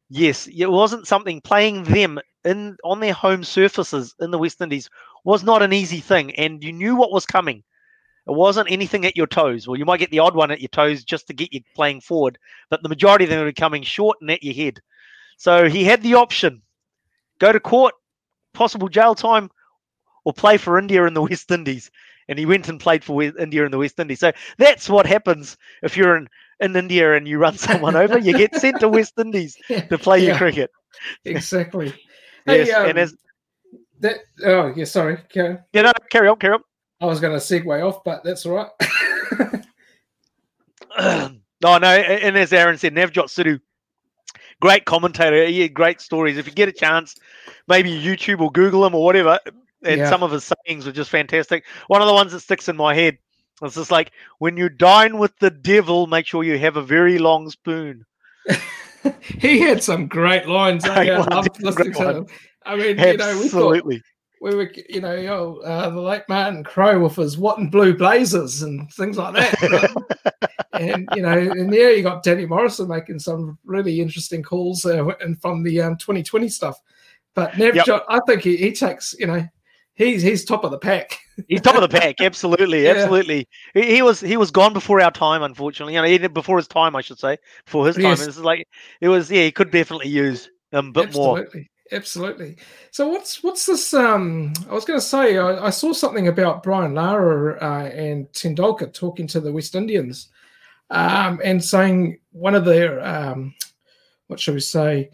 Yes, 0.10 0.48
it 0.48 0.68
wasn't 0.72 1.08
something 1.08 1.42
playing 1.42 1.84
them 1.86 2.20
in 2.46 2.78
on 2.84 3.00
their 3.02 3.14
home 3.14 3.44
surfaces 3.44 4.16
in 4.20 4.32
the 4.32 4.40
West 4.40 4.62
Indies 4.62 4.90
was 5.26 5.44
not 5.44 5.64
an 5.64 5.74
easy 5.74 6.02
thing, 6.02 6.36
and 6.36 6.64
you 6.64 6.74
knew 6.74 6.96
what 6.96 7.12
was 7.14 7.26
coming. 7.28 7.64
It 8.28 8.34
wasn't 8.34 8.72
anything 8.72 9.06
at 9.06 9.16
your 9.16 9.28
toes. 9.28 9.68
Well, 9.68 9.78
you 9.78 9.86
might 9.86 10.00
get 10.00 10.12
the 10.12 10.20
odd 10.20 10.36
one 10.36 10.52
at 10.52 10.60
your 10.60 10.68
toes 10.70 11.04
just 11.04 11.28
to 11.28 11.34
get 11.34 11.54
you 11.54 11.62
playing 11.76 12.02
forward, 12.02 12.38
but 12.70 12.84
the 12.84 12.90
majority 12.90 13.24
of 13.24 13.30
them 13.30 13.44
were 13.44 13.52
coming 13.54 13.84
short 13.84 14.18
and 14.20 14.30
at 14.30 14.44
your 14.44 14.54
head. 14.54 14.82
So 15.38 15.70
he 15.70 15.84
had 15.86 16.04
the 16.04 16.16
option: 16.16 16.62
go 17.40 17.52
to 17.52 17.60
court, 17.60 17.94
possible 18.54 18.90
jail 18.90 19.16
time, 19.16 19.50
or 20.26 20.34
play 20.34 20.58
for 20.58 20.78
India 20.78 21.06
in 21.06 21.14
the 21.14 21.22
West 21.22 21.50
Indies. 21.52 21.90
And 22.28 22.38
he 22.38 22.46
went 22.46 22.68
and 22.68 22.78
played 22.82 23.06
for 23.06 23.24
India 23.24 23.64
in 23.66 23.72
the 23.72 23.78
West 23.78 23.98
Indies. 23.98 24.20
So 24.20 24.34
that's 24.58 24.90
what 24.90 25.06
happens 25.06 25.56
if 25.82 25.96
you're 25.96 26.18
in, 26.18 26.28
in 26.60 26.76
India 26.76 27.16
and 27.16 27.26
you 27.26 27.38
run 27.38 27.58
someone 27.58 27.96
over. 27.96 28.18
You 28.18 28.34
get 28.34 28.54
sent 28.54 28.82
to 28.82 28.90
West 28.90 29.14
Indies 29.18 29.56
to 29.90 29.98
play 29.98 30.20
Yeah. 30.20 30.28
your 30.28 30.38
cricket. 30.38 30.72
Exactly. 31.24 31.94
Yes, 32.46 32.70
Hey, 32.70 32.74
um, 32.76 32.90
and 32.92 33.00
as 33.00 33.16
that, 34.00 34.20
oh, 34.46 34.74
yeah, 34.74 34.86
sorry. 34.86 35.18
Carry, 35.28 35.58
know, 35.74 35.92
carry 36.10 36.30
on, 36.30 36.38
carry 36.38 36.54
on. 36.54 36.62
I 37.00 37.06
was 37.06 37.20
going 37.20 37.38
to 37.38 37.44
segue 37.44 37.88
off, 37.88 38.04
but 38.04 38.24
that's 38.24 38.46
all 38.46 38.54
right. 38.54 38.70
no, 41.62 41.78
no, 41.78 41.88
and 41.88 42.38
as 42.38 42.52
Aaron 42.54 42.78
said, 42.78 42.96
Navjot 42.96 43.28
Sidhu, 43.28 43.60
great 44.60 44.86
commentator. 44.86 45.46
He 45.46 45.62
had 45.62 45.74
great 45.74 46.02
stories. 46.02 46.38
If 46.38 46.48
you 46.48 46.54
get 46.54 46.70
a 46.70 46.74
chance, 46.74 47.16
maybe 47.68 47.92
YouTube 47.92 48.42
or 48.42 48.52
Google 48.52 48.86
him 48.86 48.96
or 48.96 49.04
whatever. 49.04 49.40
And 49.84 50.00
Yeah. 50.00 50.10
some 50.10 50.24
of 50.24 50.32
his 50.32 50.44
sayings 50.44 50.86
were 50.88 50.92
just 50.92 51.12
fantastic. 51.12 51.66
One 51.88 52.02
of 52.02 52.08
the 52.08 52.14
ones 52.14 52.32
that 52.32 52.40
sticks 52.40 52.68
in 52.68 52.76
my 52.76 52.96
head 52.96 53.20
was 53.62 53.76
just 53.76 53.92
like, 53.92 54.12
when 54.40 54.58
you 54.58 54.70
dine 54.70 55.20
with 55.20 55.38
the 55.38 55.52
devil, 55.52 56.08
make 56.08 56.26
sure 56.26 56.44
you 56.44 56.58
have 56.58 56.78
a 56.78 56.82
very 56.82 57.20
long 57.20 57.50
spoon. 57.50 58.06
he 59.40 59.60
had 59.60 59.84
some 59.84 60.08
great 60.08 60.48
lines. 60.48 60.86
I 60.88 61.20
one, 61.20 61.30
loved 61.30 61.62
listening 61.62 61.94
to 61.94 62.18
him. 62.18 62.28
I 62.66 62.76
mean, 62.76 62.98
you 62.98 63.18
know, 63.18 63.40
we 63.40 63.48
thought 63.50 63.76
Absolutely. 63.76 64.02
We 64.42 64.56
were, 64.56 64.72
you 64.90 65.02
know, 65.02 65.16
oh, 65.16 65.62
uh, 65.66 65.90
the 65.90 66.02
late 66.02 66.24
Martin 66.30 66.64
Crowe 66.64 67.00
with 67.00 67.16
his 67.16 67.38
what 67.38 67.58
and 67.58 67.72
blue 67.72 67.96
blazers 67.96 68.62
and 68.62 68.92
things 68.94 69.18
like 69.18 69.34
that. 69.34 70.42
and 70.74 71.08
you 71.16 71.22
know, 71.22 71.38
and 71.38 71.72
there 71.72 71.94
you 71.96 72.04
got 72.04 72.24
Danny 72.24 72.46
Morrison 72.46 72.88
making 72.88 73.20
some 73.20 73.58
really 73.66 74.00
interesting 74.00 74.44
calls 74.44 74.86
uh, 74.86 75.06
and 75.22 75.40
from 75.42 75.64
the 75.64 75.82
um, 75.82 75.98
2020 75.98 76.50
stuff. 76.50 76.80
But 77.34 77.58
Nev, 77.58 77.76
Yep. 77.76 78.06
I 78.10 78.20
think 78.28 78.42
he, 78.42 78.58
he 78.58 78.72
takes, 78.72 79.14
you 79.20 79.28
know, 79.28 79.48
he's 79.94 80.22
he's 80.22 80.44
top 80.46 80.64
of 80.64 80.72
the 80.72 80.80
pack. 80.80 81.20
He's 81.48 81.62
top 81.62 81.76
of 81.76 81.82
the 81.82 81.90
pack. 82.00 82.16
Absolutely, 82.22 82.86
Yeah. 82.86 82.92
absolutely. 82.92 83.48
He, 83.74 83.96
he 83.96 84.02
was 84.02 84.20
he 84.20 84.38
was 84.38 84.50
gone 84.50 84.74
before 84.74 85.00
our 85.02 85.12
time, 85.12 85.44
unfortunately. 85.44 85.94
You 85.96 86.20
know, 86.20 86.30
before 86.30 86.58
his 86.58 86.68
time, 86.68 86.96
I 86.96 87.02
should 87.02 87.20
say, 87.20 87.38
before 87.66 87.86
his 87.86 87.96
time. 87.96 88.06
Yes. 88.06 88.26
Is 88.26 88.40
like 88.40 88.68
it 89.02 89.10
was. 89.10 89.30
Yeah, 89.30 89.44
he 89.44 89.52
could 89.52 89.72
definitely 89.72 90.10
use 90.10 90.50
um, 90.74 90.88
a 90.90 90.92
bit 90.92 91.14
more. 91.14 91.48
Absolutely. 91.92 92.58
So 92.92 93.08
what's 93.08 93.44
what's 93.44 93.66
this? 93.66 93.94
Um, 93.94 94.54
I 94.70 94.74
was 94.74 94.86
going 94.86 95.00
to 95.00 95.06
say 95.06 95.38
I, 95.38 95.68
I 95.68 95.70
saw 95.70 95.94
something 95.94 96.28
about 96.28 96.64
Brian 96.64 96.96
Lara 96.96 97.58
uh, 97.62 97.88
and 97.88 98.28
Tendulkar 98.34 98.94
talking 98.94 99.28
to 99.28 99.40
the 99.40 99.52
West 99.52 99.76
Indians, 99.76 100.30
um, 100.90 101.40
and 101.44 101.64
saying 101.64 102.20
one 102.32 102.56
of 102.56 102.66
their 102.66 103.06
um, 103.06 103.54
what 104.28 104.40
should 104.40 104.54
we 104.54 104.60
say 104.60 105.10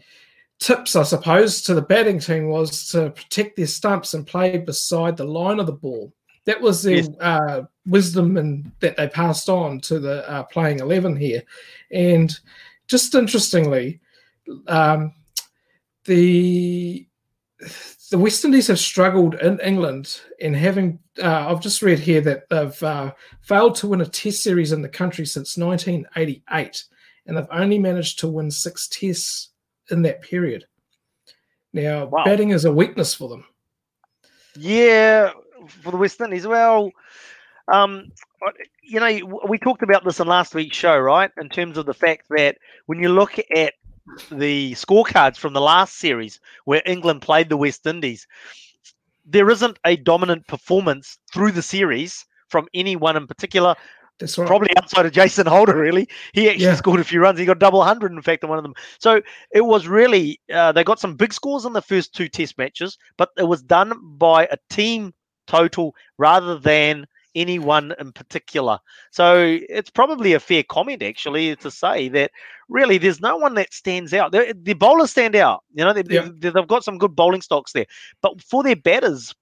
tips, 0.60 0.96
I 0.96 1.02
suppose, 1.02 1.62
to 1.62 1.74
the 1.74 1.82
batting 1.82 2.20
team 2.20 2.48
was 2.48 2.88
to 2.88 3.10
protect 3.10 3.56
their 3.56 3.66
stumps 3.66 4.14
and 4.14 4.26
play 4.26 4.56
beside 4.56 5.16
the 5.16 5.24
line 5.24 5.58
of 5.58 5.66
the 5.66 5.72
ball. 5.72 6.12
That 6.46 6.60
was 6.60 6.82
their 6.82 6.96
Yes. 6.96 7.08
uh, 7.20 7.62
wisdom 7.86 8.36
and 8.36 8.70
that 8.80 8.96
they 8.96 9.08
passed 9.08 9.48
on 9.48 9.80
to 9.80 9.98
the 9.98 10.28
uh, 10.30 10.42
playing 10.44 10.80
eleven 10.80 11.16
here, 11.16 11.42
and 11.90 12.38
just 12.86 13.14
interestingly, 13.14 14.00
um, 14.66 15.12
the 16.04 17.06
the 18.10 18.18
West 18.18 18.44
Indies 18.44 18.66
have 18.68 18.78
struggled 18.78 19.34
in 19.36 19.58
England 19.60 20.20
in 20.38 20.54
having. 20.54 20.98
Uh, 21.22 21.48
I've 21.48 21.60
just 21.60 21.82
read 21.82 21.98
here 21.98 22.20
that 22.22 22.48
they've 22.50 22.82
uh, 22.82 23.12
failed 23.40 23.74
to 23.76 23.88
win 23.88 24.00
a 24.00 24.06
Test 24.06 24.42
series 24.42 24.72
in 24.72 24.82
the 24.82 24.88
country 24.88 25.24
since 25.26 25.56
1988, 25.56 26.84
and 27.26 27.36
they've 27.36 27.46
only 27.50 27.78
managed 27.78 28.18
to 28.20 28.28
win 28.28 28.50
six 28.50 28.88
Tests 28.88 29.50
in 29.90 30.02
that 30.02 30.22
period. 30.22 30.66
Now, 31.72 32.06
Wow. 32.06 32.24
batting 32.24 32.50
is 32.50 32.64
a 32.64 32.72
weakness 32.72 33.14
for 33.14 33.28
them. 33.28 33.44
Yeah, 34.56 35.30
for 35.82 35.90
the 35.90 35.96
West 35.96 36.20
Indies. 36.20 36.46
Well, 36.46 36.90
um, 37.72 38.12
you 38.82 39.00
know, 39.00 39.40
we 39.48 39.58
talked 39.58 39.82
about 39.82 40.04
this 40.04 40.20
in 40.20 40.26
last 40.28 40.54
week's 40.54 40.76
show, 40.76 40.96
right? 40.98 41.30
In 41.38 41.48
terms 41.48 41.78
of 41.78 41.86
the 41.86 41.94
fact 41.94 42.26
that 42.30 42.58
when 42.86 43.00
you 43.00 43.08
look 43.08 43.38
at 43.54 43.74
the 44.30 44.72
scorecards 44.72 45.36
from 45.36 45.52
the 45.52 45.60
last 45.60 45.96
series 45.96 46.40
where 46.64 46.82
England 46.86 47.22
played 47.22 47.48
the 47.48 47.56
West 47.56 47.86
Indies, 47.86 48.26
there 49.24 49.50
isn't 49.50 49.78
a 49.84 49.96
dominant 49.96 50.46
performance 50.46 51.18
through 51.32 51.52
the 51.52 51.62
series 51.62 52.26
from 52.48 52.68
anyone 52.74 53.16
in 53.16 53.26
particular. 53.26 53.74
That's 54.20 54.38
right. 54.38 54.46
Probably 54.46 54.68
outside 54.76 55.06
of 55.06 55.12
Jason 55.12 55.46
Holder, 55.46 55.76
really. 55.76 56.08
He 56.34 56.48
actually 56.48 56.66
Yeah. 56.66 56.76
scored 56.76 57.00
a 57.00 57.04
few 57.04 57.20
runs. 57.20 57.38
He 57.38 57.44
got 57.46 57.58
double 57.58 57.82
hundred, 57.82 58.12
in 58.12 58.22
fact, 58.22 58.44
on 58.44 58.50
one 58.50 58.58
of 58.58 58.62
them. 58.62 58.74
So 58.98 59.20
it 59.52 59.62
was 59.62 59.88
really 59.88 60.40
uh, 60.52 60.70
they 60.72 60.84
got 60.84 61.00
some 61.00 61.16
big 61.16 61.32
scores 61.32 61.64
in 61.64 61.72
the 61.72 61.82
first 61.82 62.14
two 62.14 62.28
Test 62.28 62.56
matches, 62.56 62.96
but 63.16 63.30
it 63.36 63.48
was 63.48 63.62
done 63.62 63.92
by 64.16 64.46
a 64.50 64.58
team 64.70 65.12
total 65.46 65.94
rather 66.16 66.58
than 66.58 67.06
anyone 67.34 67.94
in 67.98 68.12
particular. 68.12 68.78
So 69.10 69.58
it's 69.68 69.90
probably 69.90 70.32
a 70.32 70.40
fair 70.40 70.62
comment, 70.62 71.02
actually, 71.02 71.54
to 71.56 71.70
say 71.70 72.08
that 72.10 72.30
really 72.68 72.98
there's 72.98 73.20
no 73.20 73.36
one 73.36 73.54
that 73.54 73.72
stands 73.74 74.12
out. 74.14 74.32
The, 74.32 74.56
the 74.62 74.74
bowlers 74.74 75.10
stand 75.10 75.34
out. 75.36 75.62
You 75.74 75.84
know, 75.84 75.92
they, 75.92 76.02
Yeah. 76.08 76.28
they, 76.38 76.50
they've 76.50 76.66
got 76.68 76.84
some 76.84 76.98
good 76.98 77.14
bowling 77.16 77.42
stocks 77.42 77.72
there, 77.72 77.86
but 78.22 78.40
for 78.42 78.62
their 78.62 78.76
batters, 78.76 79.34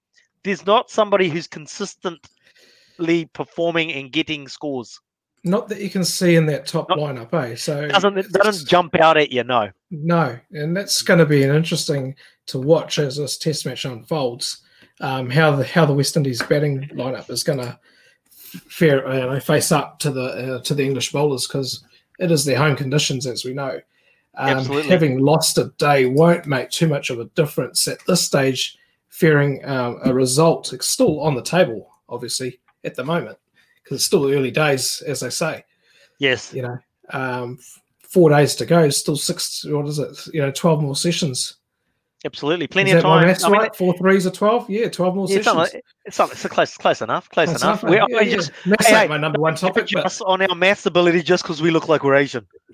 there's 0.43 0.65
not 0.65 0.89
somebody 0.89 1.29
who's 1.29 1.47
consistently 1.47 3.25
performing 3.33 3.91
and 3.91 4.11
getting 4.11 4.47
scores. 4.47 4.99
Not 5.45 5.67
that 5.69 5.81
you 5.81 5.89
can 5.89 6.05
see 6.05 6.35
in 6.35 6.45
that 6.45 6.67
top 6.67 6.87
Not- 6.89 6.99
lineup, 6.99 7.33
eh? 7.33 7.55
So 7.55 7.87
Doesn't 7.89 8.17
it 8.17 8.31
doesn't 8.31 8.67
jump 8.69 8.95
out 8.95 9.17
at 9.17 9.31
you? 9.31 9.43
No. 9.43 9.69
No, 9.91 10.39
and 10.51 10.75
that's 10.75 11.01
going 11.01 11.19
to 11.19 11.25
be 11.25 11.43
an 11.43 11.53
interesting 11.53 12.15
to 12.47 12.59
watch 12.59 12.97
as 12.97 13.17
this 13.17 13.37
Test 13.37 13.65
match 13.65 13.83
unfolds. 13.85 14.61
Um, 15.03 15.29
how 15.29 15.55
the 15.55 15.63
how 15.65 15.85
the 15.85 15.93
West 15.93 16.17
Indies 16.17 16.41
batting 16.41 16.87
lineup 16.93 17.29
is 17.29 17.43
going 17.43 17.59
to 17.59 17.77
fare, 18.69 19.07
you 19.13 19.19
know, 19.19 19.39
face 19.39 19.71
up 19.71 19.99
to 19.99 20.11
the 20.11 20.55
uh, 20.55 20.61
to 20.61 20.73
the 20.73 20.83
English 20.83 21.11
bowlers 21.11 21.45
because 21.45 21.83
it 22.19 22.31
is 22.31 22.45
their 22.45 22.57
home 22.57 22.75
conditions, 22.75 23.27
as 23.27 23.43
we 23.45 23.53
know. 23.53 23.79
Um, 24.35 24.65
having 24.65 25.19
lost 25.19 25.59
a 25.59 25.65
day 25.77 26.05
won't 26.05 26.47
make 26.47 26.71
too 26.71 26.87
much 26.87 27.11
of 27.11 27.19
a 27.19 27.25
difference 27.35 27.87
at 27.87 27.99
this 28.07 28.21
stage. 28.21 28.77
Fearing 29.09 29.63
um, 29.65 29.99
a 30.03 30.11
result, 30.11 30.73
it's 30.73 30.87
still 30.87 31.19
on 31.19 31.35
the 31.35 31.43
table, 31.43 31.91
obviously 32.09 32.59
at 32.83 32.95
the 32.95 33.03
moment 33.03 33.37
because 33.83 33.97
it's 33.97 34.05
still 34.05 34.31
early 34.31 34.51
days, 34.51 35.03
as 35.05 35.19
they 35.19 35.29
say 35.29 35.63
Yes. 36.19 36.53
you 36.53 36.61
know, 36.61 36.77
um, 37.09 37.59
four 37.99 38.29
days 38.29 38.55
to 38.55 38.65
go, 38.65 38.89
still 38.89 39.17
six, 39.17 39.65
what 39.65 39.87
is 39.87 39.99
it, 39.99 40.27
you 40.33 40.41
know, 40.41 40.51
12 40.51 40.81
more 40.81 40.95
sessions. 40.95 41.57
Absolutely. 42.25 42.67
Plenty 42.67 42.91
of 42.91 43.01
time. 43.01 43.27
maths 43.27 43.43
I 43.43 43.49
mean, 43.49 43.59
right? 43.59 43.75
Four 43.75 43.97
threes 43.97 44.25
or 44.25 44.31
12? 44.31 44.69
Yeah, 44.69 44.87
12 44.89 45.15
more 45.15 45.27
yeah, 45.27 45.35
sessions. 45.35 45.45
something, 45.45 45.81
it's 46.05 46.15
something, 46.15 46.35
it's 46.35 46.47
close, 46.47 46.77
close 46.77 47.01
enough. 47.01 47.29
Close 47.29 47.49
That's 47.49 47.63
enough. 47.63 47.83
enough, 47.83 47.91
We, 47.91 47.99
mate. 47.99 48.03
I 48.03 48.21
Yeah, 48.21 48.21
yeah. 48.21 48.35
just 48.35 48.51
Maths 48.65 48.87
hey, 48.87 49.07
my 49.07 49.17
number 49.17 49.39
one 49.39 49.55
topic, 49.55 49.89
but 49.93 50.05
us 50.05 50.21
on 50.21 50.41
our 50.41 50.55
maths 50.55 50.85
ability 50.85 51.21
just 51.21 51.43
because 51.43 51.61
we 51.61 51.69
look 51.69 51.89
like 51.89 52.03
we're 52.03 52.15
Asian. 52.15 52.47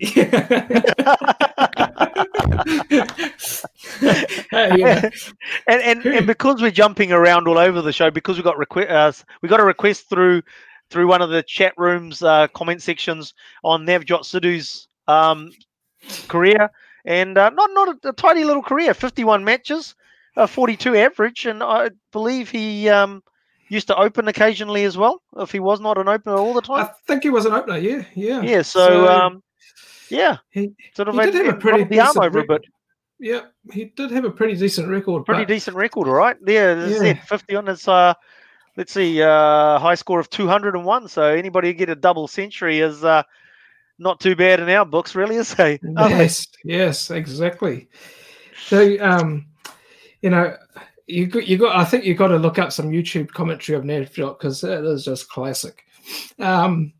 Yeah. 4.52 5.08
and 5.66 5.82
and, 5.82 6.06
and 6.06 6.26
because 6.26 6.60
we're 6.60 6.70
jumping 6.70 7.12
around 7.12 7.48
all 7.48 7.58
over 7.58 7.82
the 7.82 7.92
show, 7.92 8.10
because 8.10 8.36
we 8.36 8.42
got 8.42 8.58
request, 8.58 8.90
uh, 8.90 9.12
we 9.42 9.48
got 9.48 9.60
a 9.60 9.64
request 9.64 10.08
through 10.08 10.42
through 10.90 11.06
one 11.06 11.22
of 11.22 11.30
the 11.30 11.42
chat 11.42 11.72
rooms 11.76 12.22
uh, 12.22 12.48
comment 12.48 12.82
sections 12.82 13.34
on 13.62 13.86
Navjot 13.86 14.24
Sidhu's 14.24 14.88
um, 15.08 15.50
career, 16.28 16.70
and 17.04 17.36
uh, 17.38 17.50
not 17.50 17.70
not 17.72 17.88
a, 18.04 18.08
a 18.08 18.12
tiny 18.12 18.44
little 18.44 18.62
career, 18.62 18.94
fifty 18.94 19.24
one 19.24 19.44
matches, 19.44 19.94
uh, 20.36 20.46
forty 20.46 20.76
two 20.76 20.96
average, 20.96 21.46
and 21.46 21.62
I 21.62 21.90
believe 22.12 22.50
he 22.50 22.88
um, 22.88 23.22
used 23.68 23.86
to 23.86 23.96
open 23.96 24.28
occasionally 24.28 24.84
as 24.84 24.96
well, 24.98 25.22
if 25.38 25.52
he 25.52 25.60
was 25.60 25.80
not 25.80 25.96
an 25.98 26.08
opener 26.08 26.36
all 26.36 26.52
the 26.54 26.60
time, 26.60 26.86
I 26.86 26.90
think 27.06 27.22
he 27.22 27.30
was 27.30 27.46
an 27.46 27.52
opener, 27.52 27.78
yeah, 27.78 28.04
yeah. 28.14 28.42
yeah, 28.42 28.62
so, 28.62 29.06
um, 29.08 29.42
yeah, 30.10 30.38
he, 30.50 30.72
sort 30.94 31.08
of 31.08 31.14
he 31.14 31.20
did 31.22 31.34
have 31.46 31.54
a 31.54 31.58
pretty 31.58 31.84
the 31.84 32.00
arm 32.00 32.18
over 32.18 32.40
a 32.40 32.44
bit. 32.44 32.64
yeah, 33.20 33.42
he 33.72 33.84
did 33.84 34.10
have 34.10 34.24
a 34.24 34.30
pretty 34.30 34.56
decent 34.56 34.88
record. 34.88 35.24
pretty 35.24 35.42
but 35.42 35.48
decent 35.48 35.76
record, 35.76 36.08
all 36.08 36.14
right. 36.14 36.36
Yeah, 36.44 36.74
as 36.74 36.92
I 36.92 36.98
said, 36.98 37.16
Yeah. 37.16 37.24
50 37.24 37.54
on 37.56 37.66
his, 37.66 37.86
uh, 37.86 38.14
let's 38.76 38.92
see, 38.92 39.22
uh, 39.22 39.78
high 39.78 39.94
score 39.94 40.18
of 40.18 40.28
201. 40.30 41.06
So 41.08 41.22
anybody 41.22 41.68
who 41.68 41.74
get 41.74 41.90
a 41.90 41.94
double 41.94 42.26
century 42.26 42.80
is 42.80 43.04
uh, 43.04 43.22
not 44.00 44.18
too 44.18 44.34
bad 44.34 44.58
in 44.58 44.68
our 44.70 44.84
books, 44.84 45.14
really, 45.14 45.36
is 45.36 45.54
they? 45.54 45.78
Are 45.96 46.08
they? 46.08 46.16
Yes, 46.16 46.48
yes, 46.64 47.10
exactly. 47.10 47.88
So, 48.66 48.96
um, 49.00 49.46
you 50.22 50.30
know, 50.30 50.56
you 51.06 51.26
got, 51.26 51.46
you 51.46 51.58
got. 51.58 51.76
I 51.76 51.84
think 51.84 52.04
you 52.04 52.14
got 52.14 52.28
to 52.28 52.36
look 52.36 52.58
up 52.58 52.72
some 52.72 52.90
YouTube 52.90 53.28
commentary 53.28 53.78
of 53.78 53.84
Navjot 53.84 54.38
because 54.38 54.64
it 54.64 54.84
is 54.84 55.04
just 55.04 55.28
classic. 55.28 55.84
Um, 56.38 56.92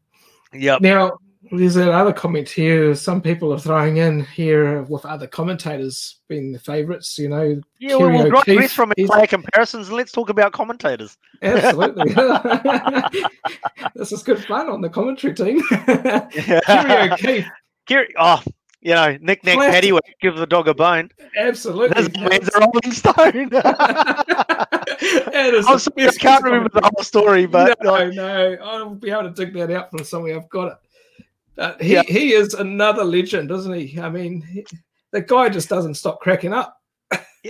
Yep. 0.52 0.80
now, 0.80 1.18
There's 1.52 1.76
another 1.76 2.12
comment 2.12 2.48
here. 2.48 2.94
Some 2.94 3.20
people 3.20 3.52
are 3.52 3.58
throwing 3.58 3.96
in 3.96 4.24
here 4.24 4.82
with 4.82 5.04
other 5.04 5.26
commentators 5.26 6.20
being 6.28 6.52
the 6.52 6.60
favourites. 6.60 7.18
You 7.18 7.28
know, 7.28 7.60
yeah, 7.80 7.96
well, 7.96 8.10
we'll 8.10 8.30
digress 8.30 8.72
from 8.72 8.92
player 8.96 9.26
comparisons 9.26 9.88
and 9.88 9.96
let's 9.96 10.12
talk 10.12 10.28
about 10.28 10.52
commentators. 10.52 11.18
Absolutely, 11.42 12.14
this 13.96 14.12
is 14.12 14.22
good 14.22 14.44
fun 14.44 14.68
on 14.68 14.80
the 14.80 14.88
commentary 14.88 15.34
team. 15.34 15.60
Kerry 15.68 17.10
O'Keeffe. 17.10 17.48
Kerry, 17.86 18.14
oh, 18.16 18.40
you 18.80 18.94
know, 18.94 19.18
Nick 19.20 19.44
Nack 19.44 19.58
Paddy 19.58 19.92
would 19.92 20.04
give 20.22 20.36
the 20.36 20.46
dog 20.46 20.68
a 20.68 20.74
bone. 20.74 21.10
Absolutely. 21.36 22.02
This 22.02 22.16
man's 22.16 22.48
a 22.54 22.60
Rolling 22.60 22.92
Stone. 22.92 23.50
I'm 25.66 25.78
sorry, 25.78 26.08
I 26.08 26.12
can't 26.18 26.44
remember 26.44 26.70
the 26.72 26.80
whole 26.82 27.04
story, 27.04 27.46
but 27.46 27.76
no, 27.82 28.10
no, 28.10 28.56
I'll 28.62 28.94
be 28.94 29.10
able 29.10 29.24
to 29.24 29.30
dig 29.30 29.52
that 29.54 29.70
out 29.70 29.90
from 29.90 30.04
somewhere. 30.04 30.36
I've 30.36 30.48
got 30.48 30.68
it. 30.68 30.78
Uh, 31.60 31.74
he 31.78 31.92
yeah. 31.92 32.02
he 32.08 32.32
is 32.32 32.54
another 32.54 33.04
legend, 33.04 33.50
isn't 33.50 33.74
he? 33.74 34.00
I 34.00 34.08
mean, 34.08 34.40
he, 34.40 34.64
the 35.12 35.20
guy 35.20 35.50
just 35.50 35.68
doesn't 35.68 35.94
stop 35.94 36.20
cracking 36.20 36.54
up. 36.54 36.74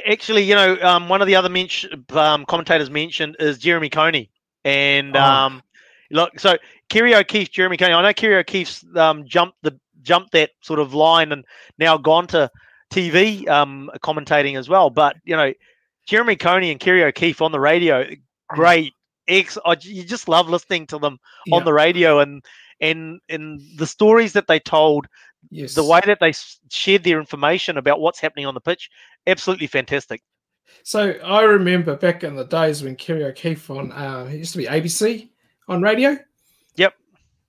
Actually, 0.06 0.42
you 0.42 0.54
know, 0.56 0.76
um, 0.82 1.08
one 1.08 1.20
of 1.20 1.28
the 1.28 1.36
other 1.36 1.48
mention, 1.48 2.04
um, 2.10 2.44
commentators 2.46 2.90
mentioned 2.90 3.36
is 3.38 3.58
Jeremy 3.58 3.88
Coney, 3.88 4.28
and 4.64 5.16
oh. 5.16 5.22
um, 5.22 5.62
look, 6.10 6.40
so 6.40 6.56
Kerry 6.88 7.14
O'Keeffe, 7.14 7.52
Jeremy 7.52 7.76
Coney. 7.76 7.94
I 7.94 8.02
know 8.02 8.12
Kerry 8.12 8.34
O'Keeffe's 8.36 8.84
um, 8.96 9.24
jumped 9.26 9.56
the 9.62 9.78
jumped 10.02 10.32
that 10.32 10.50
sort 10.60 10.80
of 10.80 10.92
line 10.92 11.30
and 11.30 11.44
now 11.78 11.96
gone 11.96 12.26
to 12.28 12.50
TV 12.92 13.46
um, 13.48 13.90
commentating 14.02 14.58
as 14.58 14.68
well. 14.68 14.90
But 14.90 15.16
you 15.24 15.36
know, 15.36 15.52
Jeremy 16.06 16.34
Coney 16.34 16.72
and 16.72 16.80
Kerry 16.80 17.04
O'Keefe 17.04 17.40
on 17.40 17.52
the 17.52 17.60
radio, 17.60 18.08
great. 18.48 18.92
Ex, 19.28 19.56
you 19.82 20.02
just 20.02 20.28
love 20.28 20.48
listening 20.48 20.88
to 20.88 20.98
them 20.98 21.20
yeah. 21.46 21.56
on 21.56 21.64
the 21.64 21.72
radio 21.72 22.18
and 22.18 22.44
and 22.80 23.20
and 23.28 23.60
the 23.76 23.86
stories 23.86 24.32
that 24.32 24.46
they 24.46 24.58
told, 24.58 25.06
yes. 25.50 25.74
the 25.74 25.84
way 25.84 26.00
that 26.06 26.18
they 26.20 26.32
shared 26.70 27.04
their 27.04 27.20
information 27.20 27.76
about 27.76 28.00
what's 28.00 28.20
happening 28.20 28.46
on 28.46 28.54
the 28.54 28.60
pitch, 28.60 28.90
absolutely 29.26 29.66
fantastic. 29.66 30.22
So 30.82 31.10
I 31.24 31.42
remember 31.42 31.96
back 31.96 32.24
in 32.24 32.36
the 32.36 32.44
days 32.44 32.82
when 32.82 32.96
Kerry 32.96 33.24
O'Keeffe 33.24 33.70
on 33.70 33.92
uh, 33.92 34.28
it 34.30 34.36
used 34.36 34.52
to 34.52 34.58
be 34.58 34.66
ABC 34.66 35.28
on 35.68 35.82
radio. 35.82 36.16
Yep. 36.76 36.94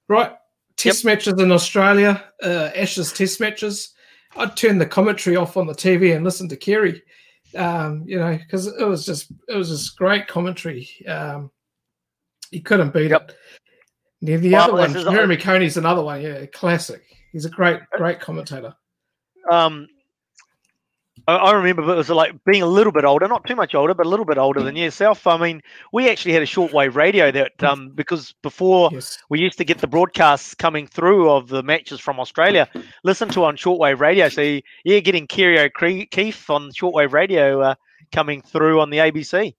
Right. 0.08 0.34
Test 0.78 1.04
yep. 1.04 1.14
matches 1.14 1.40
in 1.40 1.52
Australia, 1.52 2.24
uh, 2.44 2.72
Ashes 2.76 3.14
Test 3.14 3.40
matches. 3.40 3.94
I'd 4.36 4.56
turn 4.56 4.78
the 4.78 4.86
commentary 4.86 5.36
off 5.36 5.58
on 5.58 5.68
the 5.68 5.74
TV 5.74 6.16
and 6.16 6.24
listen 6.24 6.48
to 6.50 6.58
Kerry. 6.58 7.02
Um, 7.56 8.04
you 8.06 8.18
know, 8.18 8.38
because 8.38 8.68
it 8.68 8.86
was 8.86 9.06
just 9.06 9.32
it 9.50 9.56
was 9.56 9.70
just 9.70 9.98
great 9.98 10.28
commentary. 10.28 10.90
Um, 11.06 11.52
you 12.50 12.62
couldn't 12.62 12.94
beat 12.94 13.12
yep. 13.12 13.30
it. 13.30 13.38
Yeah, 14.22 14.38
the 14.38 14.52
well, 14.52 14.64
other 14.64 14.74
one, 14.74 15.14
Jeremy 15.14 15.38
Coney's 15.38 15.78
another 15.78 16.04
one. 16.04 16.22
Yeah, 16.22 16.46
classic. 16.48 17.02
He's 17.32 17.46
a 17.46 17.50
great, 17.50 17.80
great 17.98 18.20
commentator. 18.20 18.76
Um, 19.52 19.88
I, 21.28 21.52
remember 21.52 21.84
it 21.84 21.96
was 21.96 22.10
like 22.10 22.34
being 22.46 22.62
a 22.62 22.68
little 22.68 22.92
bit 22.92 23.06
older, 23.06 23.28
not 23.28 23.46
too 23.46 23.56
much 23.56 23.76
older, 23.76 23.94
but 23.94 24.06
a 24.06 24.10
little 24.10 24.26
bit 24.26 24.38
older 24.38 24.62
than 24.62 24.76
yourself. 24.76 25.28
I 25.28 25.38
mean, 25.38 25.62
we 25.94 26.10
actually 26.10 26.34
had 26.34 26.42
a 26.42 26.48
shortwave 26.48 26.96
radio 26.96 27.32
that, 27.32 27.64
um, 27.64 27.92
because 27.94 28.34
before 28.42 28.90
yes. 28.92 29.18
we 29.30 29.40
used 29.40 29.58
to 29.60 29.64
get 29.64 29.80
the 29.80 29.88
broadcasts 29.88 30.56
coming 30.56 30.88
through 30.88 31.30
of 31.30 31.48
the 31.48 31.64
matches 31.64 32.00
from 32.00 32.20
Australia, 32.20 32.68
listen 33.04 33.30
to 33.30 33.46
on 33.46 33.56
shortwave 33.56 34.00
radio. 34.00 34.30
So 34.30 34.60
yeah, 34.84 35.00
getting 35.00 35.28
Kerry 35.28 35.60
O'Keeffe 35.60 36.50
on 36.50 36.72
shortwave 36.72 37.12
radio 37.12 37.62
uh, 37.62 37.76
coming 38.12 38.42
through 38.42 38.82
on 38.82 38.90
the 38.90 38.98
ABC. 38.98 39.54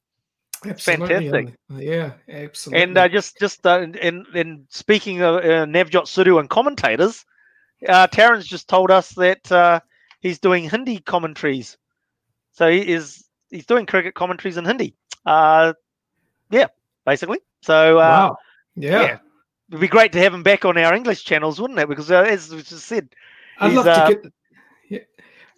Absolutely. 0.64 1.08
Fantastic. 1.08 1.54
Yeah, 1.70 2.12
absolutely. 2.28 2.82
And 2.82 2.98
uh, 2.98 3.08
just 3.08 3.38
just 3.38 3.66
uh, 3.66 3.80
in 3.80 4.26
in 4.34 4.66
speaking 4.68 5.22
of 5.22 5.36
uh, 5.36 5.66
Navjot 5.66 6.04
Sidhu 6.04 6.38
and 6.38 6.48
commentators, 6.48 7.24
uh, 7.88 8.06
Taryn's 8.06 8.46
just 8.46 8.68
told 8.68 8.90
us 8.90 9.10
that 9.10 9.50
uh, 9.50 9.80
he's 10.20 10.38
doing 10.38 10.68
Hindi 10.68 10.98
commentaries. 11.00 11.76
So 12.52 12.70
he 12.70 12.80
is 12.92 13.24
he's 13.50 13.66
doing 13.66 13.86
cricket 13.86 14.14
commentaries 14.14 14.56
in 14.56 14.64
Hindi. 14.64 14.94
Uh, 15.26 15.72
yeah, 16.50 16.68
basically. 17.04 17.38
So 17.62 17.98
uh, 17.98 18.02
wow, 18.02 18.36
yeah. 18.76 19.02
yeah. 19.02 19.18
it'd 19.68 19.80
be 19.80 19.88
great 19.88 20.12
to 20.12 20.18
have 20.20 20.34
him 20.34 20.42
back 20.42 20.64
on 20.64 20.78
our 20.78 20.94
English 20.94 21.24
channels, 21.24 21.60
wouldn't 21.60 21.78
it? 21.78 21.88
Because 21.88 22.10
uh, 22.10 22.22
as 22.22 22.50
we 22.50 22.62
just 22.62 22.86
said, 22.86 23.08
I'd 23.58 23.72
love 23.72 23.84
to 23.84 23.92
uh, 23.92 24.08
get. 24.08 24.24
Yeah. 24.88 24.98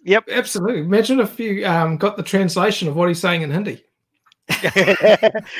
Yep, 0.03 0.29
absolutely. 0.31 0.81
Imagine 0.81 1.19
if 1.19 1.39
you 1.39 1.65
um, 1.65 1.97
got 1.97 2.15
the 2.15 2.23
translation 2.23 2.87
of 2.87 2.95
what 2.95 3.07
he's 3.07 3.19
saying 3.19 3.41
in 3.41 3.49
Hindi. 3.49 3.83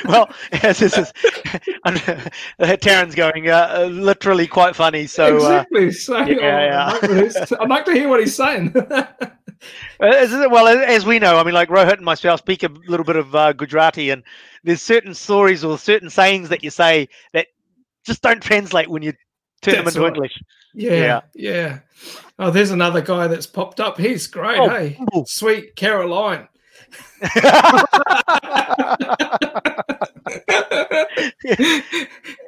well, 0.04 0.30
this 0.52 0.80
is 0.80 0.94
uh, 0.94 1.10
Taryn's 1.84 3.16
going 3.16 3.48
uh, 3.48 3.68
uh, 3.78 3.84
literally 3.86 4.46
quite 4.46 4.76
funny. 4.76 5.06
So 5.06 5.34
uh, 5.34 5.36
exactly. 5.36 5.92
So 5.92 6.18
yeah, 6.18 6.98
yeah. 7.02 7.44
I'd 7.60 7.68
like 7.68 7.84
to 7.86 7.92
hear 7.92 8.08
what 8.08 8.20
he's 8.20 8.36
saying. 8.36 8.72
well, 10.00 10.68
as 10.68 11.04
we 11.04 11.18
know, 11.18 11.36
I 11.36 11.42
mean, 11.42 11.54
like 11.54 11.68
Rohit 11.68 11.94
and 11.94 12.04
myself 12.04 12.40
speak 12.40 12.62
a 12.62 12.68
little 12.86 13.04
bit 13.04 13.16
of 13.16 13.34
uh, 13.34 13.52
Gujarati, 13.54 14.10
and 14.10 14.22
there's 14.62 14.82
certain 14.82 15.14
stories 15.14 15.64
or 15.64 15.78
certain 15.78 16.10
sayings 16.10 16.48
that 16.50 16.62
you 16.62 16.70
say 16.70 17.08
that 17.32 17.48
just 18.04 18.22
don't 18.22 18.42
translate 18.42 18.88
when 18.88 19.02
you 19.02 19.12
turn 19.62 19.74
that's 19.74 19.78
them 19.78 19.88
into 19.88 20.00
right. 20.00 20.14
English. 20.14 20.42
Yeah, 20.74 20.92
yeah, 20.92 21.20
yeah. 21.34 21.78
Oh, 22.38 22.50
there's 22.50 22.70
another 22.70 23.00
guy 23.00 23.26
that's 23.26 23.46
popped 23.46 23.80
up. 23.80 23.98
He's 23.98 24.28
great, 24.28 24.58
oh, 24.58 24.68
hey, 24.68 24.96
sweet 25.26 25.74
Caroline. 25.74 26.46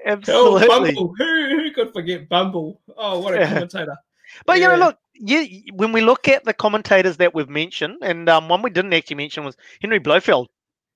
Absolutely. 0.07 0.67
Oh, 0.67 0.69
Bumble. 0.69 1.15
Who, 1.17 1.49
who 1.49 1.71
could 1.73 1.93
forget 1.93 2.29
Bumble? 2.29 2.81
Oh, 2.97 3.21
what 3.21 3.35
a 3.35 3.47
commentator. 3.47 3.97
But 4.47 4.59
yeah. 4.59 4.73
you 4.73 4.79
know, 4.79 4.87
look, 4.87 4.99
you, 5.15 5.63
when 5.75 5.93
we 5.93 6.01
look 6.01 6.29
at 6.29 6.45
the 6.45 6.55
commentators 6.55 7.17
that 7.19 7.35
we've 7.35 7.49
mentioned, 7.49 7.99
and 8.03 8.29
um, 8.29 8.49
one 8.49 8.63
we 8.63 8.71
didn't 8.71 8.93
actually 8.93 9.17
mention 9.17 9.45
was 9.45 9.57
Henry 9.81 9.99
Blofeld. 9.99 10.49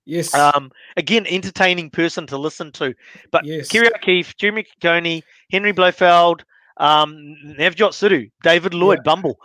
Yes. 0.05 0.35
Um, 0.35 0.71
again, 0.97 1.27
entertaining 1.27 1.91
person 1.91 2.27
to 2.29 2.37
listen 2.37 2.73
to. 2.73 2.95
But 3.31 3.45
yes. 3.45 3.69
Kerry 3.69 3.89
O'Keeffe, 3.95 4.37
Jeremy 4.37 4.67
Coney, 4.81 5.23
Henry 5.51 5.73
Blofeld, 5.73 6.43
um, 6.79 7.37
Navjot 7.47 7.93
Sidhu, 7.93 8.31
David 8.43 8.75
Lloyd, 8.75 8.99
yeah. 8.99 9.03
Bumble. 9.05 9.39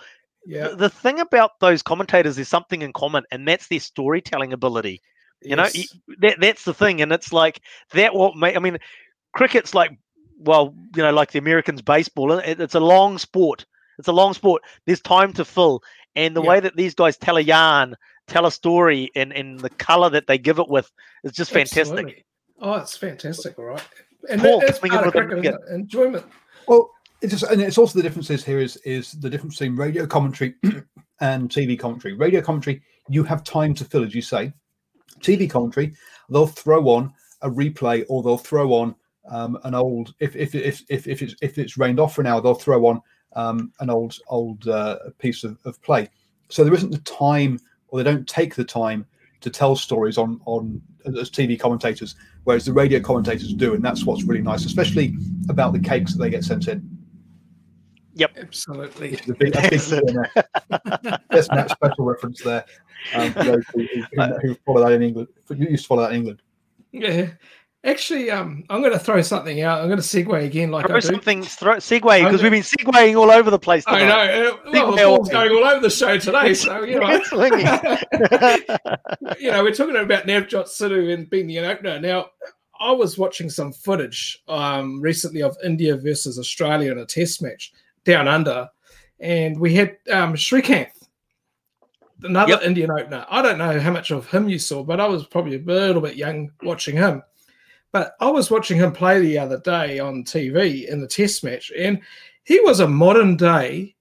Yeah. 0.48 0.70
The, 0.70 0.76
the, 0.78 0.90
thing 0.90 1.20
about 1.20 1.60
those 1.60 1.84
commentators 1.84 2.40
is 2.40 2.48
something 2.48 2.82
in 2.82 2.94
common, 2.94 3.26
and 3.32 3.46
that's 3.46 3.68
their 3.68 3.82
storytelling 3.82 4.54
ability. 4.54 5.02
You 5.42 5.58
yes. 5.58 5.76
know, 5.76 6.16
that 6.20 6.38
that's 6.40 6.64
the 6.64 6.74
thing, 6.74 7.02
and 7.02 7.12
it's 7.12 7.34
like 7.34 7.60
that. 7.92 8.16
What 8.16 8.38
make 8.38 8.56
I 8.56 8.60
mean, 8.60 8.78
cricket's 9.34 9.76
like, 9.76 9.92
well, 10.40 10.74
you 10.96 11.04
know, 11.04 11.12
like 11.12 11.32
the 11.32 11.40
Americans' 11.40 11.82
baseball. 11.82 12.32
It, 12.32 12.62
it's 12.62 12.76
a 12.76 12.80
long 12.80 13.18
sport. 13.18 13.66
It's 14.00 14.08
a 14.08 14.14
long 14.14 14.34
sport. 14.34 14.64
There's 14.86 15.02
time 15.02 15.34
to 15.34 15.44
fill, 15.44 15.84
and 16.16 16.34
the 16.34 16.42
yeah. 16.42 16.50
way 16.50 16.60
that 16.62 16.78
these 16.78 16.96
guys 16.96 17.18
tell 17.18 17.36
a 17.36 17.42
yarn, 17.42 17.96
tell 18.28 18.46
a 18.46 18.52
story, 18.52 19.12
and 19.16 19.34
and 19.34 19.60
the 19.60 19.70
color 19.70 20.10
that 20.12 20.28
they 20.28 20.38
give 20.38 20.60
it 20.60 20.70
with 20.70 20.90
is 21.26 21.34
just 21.34 21.52
fantastic. 21.52 21.82
Absolutely. 21.82 22.26
Oh, 22.62 22.76
it's 22.76 22.96
fantastic, 22.96 23.60
all 23.60 23.66
right. 23.66 23.88
And 24.30 24.42
Paul, 24.42 24.62
that's 24.62 24.80
part 24.80 25.08
of 25.08 25.14
cricket, 25.14 25.56
enjoyment. 25.70 26.26
Well, 26.68 26.90
it's 27.22 27.32
just, 27.32 27.52
and 27.52 27.62
it's 27.62 27.78
also 27.78 27.98
the 27.98 28.04
differences 28.04 28.44
here 28.44 28.60
is 28.60 28.78
is 28.78 29.14
the 29.14 29.30
difference 29.30 29.56
between 29.56 29.76
radio 29.76 30.06
commentary 30.06 30.56
and 31.22 31.50
TV 31.50 31.78
commentary. 31.78 32.14
Radio 32.14 32.42
commentary, 32.42 32.82
you 33.10 33.24
have 33.24 33.44
time 33.44 33.74
to 33.76 33.86
fill, 33.86 34.04
as 34.04 34.14
you 34.14 34.22
say. 34.22 34.54
TV 35.20 35.50
commentary, 35.50 35.94
they'll 36.30 36.48
throw 36.48 36.90
on 36.90 37.14
a 37.42 37.50
replay 37.50 38.06
or 38.10 38.22
they'll 38.22 38.38
throw 38.38 38.74
on 38.74 38.96
um, 39.30 39.58
an 39.64 39.74
old 39.74 40.14
if 40.20 40.36
if 40.36 40.54
if 40.56 40.84
if 40.90 41.08
if 41.08 41.22
it's 41.22 41.36
if 41.42 41.58
it's 41.58 41.78
rained 41.78 42.00
off 42.00 42.16
for 42.16 42.22
an 42.22 42.28
hour, 42.28 42.42
they'll 42.42 42.54
throw 42.54 42.86
on 42.86 43.02
um, 43.36 43.72
an 43.80 43.90
old 43.90 44.18
old 44.28 44.68
uh, 44.68 44.98
piece 45.18 45.44
of, 45.44 45.58
of 45.66 45.82
play. 45.82 46.10
So 46.50 46.64
there 46.64 46.74
isn't 46.74 46.92
the 46.92 47.00
time, 47.00 47.60
or 47.88 47.98
they 47.98 48.10
don't 48.10 48.28
take 48.28 48.56
the 48.56 48.64
time 48.64 49.06
to 49.42 49.50
tell 49.50 49.76
stories 49.76 50.18
on 50.18 50.40
on 50.46 50.82
as 51.06 51.30
TV 51.30 51.60
commentators, 51.60 52.16
whereas 52.44 52.66
the 52.66 52.74
radio 52.74 53.00
commentators 53.00 53.54
do, 53.54 53.74
and 53.74 53.84
that's 53.84 54.06
what's 54.06 54.24
really 54.24 54.42
nice, 54.42 54.66
especially 54.66 55.16
about 55.50 55.74
the 55.74 55.80
cakes 55.80 56.14
that 56.14 56.20
they 56.22 56.30
get 56.30 56.44
sent 56.44 56.68
in. 56.68 56.97
Yep, 58.18 58.38
absolutely. 58.40 59.20
a 59.28 59.30
big, 59.30 59.30
a 59.30 59.34
big 59.34 59.54
That's 61.30 61.46
special 61.72 62.06
reference 62.06 62.42
there. 62.42 62.66
Um, 63.14 63.32
those 63.34 63.64
who, 63.74 63.86
who, 63.86 64.02
who, 64.42 64.56
follow 64.66 64.86
that 64.86 64.94
in 64.94 65.04
England, 65.04 65.28
you 65.50 65.68
used 65.70 65.84
to 65.84 65.88
follow 65.88 66.02
that 66.02 66.12
in 66.12 66.18
England. 66.18 66.42
Yeah. 66.92 67.28
Actually, 67.84 68.32
um, 68.32 68.64
I'm 68.70 68.82
going 68.82 68.92
to 68.92 69.00
throw 69.00 69.22
something 69.22 69.62
out. 69.62 69.82
I'm 69.82 69.88
going 69.88 70.02
to 70.02 70.04
segue 70.04 70.44
again, 70.44 70.72
like 70.72 70.88
throw 70.88 70.98
I 70.98 71.00
do. 71.00 71.08
something. 71.08 71.44
Throw, 71.44 71.76
segue 71.76 72.24
because 72.24 72.42
we've 72.42 72.52
been 72.52 72.64
segueing 72.64 73.16
all 73.16 73.30
over 73.30 73.52
the 73.52 73.60
place. 73.60 73.86
Tonight. 73.86 74.02
I 74.02 74.08
know. 74.08 74.50
Uh, 74.50 74.58
well, 74.72 74.92
the 74.92 74.98
ball's 74.98 75.30
going 75.30 75.52
all 75.52 75.64
over 75.64 75.80
the 75.80 75.90
show 75.90 76.18
today, 76.18 76.54
so 76.56 76.84
you 76.84 77.00
know. 77.00 77.08
you 79.40 79.52
know, 79.52 79.64
we're 79.64 79.74
talking 79.74 79.96
about 79.96 80.26
Navjot 80.26 80.66
Sidhu 80.66 81.14
and 81.14 81.30
being 81.30 81.48
the 81.48 81.60
opener. 81.60 81.98
Now, 82.00 82.32
I 82.80 82.92
was 82.92 83.18
watching 83.18 83.50
some 83.50 83.72
footage 83.72 84.44
um, 84.48 85.00
recently 85.00 85.42
of 85.42 85.58
India 85.64 85.96
versus 85.96 86.38
Australia 86.38 86.92
in 86.92 86.98
a 86.98 87.06
Test 87.06 87.42
match, 87.42 87.72
down 88.08 88.28
under, 88.28 88.70
and 89.20 89.60
we 89.60 89.76
had 89.76 89.98
um, 90.10 90.34
Srikanth, 90.34 91.08
another 92.24 92.54
yep. 92.54 92.64
Indian 92.64 92.90
opener. 92.90 93.26
I 93.30 93.42
don't 93.42 93.58
know 93.58 93.80
how 93.80 93.92
much 93.92 94.12
of 94.12 94.28
him 94.32 94.50
you 94.50 94.58
saw, 94.58 94.84
but 94.84 95.00
I 95.00 95.08
was 95.08 95.28
probably 95.28 95.58
a 95.58 95.60
little 95.60 96.02
bit 96.02 96.16
young 96.16 96.50
watching 96.64 96.96
him. 96.96 97.22
But 97.92 98.14
I 98.20 98.30
was 98.30 98.50
watching 98.50 98.78
him 98.78 98.92
play 98.92 99.20
the 99.20 99.38
other 99.38 99.60
day 99.60 100.00
on 100.00 100.24
TV 100.24 100.88
in 100.88 101.02
the 101.02 101.08
Test 101.08 101.44
match, 101.44 101.72
and 101.78 102.00
he 102.44 102.60
was 102.62 102.80
a 102.80 102.88
modern 102.88 103.36
day 103.36 103.96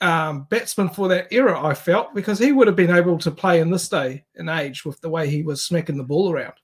um, 0.00 0.46
batsman 0.48 0.88
for 0.88 1.08
that 1.08 1.32
era. 1.32 1.60
I 1.60 1.74
felt 1.74 2.14
because 2.14 2.38
he 2.38 2.52
would 2.52 2.68
have 2.68 2.76
been 2.76 2.94
able 2.94 3.18
to 3.18 3.30
play 3.32 3.60
in 3.60 3.70
this 3.70 3.88
day 3.88 4.24
and 4.36 4.48
age 4.48 4.84
with 4.84 5.00
the 5.00 5.10
way 5.10 5.28
he 5.28 5.42
was 5.42 5.62
smacking 5.62 5.96
the 5.96 6.04
ball 6.04 6.32
around. 6.32 6.54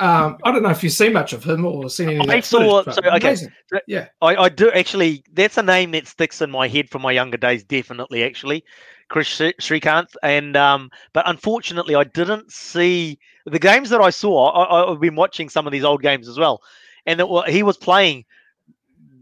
Um, 0.00 0.38
I 0.44 0.52
don't 0.52 0.62
know 0.62 0.70
if 0.70 0.82
you've 0.82 0.92
seen 0.92 1.12
much 1.12 1.32
of 1.32 1.42
him 1.44 1.64
or 1.64 1.88
seen 1.90 2.08
any. 2.10 2.18
Of 2.20 2.30
I 2.30 2.40
saw- 2.40 2.82
footage, 2.84 3.04
so, 3.04 3.10
okay. 3.16 3.34
So- 3.36 3.48
Yeah. 3.86 4.08
I, 4.22 4.36
I 4.36 4.48
do 4.48 4.70
actually. 4.70 5.24
That's 5.32 5.58
a 5.58 5.62
name 5.62 5.90
that 5.92 6.06
sticks 6.06 6.40
in 6.40 6.50
my 6.50 6.68
head 6.68 6.88
from 6.88 7.02
my 7.02 7.12
younger 7.12 7.36
days, 7.36 7.64
definitely. 7.64 8.22
Actually, 8.22 8.64
Chris 9.08 9.26
Sri- 9.26 9.54
Srikanth, 9.60 10.14
and 10.22 10.56
um, 10.56 10.90
but 11.12 11.28
unfortunately, 11.28 11.94
I 11.94 12.04
didn't 12.04 12.52
see 12.52 13.18
the 13.46 13.58
games 13.58 13.90
that 13.90 14.00
I 14.00 14.10
saw. 14.10 14.50
I, 14.50 14.92
I've 14.92 15.00
been 15.00 15.16
watching 15.16 15.48
some 15.48 15.66
of 15.66 15.72
these 15.72 15.84
old 15.84 16.02
games 16.02 16.28
as 16.28 16.38
well, 16.38 16.62
and 17.06 17.18
it, 17.20 17.28
wa- 17.28 17.46
he 17.46 17.62
was 17.62 17.76
playing, 17.76 18.24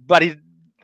but 0.06 0.22
he, 0.22 0.34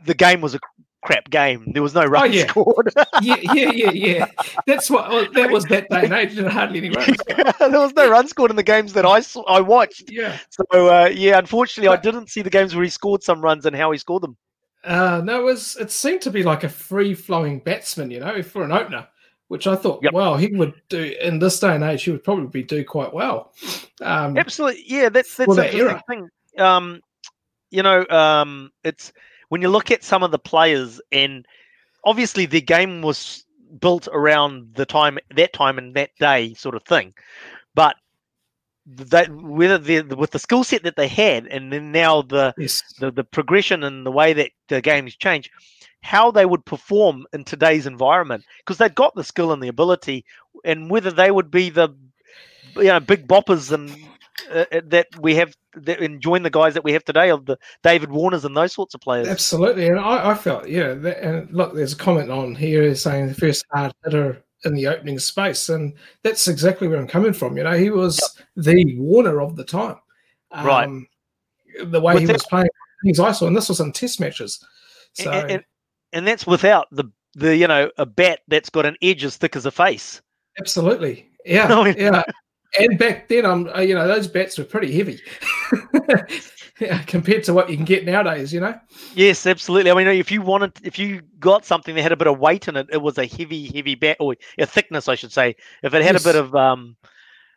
the 0.05 0.15
game 0.15 0.41
was 0.41 0.55
a 0.55 0.61
crap 1.03 1.29
game. 1.31 1.65
There 1.73 1.83
was 1.83 1.95
no 1.95 2.05
runs 2.05 2.35
Oh, 2.35 2.39
yeah. 2.39 2.47
scored. 2.47 2.93
yeah, 3.21 3.37
yeah, 3.53 3.71
yeah, 3.71 3.91
yeah. 3.91 4.27
That's 4.67 4.89
what 4.91 5.09
well, 5.11 5.27
that 5.35 5.51
was 5.51 5.65
that 5.67 5.89
day 5.91 6.05
and 6.05 6.13
age. 6.13 6.31
Didn't 6.35 6.51
hardly 6.51 6.79
any 6.79 6.91
runs. 6.91 7.17
there 7.59 7.71
was 7.81 7.93
no 7.95 8.09
runs 8.11 8.31
scored 8.31 8.51
in 8.51 8.57
the 8.57 8.63
games 8.63 8.93
that 8.95 9.05
I 9.07 9.21
saw, 9.21 9.43
I 9.45 9.61
watched. 9.61 10.11
Yeah. 10.11 10.39
So 10.51 10.65
uh, 10.73 11.09
yeah, 11.13 11.39
unfortunately, 11.39 11.89
I 11.89 12.01
didn't 12.01 12.29
see 12.31 12.43
the 12.43 12.51
games 12.51 12.75
where 12.75 12.85
he 12.85 12.91
scored 12.91 13.23
some 13.23 13.41
runs 13.41 13.67
and 13.67 13.75
how 13.77 13.91
he 13.91 13.99
scored 13.99 14.23
them. 14.23 14.37
Uh, 14.85 15.21
no, 15.25 15.41
it 15.41 15.45
was 15.45 15.77
it 15.77 15.91
seemed 15.91 16.21
to 16.23 16.31
be 16.31 16.43
like 16.43 16.65
a 16.65 16.69
free 16.69 17.15
flowing 17.15 17.61
batsman, 17.61 18.11
you 18.11 18.19
know, 18.21 18.43
for 18.43 18.65
an 18.65 18.73
opener, 18.73 19.07
which 19.49 19.67
I 19.69 19.77
thought, 19.77 20.01
Yep. 20.03 20.13
wow, 20.13 20.37
he 20.37 20.49
would 20.49 20.75
do 20.89 21.15
in 21.21 21.39
this 21.39 21.61
day 21.61 21.75
and 21.75 21.85
age. 21.85 22.03
He 22.03 22.11
would 22.11 22.25
probably 22.25 22.63
do 22.65 22.85
quite 22.85 23.13
well. 23.15 23.53
Um, 24.01 24.37
Absolutely, 24.37 24.83
yeah. 24.87 25.09
That's 25.09 25.37
that's 25.37 25.49
the 25.55 25.63
that 25.63 25.75
interesting 25.75 26.29
thing. 26.57 26.65
Um, 26.65 27.01
you 27.71 27.83
know, 27.83 28.05
um, 28.09 28.71
it's 28.83 29.13
when 29.53 29.61
you 29.61 29.69
look 29.69 29.91
at 29.91 30.03
some 30.03 30.23
of 30.23 30.31
the 30.31 30.39
players, 30.39 30.99
and 31.13 31.45
obviously 32.07 32.47
the 32.47 32.63
game 32.63 33.03
was 33.03 33.45
built 33.79 34.09
around 34.11 34.75
the 34.77 34.87
time, 34.87 35.19
that 35.37 35.53
time, 35.53 35.77
and 35.77 35.95
that 35.95 36.09
day, 36.19 36.55
sort 36.55 36.75
of 36.75 36.83
thing. 36.85 37.13
But 37.75 37.97
that 38.87 39.31
whether 39.31 39.79
with 40.17 40.31
the 40.31 40.39
skill 40.39 40.65
set 40.65 40.85
that 40.85 40.97
they 40.97 41.07
had, 41.07 41.47
and 41.49 41.71
then 41.71 41.93
now 41.93 42.23
the 42.23 42.55
yes, 42.57 42.83
the, 42.99 43.11
the 43.11 43.25
progression 43.25 43.85
and 43.85 44.07
the 44.07 44.11
way 44.11 44.33
that 44.33 44.53
the 44.69 44.81
games 44.81 45.15
change, 45.17 45.51
how 46.01 46.31
they 46.31 46.47
would 46.47 46.65
perform 46.65 47.27
in 47.35 47.45
today's 47.45 47.87
environment 47.87 48.45
because 48.61 48.79
they've 48.79 48.95
got 48.95 49.15
the 49.15 49.23
skill 49.23 49.53
and 49.53 49.63
the 49.63 49.69
ability, 49.69 50.25
and 50.65 50.89
whether 50.89 51.11
they 51.11 51.31
would 51.31 51.51
be 51.51 51.69
the 51.69 51.91
you 52.77 52.85
know 52.85 53.01
big 53.01 53.29
boppers 53.29 53.71
and 53.71 53.95
uh, 54.51 54.65
uh, 54.73 54.81
that 54.85 55.07
we 55.21 55.35
have 55.35 55.55
that 55.75 56.01
and 56.01 56.21
join 56.21 56.43
the 56.43 56.51
guys 56.51 56.75
that 56.75 56.85
we 56.85 56.93
have 56.93 57.05
today 57.05 57.31
of 57.31 57.47
the 57.47 57.59
David 57.83 58.11
Warners 58.11 58.45
and 58.45 58.57
those 58.57 58.73
sorts 58.73 58.95
of 58.95 59.01
players. 59.01 59.29
absolutely. 59.29 59.87
And 59.87 59.99
I, 59.99 60.31
I 60.31 60.35
felt, 60.35 60.69
yeah. 60.69 60.95
That, 60.95 61.23
and 61.23 61.51
look, 61.53 61.75
there's 61.75 61.93
a 61.93 61.97
comment 61.97 62.31
on 62.31 62.55
here 62.55 62.95
saying 62.95 63.29
the 63.29 63.35
first 63.35 63.65
hard 63.73 63.93
hitter 64.05 64.43
in 64.65 64.75
the 64.75 64.87
opening 64.87 65.19
space, 65.19 65.69
and 65.69 65.95
that's 66.23 66.47
exactly 66.49 66.89
where 66.89 66.99
I'm 66.99 67.09
coming 67.09 67.33
from. 67.33 67.57
You 67.57 67.65
know, 67.65 67.77
he 67.77 67.91
was 67.91 68.21
the 68.57 68.95
Warner 68.97 69.41
of 69.41 69.57
the 69.57 69.65
time. 69.65 69.97
Right. 70.53 70.85
Um, 70.85 71.09
The 71.85 72.01
way 72.01 72.15
With 72.15 72.25
he 72.25 72.33
was 72.33 72.45
playing 72.45 72.69
things 73.05 73.19
I 73.19 73.33
saw, 73.33 73.47
and 73.47 73.57
this 73.57 73.69
was 73.69 73.81
in 73.81 73.93
Test 73.93 74.21
matches. 74.21 74.65
So 75.15 75.31
and, 75.31 75.51
and, 75.51 75.65
and 76.13 76.27
that's 76.27 76.47
without 76.47 76.87
the 76.93 77.05
the 77.35 77.57
you 77.57 77.67
know 77.67 77.91
a 77.99 78.07
bat 78.07 78.41
that's 78.49 78.71
got 78.71 78.87
an 78.87 78.97
edge 79.03 79.25
as 79.25 79.37
thick 79.37 79.57
as 79.57 79.67
a 79.67 79.71
face. 79.71 80.21
Absolutely. 80.59 81.29
Yeah. 81.45 81.67
No, 81.67 81.85
yeah. 81.85 82.23
And 82.79 82.99
back 82.99 83.29
then, 83.29 83.45
I'm 83.47 83.67
you 83.87 83.95
know, 83.95 84.07
those 84.09 84.27
bats 84.27 84.57
were 84.59 84.65
pretty 84.65 84.93
heavy 84.97 85.21
compared 87.07 87.45
to 87.45 87.53
what 87.55 87.69
you 87.71 87.77
can 87.77 87.85
get 87.85 88.05
nowadays. 88.05 88.53
You 88.53 88.61
know. 88.61 88.79
Yes, 89.15 89.47
absolutely. 89.47 89.91
I 89.91 89.95
mean, 89.95 90.07
if 90.07 90.31
you 90.31 90.43
wanted, 90.43 90.73
if 90.83 90.99
you 90.99 91.23
got 91.39 91.65
something 91.65 91.95
that 91.95 92.03
had 92.03 92.13
a 92.13 92.17
bit 92.17 92.27
of 92.29 92.39
weight 92.39 92.69
in 92.69 92.77
it, 92.77 92.87
it 92.91 93.03
was 93.03 93.19
a 93.19 93.27
heavy, 93.27 93.67
heavy 93.75 93.95
bat, 93.95 94.17
or 94.21 94.35
a 94.59 94.67
thickness, 94.67 95.09
I 95.09 95.15
should 95.15 95.33
say. 95.33 95.55
If 95.83 95.95
it 95.95 96.03
had 96.03 96.15
Yes. 96.15 96.25
a 96.25 96.29
bit 96.29 96.37
of 96.37 96.55
um, 96.55 96.97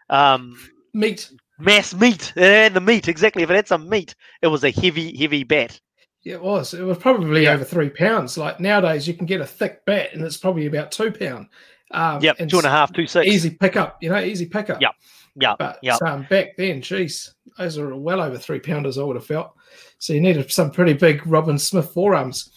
um, 0.09 0.57
Meat. 0.93 1.29
mass 1.59 1.93
meat, 1.93 2.33
and 2.35 2.73
the 2.75 2.81
meat 2.81 3.07
exactly. 3.07 3.43
If 3.43 3.49
it 3.49 3.55
had 3.55 3.67
some 3.67 3.89
meat, 3.89 4.15
it 4.41 4.47
was 4.47 4.63
a 4.63 4.71
heavy, 4.71 5.15
heavy 5.17 5.43
bat. 5.43 5.79
It 6.23 6.41
was. 6.41 6.73
It 6.73 6.81
was 6.83 6.97
probably 6.97 7.43
Yeah. 7.43 7.53
over 7.53 7.63
three 7.63 7.89
pounds. 7.89 8.37
Like 8.37 8.59
nowadays, 8.59 9.07
you 9.07 9.13
can 9.13 9.25
get 9.27 9.41
a 9.41 9.45
thick 9.45 9.85
bat, 9.85 10.09
and 10.13 10.23
it's 10.23 10.37
probably 10.37 10.65
about 10.65 10.91
two 10.91 11.11
pound. 11.11 11.47
Um, 11.91 12.21
Yep, 12.21 12.37
two 12.49 12.57
and 12.57 12.65
a 12.65 12.69
half, 12.69 12.91
two 12.93 13.07
six. 13.07 13.27
Easy 13.27 13.49
pickup. 13.51 13.97
You 14.01 14.09
know, 14.09 14.19
easy 14.19 14.45
pickup. 14.45 14.81
Yep, 14.81 14.91
Yeah, 15.39 15.55
But 15.57 15.79
yeah. 15.81 15.97
um, 16.05 16.25
back 16.29 16.57
then, 16.57 16.81
geez, 16.81 17.33
those 17.57 17.77
are 17.77 17.95
well 17.95 18.21
over 18.21 18.37
three 18.37 18.59
pounders. 18.59 18.97
I 18.97 19.03
would 19.03 19.15
have 19.15 19.25
felt. 19.25 19.53
So 19.97 20.13
you 20.13 20.21
needed 20.21 20.51
some 20.51 20.71
pretty 20.71 20.93
big 20.93 21.25
Robin 21.25 21.57
Smith 21.57 21.89
forearms. 21.91 22.51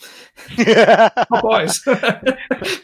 Popeyes. 0.57 1.79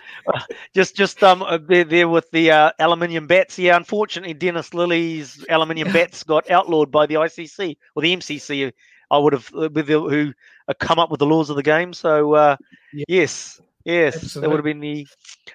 just, 0.75 0.97
just 0.97 1.23
um, 1.23 1.43
uh, 1.43 1.59
there, 1.59 1.85
there 1.85 2.09
with 2.09 2.31
the 2.31 2.51
uh, 2.51 2.71
aluminium 2.79 3.27
bats. 3.27 3.59
Yeah, 3.59 3.77
unfortunately, 3.77 4.35
Dennis 4.35 4.75
Lillee's 4.75 5.45
aluminium 5.49 5.93
bats 5.93 6.23
got 6.23 6.49
outlawed 6.51 6.91
by 6.91 7.07
the 7.07 7.15
ICC 7.15 7.77
or 7.95 8.03
the 8.03 8.17
MCC. 8.17 8.73
I 9.11 9.19
would 9.19 9.33
have 9.33 9.51
uh, 9.55 9.69
with 9.73 9.87
the, 9.87 10.01
who 10.01 10.33
uh, 10.69 10.75
come 10.79 10.99
up 10.99 11.11
with 11.11 11.19
the 11.19 11.27
laws 11.27 11.51
of 11.51 11.57
the 11.57 11.63
game. 11.63 11.93
So 11.93 12.35
uh, 12.35 12.57
Yeah. 12.93 13.05
yes, 13.09 13.61
yes, 13.85 14.35
that 14.35 14.49
would 14.49 14.57
have 14.57 14.65
been 14.65 14.81
the. 14.81 15.07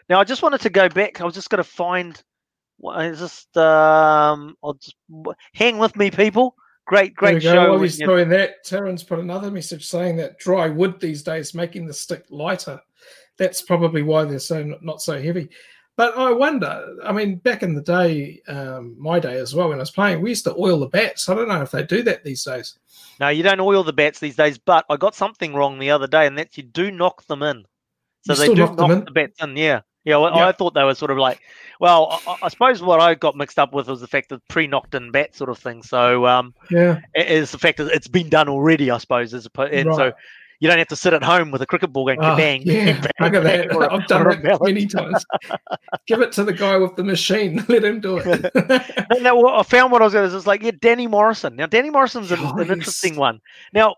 Now 0.10 0.20
I 0.20 0.24
just 0.24 0.42
wanted 0.42 0.62
to 0.62 0.70
go 0.70 0.90
back. 0.90 1.22
I 1.22 1.24
was 1.26 1.34
just 1.34 1.50
going 1.50 1.64
to 1.64 1.70
find. 1.70 2.22
what- 2.78 3.16
just 3.18 3.56
um, 3.58 4.56
I'll 4.64 4.74
just 4.76 4.96
hang 5.54 5.78
with 5.78 5.96
me, 5.96 6.12
people. 6.12 6.56
Great, 6.86 7.14
great 7.14 7.44
show. 7.44 7.70
While 7.70 7.82
he's 7.82 8.00
you- 8.00 8.08
doing 8.08 8.30
that, 8.30 8.66
Taryn's 8.66 9.04
put 9.04 9.20
another 9.20 9.52
message 9.52 9.86
saying 9.86 10.16
that 10.18 10.40
dry 10.40 10.68
wood 10.70 11.00
these 11.00 11.22
days 11.22 11.54
making 11.54 11.86
the 11.86 11.94
stick 11.94 12.26
lighter. 12.30 12.80
That's 13.38 13.62
probably 13.62 14.02
why 14.02 14.26
they're 14.26 14.40
so 14.40 14.64
not 14.82 15.02
so 15.02 15.22
heavy. 15.22 15.50
But 15.96 16.18
I 16.18 16.32
wonder. 16.32 16.96
I 17.04 17.12
mean, 17.12 17.36
back 17.36 17.62
in 17.62 17.76
the 17.76 17.82
day, 17.82 18.42
um, 18.48 18.96
my 18.98 19.20
day 19.20 19.38
as 19.38 19.54
well, 19.54 19.68
when 19.68 19.80
I 19.80 19.82
was 19.82 19.92
playing, 19.92 20.22
we 20.22 20.30
used 20.30 20.46
to 20.46 20.56
oil 20.58 20.80
the 20.80 20.88
bats. 20.88 21.28
I 21.28 21.36
don't 21.36 21.50
know 21.50 21.62
if 21.62 21.72
they 21.72 21.84
do 21.84 22.02
that 22.04 22.24
these 22.24 22.44
days. 22.44 22.80
No, 23.20 23.28
you 23.28 23.44
don't 23.44 23.60
oil 23.60 23.84
the 23.84 23.92
bats 23.92 24.20
these 24.20 24.38
days, 24.38 24.58
but 24.58 24.86
I 24.90 24.96
got 24.96 25.14
something 25.14 25.54
wrong 25.54 25.78
the 25.78 25.92
other 25.92 26.08
day, 26.08 26.26
and 26.26 26.38
that's 26.38 26.56
you 26.58 26.64
do 26.64 26.90
knock 26.90 27.26
them 27.28 27.44
in. 27.44 27.66
So 28.26 28.34
You 28.34 28.40
they 28.40 28.48
do 28.56 28.76
knock 28.76 29.06
the 29.06 29.12
bats 29.14 29.42
in, 29.42 29.56
yeah. 29.58 29.82
Yeah, 30.06 30.18
well, 30.18 30.36
Yeah. 30.36 30.48
I 30.48 30.52
thought 30.54 30.74
they 30.74 30.84
were 30.84 30.96
sort 30.96 31.12
of 31.12 31.18
like, 31.18 31.40
well, 31.80 32.20
I, 32.28 32.38
I 32.44 32.48
suppose 32.50 32.82
what 32.82 33.00
I 33.00 33.16
got 33.16 33.36
mixed 33.36 33.60
up 33.60 33.74
with 33.74 33.88
was 33.88 34.02
the 34.02 34.08
fact 34.08 34.30
that 34.30 34.46
pre-knocked 34.48 34.96
in 34.96 35.12
bat 35.12 35.36
sort 35.36 35.50
of 35.50 35.58
thing. 35.58 35.84
So 35.84 36.26
um, 36.26 36.54
Yeah, 36.72 37.00
it 37.14 37.28
is 37.30 37.52
the 37.52 37.58
fact 37.60 37.78
that 37.78 37.88
it's 37.92 38.08
been 38.08 38.30
done 38.30 38.50
already, 38.50 38.92
I 38.92 38.98
suppose, 38.98 39.34
as 39.34 39.46
opposed, 39.46 39.74
and 39.74 39.94
so 39.96 40.12
you 40.62 40.68
don't 40.68 40.78
have 40.78 40.88
to 40.90 40.96
sit 40.98 41.14
at 41.14 41.24
home 41.24 41.52
with 41.52 41.62
a 41.62 41.66
cricket 41.66 41.94
ball 41.94 42.06
going 42.06 42.20
Oh, 42.22 42.36
bang, 42.36 42.64
yeah. 42.66 43.00
bang, 43.00 43.02
Look 43.22 43.34
at 43.34 43.44
bang, 43.44 43.68
that. 43.70 43.74
or 43.76 43.84
a- 43.84 43.94
I've 43.94 44.08
done 44.08 44.28
a 44.28 44.42
that 44.42 44.62
many 44.62 44.86
times. 44.88 45.26
Give 46.08 46.22
it 46.22 46.32
to 46.34 46.44
the 46.44 46.52
guy 46.54 46.76
with 46.78 46.96
the 46.98 47.04
machine. 47.04 47.64
Let 47.70 47.84
him 47.86 48.02
do 48.02 48.18
it. 48.18 48.52
And 49.12 49.24
now 49.24 49.36
what 49.38 49.54
I 49.58 49.64
found 49.64 49.92
what 49.94 50.02
I 50.02 50.06
was 50.06 50.14
going 50.14 50.30
to 50.30 50.36
is 50.36 50.48
like, 50.48 50.62
yeah, 50.62 50.72
Danny 50.82 51.08
Morrison. 51.08 51.56
Now, 51.56 51.66
Danny 51.68 51.90
Morrison's 51.90 52.32
an, 52.32 52.40
Oh, 52.42 52.52
an 52.58 52.68
yes. 52.68 52.70
interesting 52.72 53.16
one. 53.16 53.40
Now, 53.74 53.96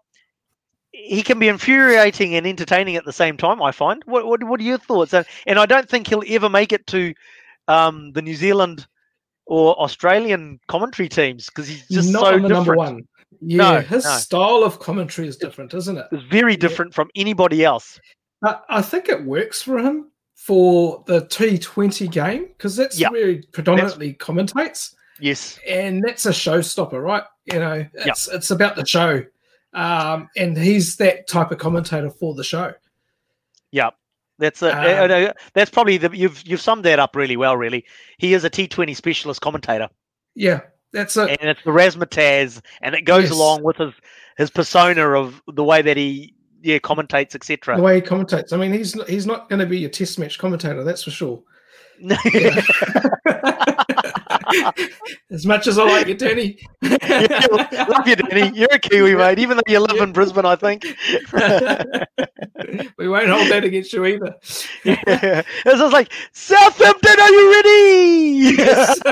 he 0.91 1.21
can 1.23 1.39
be 1.39 1.47
infuriating 1.47 2.35
and 2.35 2.45
entertaining 2.45 2.95
at 2.95 3.05
the 3.05 3.13
same 3.13 3.37
time. 3.37 3.61
I 3.61 3.71
find. 3.71 4.03
What 4.05 4.25
what, 4.27 4.43
what 4.43 4.59
are 4.59 4.63
your 4.63 4.77
thoughts? 4.77 5.13
And, 5.13 5.25
and 5.47 5.59
I 5.59 5.65
don't 5.65 5.89
think 5.89 6.07
he'll 6.07 6.23
ever 6.27 6.49
make 6.49 6.71
it 6.73 6.85
to 6.87 7.13
um, 7.67 8.11
the 8.13 8.21
New 8.21 8.35
Zealand 8.35 8.85
or 9.45 9.79
Australian 9.81 10.59
commentary 10.67 11.09
teams 11.09 11.47
because 11.47 11.67
he's 11.67 11.87
just 11.89 12.11
Not 12.11 12.21
so 12.25 12.31
different. 12.33 12.49
number 12.53 12.75
one. 12.75 13.07
Yeah, 13.41 13.57
No, 13.57 13.79
his 13.81 14.03
no. 14.05 14.11
style 14.17 14.63
of 14.63 14.79
commentary 14.79 15.27
is 15.27 15.35
different, 15.37 15.73
isn't 15.73 15.97
it? 15.97 16.05
It's 16.11 16.23
very 16.23 16.55
different 16.55 16.93
from 16.93 17.09
anybody 17.15 17.63
else. 17.65 17.99
But 18.41 18.63
I 18.69 18.81
think 18.81 19.09
it 19.09 19.23
works 19.23 19.61
for 19.61 19.77
him 19.79 20.11
for 20.35 21.03
the 21.07 21.21
T20 21.21 22.11
game 22.11 22.47
because 22.47 22.75
that's 22.75 22.99
Yeah. 22.99 23.09
where 23.09 23.27
he 23.29 23.41
predominantly 23.51 24.13
commentates, 24.15 24.93
Yes. 25.19 25.59
and 25.67 26.03
that's 26.03 26.25
a 26.25 26.31
showstopper, 26.31 27.01
right? 27.01 27.23
You 27.45 27.59
know, 27.59 27.85
it's 27.93 28.27
it's 28.27 28.51
about 28.51 28.75
the 28.75 28.85
show, 28.85 29.23
um, 29.73 30.29
and 30.37 30.57
he's 30.57 30.97
that 30.97 31.27
type 31.27 31.51
of 31.51 31.57
commentator 31.57 32.09
for 32.09 32.33
the 32.35 32.43
show. 32.43 32.73
Yeah. 33.71 33.91
That's 34.39 34.61
a, 34.63 34.71
Um, 34.71 35.03
I 35.03 35.07
know- 35.07 35.33
that's 35.53 35.69
probably 35.69 35.97
the 35.97 36.09
you've 36.17 36.41
you've 36.47 36.61
summed 36.61 36.83
that 36.85 36.97
up 36.97 37.15
really 37.15 37.37
well. 37.37 37.55
Really, 37.57 37.85
he 38.17 38.33
is 38.33 38.43
a 38.43 38.49
T 38.49 38.67
Twenty 38.67 38.95
specialist 38.95 39.39
commentator. 39.41 39.87
Yeah, 40.33 40.61
that's 40.91 41.15
it. 41.15 41.37
and 41.39 41.49
it's 41.51 41.63
the 41.63 41.69
razzmatazz, 41.69 42.59
and 42.81 42.95
it 42.95 43.01
goes 43.03 43.25
Yes. 43.25 43.31
along 43.33 43.61
with 43.61 43.77
his 43.77 43.93
his 44.37 44.49
persona 44.49 45.09
of 45.11 45.39
the 45.47 45.63
way 45.63 45.83
that 45.83 45.95
he 45.95 46.33
yeah 46.63 46.79
commentates, 46.79 47.35
etc. 47.35 47.75
The 47.77 47.83
way 47.83 47.95
he 47.95 48.01
commentates. 48.01 48.51
I 48.51 48.57
mean, 48.57 48.73
he's 48.73 48.95
not, 48.95 49.07
he's 49.07 49.27
not 49.27 49.47
going 49.47 49.59
to 49.59 49.67
be 49.67 49.85
a 49.85 49.89
test 49.89 50.17
match 50.17 50.39
commentator, 50.39 50.83
that's 50.83 51.03
for 51.03 51.11
sure. 51.11 51.43
as 55.29 55.45
much 55.45 55.67
as 55.67 55.77
I 55.77 55.83
like 55.83 56.07
you, 56.07 56.15
Danny. 56.15 56.57
Love 56.81 58.07
you, 58.07 58.15
Danny. 58.15 58.57
You're 58.57 58.69
a 58.71 58.79
Kiwi, 58.79 59.15
mate. 59.15 59.37
Even 59.39 59.57
though 59.57 59.63
you 59.67 59.79
live 59.79 60.01
in 60.01 60.13
Brisbane, 60.13 60.45
I 60.45 60.55
think. 60.55 60.83
we 62.97 63.07
won't 63.07 63.29
hold 63.29 63.49
that 63.49 63.63
against 63.63 63.93
you 63.93 64.05
either. 64.05 64.35
yeah. 64.83 65.43
It's 65.65 65.79
just 65.79 65.93
like 65.93 66.11
Southampton. 66.33 67.19
Are 67.19 67.29
you 67.29 67.51
ready? 67.51 68.55
Yes. 68.57 68.99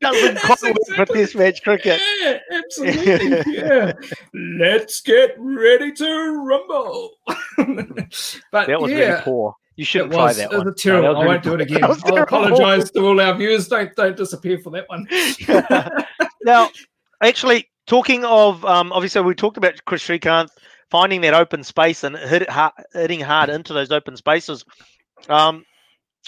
Doesn't 0.00 0.38
quite 0.40 0.62
work 0.62 0.76
for 0.96 1.06
Test 1.06 1.34
match 1.34 1.62
cricket. 1.62 2.00
Yeah, 2.20 2.38
absolutely. 2.50 3.54
Yeah. 3.54 3.92
Let's 4.34 5.00
get 5.00 5.34
ready 5.38 5.92
to 5.92 6.44
rumble. 6.46 7.12
but 7.56 7.66
That 8.66 8.80
was 8.80 8.90
yeah, 8.90 8.98
really 8.98 9.22
poor. 9.22 9.54
You 9.82 9.86
shouldn't 9.86 10.12
try 10.12 10.26
was, 10.26 10.36
that 10.36 10.52
it 10.52 10.56
one. 10.56 10.72
terrible. 10.74 11.14
No, 11.14 11.22
I 11.22 11.26
won't 11.26 11.42
do 11.42 11.54
it 11.54 11.60
again. 11.60 11.80
Was 11.88 12.00
I'll 12.04 12.18
apologise 12.18 12.88
to 12.92 13.00
all 13.00 13.20
our 13.20 13.34
viewers. 13.34 13.66
Don't 13.66 13.92
don't 13.96 14.16
disappear 14.16 14.56
for 14.58 14.70
that 14.70 14.88
one. 14.88 15.08
now, 16.44 16.70
actually, 17.20 17.68
talking 17.88 18.24
of 18.24 18.64
um, 18.64 18.92
obviously 18.92 19.22
we 19.22 19.34
talked 19.34 19.56
about 19.56 19.84
Chris 19.84 20.06
Srikanth 20.06 20.50
finding 20.88 21.22
that 21.22 21.34
open 21.34 21.64
space 21.64 22.04
and 22.04 22.16
hit 22.16 22.48
hard, 22.48 22.74
hitting 22.92 23.18
hard 23.18 23.50
into 23.50 23.72
those 23.72 23.90
open 23.90 24.16
spaces. 24.16 24.64
Um, 25.28 25.64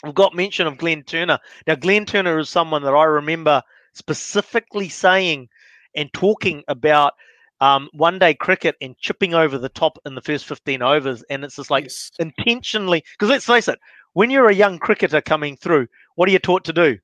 we've 0.03 0.17
got 0.17 0.35
mention 0.35 0.67
of 0.67 0.77
Glenn 0.77 1.05
Turner. 1.05 1.39
Now, 1.69 1.77
Glenn 1.77 2.07
Turner 2.07 2.41
is 2.41 2.49
someone 2.49 2.83
that 2.83 2.93
I 2.93 3.05
remember 3.05 3.63
specifically 3.93 4.89
saying 4.89 5.49
and 5.95 6.13
talking 6.13 6.65
about 6.67 7.13
um, 7.61 7.89
one 7.93 8.19
day 8.19 8.35
cricket 8.35 8.77
and 8.81 8.97
chipping 8.99 9.35
over 9.35 9.59
the 9.59 9.69
top 9.69 9.99
in 10.07 10.15
the 10.15 10.21
first 10.21 10.45
15 10.47 10.83
overs. 10.83 11.23
And 11.31 11.45
it's 11.45 11.57
just 11.57 11.71
like 11.71 11.85
Yes. 11.85 12.11
intentionally, 12.19 13.05
because 13.13 13.31
let's 13.31 13.47
face 13.47 13.69
it, 13.69 13.79
when 14.13 14.31
you're 14.31 14.49
a 14.49 14.55
young 14.55 14.79
cricketer 14.79 15.21
coming 15.21 15.57
through, 15.57 15.87
what 16.17 16.29
are 16.29 16.33
you 16.33 16.39
taught 16.39 16.65
to 16.65 16.73
do? 16.73 16.99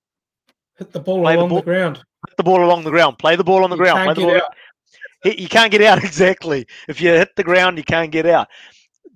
hit 0.78 0.92
the 0.92 1.01
ball 1.01 1.22
Play 1.22 1.34
the 1.34 1.38
along 1.40 1.48
ball- 1.51 1.59
the 1.59 1.64
ground. 1.64 1.96
Hit 2.28 2.36
the 2.36 2.42
ball 2.42 2.64
along 2.64 2.84
the 2.84 2.90
ground. 2.90 3.18
Play 3.18 3.36
the 3.36 3.44
ball 3.44 3.64
on 3.64 3.70
the 3.70 3.76
You 3.76 3.82
ground. 3.82 4.05
Play 4.05 4.14
the 4.14 4.20
ball. 4.20 4.40
You 5.24 5.48
can't 5.48 5.70
get 5.70 5.82
out 5.82 5.98
exactly. 6.05 6.66
If 6.88 7.01
you 7.03 7.11
hit 7.11 7.36
the 7.36 7.44
ground, 7.44 7.76
you 7.76 7.84
can't 7.84 8.11
get 8.11 8.24
out. 8.24 8.48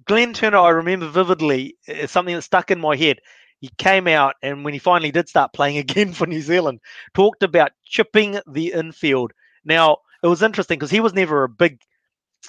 Glenn 0.07 0.35
Turner, 0.35 0.59
I 0.59 0.69
remember 0.71 1.09
vividly, 1.09 1.77
is 1.87 2.11
something 2.11 2.35
that 2.35 2.43
stuck 2.43 2.71
in 2.71 2.79
my 2.79 2.95
head. 2.97 3.21
He 3.61 3.71
came 3.79 4.07
out 4.07 4.35
and 4.43 4.63
when 4.65 4.75
he 4.75 4.79
finally 4.79 5.11
did 5.11 5.29
start 5.31 5.55
playing 5.55 5.79
again 5.85 6.13
for 6.13 6.27
New 6.27 6.43
Zealand, 6.43 6.81
talked 7.15 7.43
about 7.43 7.73
chipping 7.87 8.39
the 8.47 8.73
infield. 8.73 9.33
Now 9.65 9.99
it 10.25 10.29
was 10.29 10.43
interesting 10.43 10.79
because 10.79 10.91
he 10.91 11.01
was 11.01 11.13
never 11.13 11.45
a 11.45 11.49
big, 11.49 11.81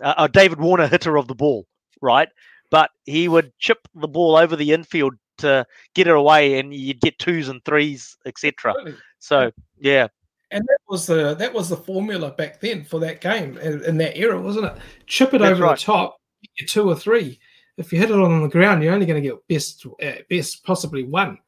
uh, 0.02 0.14
a 0.18 0.30
David 0.30 0.60
Warner 0.60 0.88
hitter 0.88 1.18
of 1.18 1.28
the 1.28 1.36
ball, 1.36 1.68
right? 2.02 2.30
But 2.72 2.90
he 3.04 3.28
would 3.28 3.52
chip 3.60 3.80
the 3.94 4.08
ball 4.08 4.38
over 4.38 4.56
the 4.56 4.72
infield 4.72 5.16
to 5.40 5.66
get 5.94 6.08
it 6.08 6.16
away, 6.16 6.58
and 6.58 6.74
you'd 6.74 7.02
get 7.02 7.20
twos 7.20 7.50
and 7.50 7.64
threes, 7.66 8.18
etc. 8.26 8.74
So 9.20 9.52
yeah, 9.78 10.08
And 10.52 10.64
that 10.64 10.78
was 10.88 11.06
the 11.06 11.36
that 11.36 11.54
was 11.54 11.68
the 11.68 11.78
formula 11.78 12.32
back 12.32 12.62
then 12.62 12.86
for 12.86 13.00
that 13.02 13.20
game 13.20 13.58
in, 13.58 13.84
in 13.84 13.98
that 13.98 14.18
era, 14.18 14.40
wasn't 14.40 14.68
it? 14.68 14.78
Chip 15.06 15.34
it 15.34 15.40
That's 15.40 15.52
over 15.52 15.64
right. 15.64 15.78
the 15.78 15.84
top, 15.84 16.18
get 16.58 16.70
two 16.70 16.90
or 16.90 16.96
three. 16.96 17.40
If 17.78 17.92
you 17.92 18.00
hit 18.00 18.10
it 18.10 18.16
on 18.16 18.42
the 18.42 18.48
ground, 18.48 18.84
you're 18.84 18.94
only 18.94 19.06
going 19.06 19.22
to 19.22 19.30
get 19.30 19.48
best 19.50 19.86
best 20.30 20.64
possibly 20.64 21.04
one. 21.04 21.40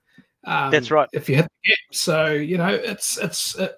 Um, 0.44 0.72
That's 0.72 0.92
right. 0.92 1.08
If 1.14 1.30
you 1.30 1.36
hit 1.38 1.46
the 1.46 1.70
gap, 1.70 1.78
so 1.94 2.26
you 2.34 2.58
know 2.58 2.74
it's 2.74 3.18
it's 3.18 3.58
uh, 3.58 3.70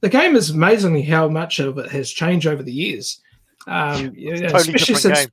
the 0.00 0.08
game 0.08 0.36
is 0.36 0.50
amazingly 0.50 1.02
how 1.02 1.28
much 1.28 1.58
of 1.58 1.78
it 1.78 1.90
has 1.90 2.10
changed 2.10 2.46
over 2.46 2.62
the 2.62 2.72
years. 2.72 3.20
Um, 3.66 4.14
totally 4.14 4.74
especially 4.74 4.94
since 4.94 5.26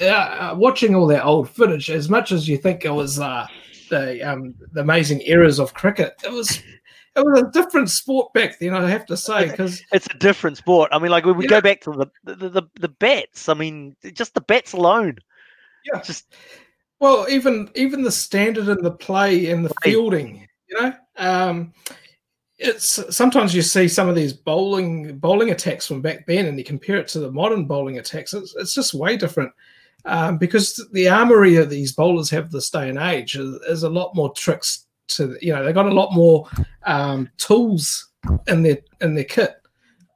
game. 0.00 0.08
uh, 0.08 0.54
watching 0.56 0.94
all 0.94 1.06
that 1.08 1.24
old 1.24 1.50
footage, 1.50 1.90
as 1.90 2.08
much 2.08 2.32
as 2.32 2.48
you 2.48 2.56
think 2.56 2.84
it 2.84 2.90
was 2.92 3.18
uh, 3.18 3.46
the 3.90 4.22
um, 4.22 4.54
the 4.72 4.80
amazing 4.80 5.20
eras 5.24 5.58
of 5.58 5.74
cricket, 5.74 6.14
it 6.24 6.30
was 6.30 6.62
it 7.16 7.24
was 7.24 7.42
a 7.42 7.50
different 7.50 7.90
sport 7.90 8.32
back 8.34 8.58
then. 8.60 8.74
I 8.74 8.88
have 8.88 9.06
to 9.06 9.16
say 9.16 9.50
because 9.50 9.82
it's 9.92 10.06
a 10.06 10.18
different 10.18 10.58
sport. 10.58 10.90
I 10.92 10.98
mean, 10.98 11.10
like 11.10 11.24
when 11.24 11.36
we 11.36 11.44
Yeah. 11.44 11.50
go 11.50 11.60
back 11.60 11.80
to 11.82 11.92
the 11.92 12.34
the, 12.34 12.48
the 12.48 12.62
the 12.78 12.88
bats. 12.88 13.48
I 13.48 13.54
mean, 13.54 13.96
just 14.12 14.34
the 14.34 14.40
bats 14.40 14.72
alone. 14.72 15.18
Yeah. 15.92 16.02
Just 16.02 16.34
well, 17.00 17.26
even 17.28 17.70
even 17.74 18.02
the 18.02 18.12
standard 18.12 18.68
in 18.68 18.82
the 18.82 18.90
play 18.90 19.50
and 19.50 19.64
the 19.64 19.72
fielding, 19.82 20.46
you 20.68 20.80
know, 20.80 20.92
um, 21.16 21.72
it's 22.60 23.14
sometimes 23.14 23.54
you 23.54 23.62
see 23.62 23.88
some 23.88 24.08
of 24.08 24.14
these 24.14 24.32
bowling 24.32 25.18
bowling 25.18 25.50
attacks 25.50 25.86
from 25.86 26.00
back 26.00 26.26
then, 26.26 26.46
and 26.46 26.58
you 26.58 26.64
compare 26.64 26.98
it 26.98 27.08
to 27.08 27.20
the 27.20 27.32
modern 27.32 27.64
bowling 27.64 27.98
attacks. 27.98 28.34
It's, 28.34 28.54
it's 28.56 28.74
just 28.74 28.94
way 28.94 29.16
different. 29.16 29.52
Um, 30.04 30.38
because 30.38 30.88
the 30.92 31.08
armory 31.08 31.56
of 31.56 31.68
these 31.68 31.92
bowlers 31.92 32.30
have 32.30 32.50
this 32.50 32.70
day 32.70 32.88
and 32.88 32.98
age 32.98 33.36
is, 33.36 33.54
is 33.68 33.82
a 33.82 33.90
lot 33.90 34.14
more 34.14 34.32
tricks 34.32 34.86
to 35.08 35.36
you 35.42 35.52
know 35.52 35.64
they've 35.64 35.74
got 35.74 35.86
a 35.86 35.94
lot 35.94 36.14
more 36.14 36.48
um, 36.84 37.28
tools 37.36 38.08
in 38.46 38.62
their 38.62 38.78
in 39.00 39.14
their 39.14 39.24
kit 39.24 39.60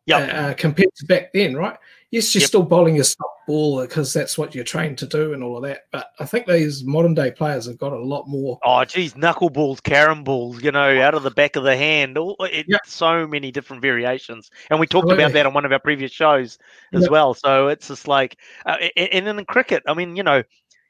yeah, 0.06 0.18
uh, 0.18 0.54
compared 0.54 0.94
to 0.96 1.06
back 1.06 1.32
then, 1.32 1.56
right? 1.56 1.76
Yes, 2.14 2.32
you're 2.32 2.42
Yep. 2.42 2.48
still 2.48 2.62
bowling 2.62 2.94
your 2.94 3.02
stop 3.02 3.28
ball 3.44 3.80
because 3.80 4.12
that's 4.12 4.38
what 4.38 4.54
you're 4.54 4.62
trained 4.62 4.98
to 4.98 5.06
do 5.06 5.32
and 5.32 5.42
all 5.42 5.56
of 5.56 5.64
that. 5.64 5.86
But 5.90 6.12
I 6.20 6.24
think 6.24 6.46
these 6.46 6.84
modern 6.84 7.12
day 7.12 7.32
players 7.32 7.66
have 7.66 7.76
got 7.76 7.92
a 7.92 7.98
lot 7.98 8.28
more. 8.28 8.60
Oh, 8.64 8.84
geez, 8.84 9.14
knuckleballs, 9.14 9.82
carom 9.82 10.22
balls, 10.22 10.62
you 10.62 10.70
know, 10.70 11.00
out 11.02 11.14
of 11.14 11.24
the 11.24 11.32
back 11.32 11.56
of 11.56 11.64
the 11.64 11.76
hand. 11.76 12.16
All, 12.16 12.36
it, 12.44 12.66
Yeah. 12.68 12.78
So 12.84 13.26
many 13.26 13.50
different 13.50 13.82
variations. 13.82 14.48
And 14.70 14.78
we 14.78 14.86
talked 14.86 15.10
about 15.10 15.32
that 15.32 15.44
on 15.44 15.54
one 15.54 15.64
of 15.64 15.72
our 15.72 15.80
previous 15.80 16.12
shows 16.12 16.56
as 16.92 17.02
Yeah. 17.02 17.08
well. 17.08 17.34
So 17.34 17.66
it's 17.66 17.88
just 17.88 18.06
like, 18.06 18.38
uh, 18.64 18.76
and 18.96 19.26
then 19.26 19.36
in 19.36 19.44
cricket, 19.44 19.82
I 19.88 19.94
mean, 19.94 20.14
you 20.14 20.22
know, 20.22 20.44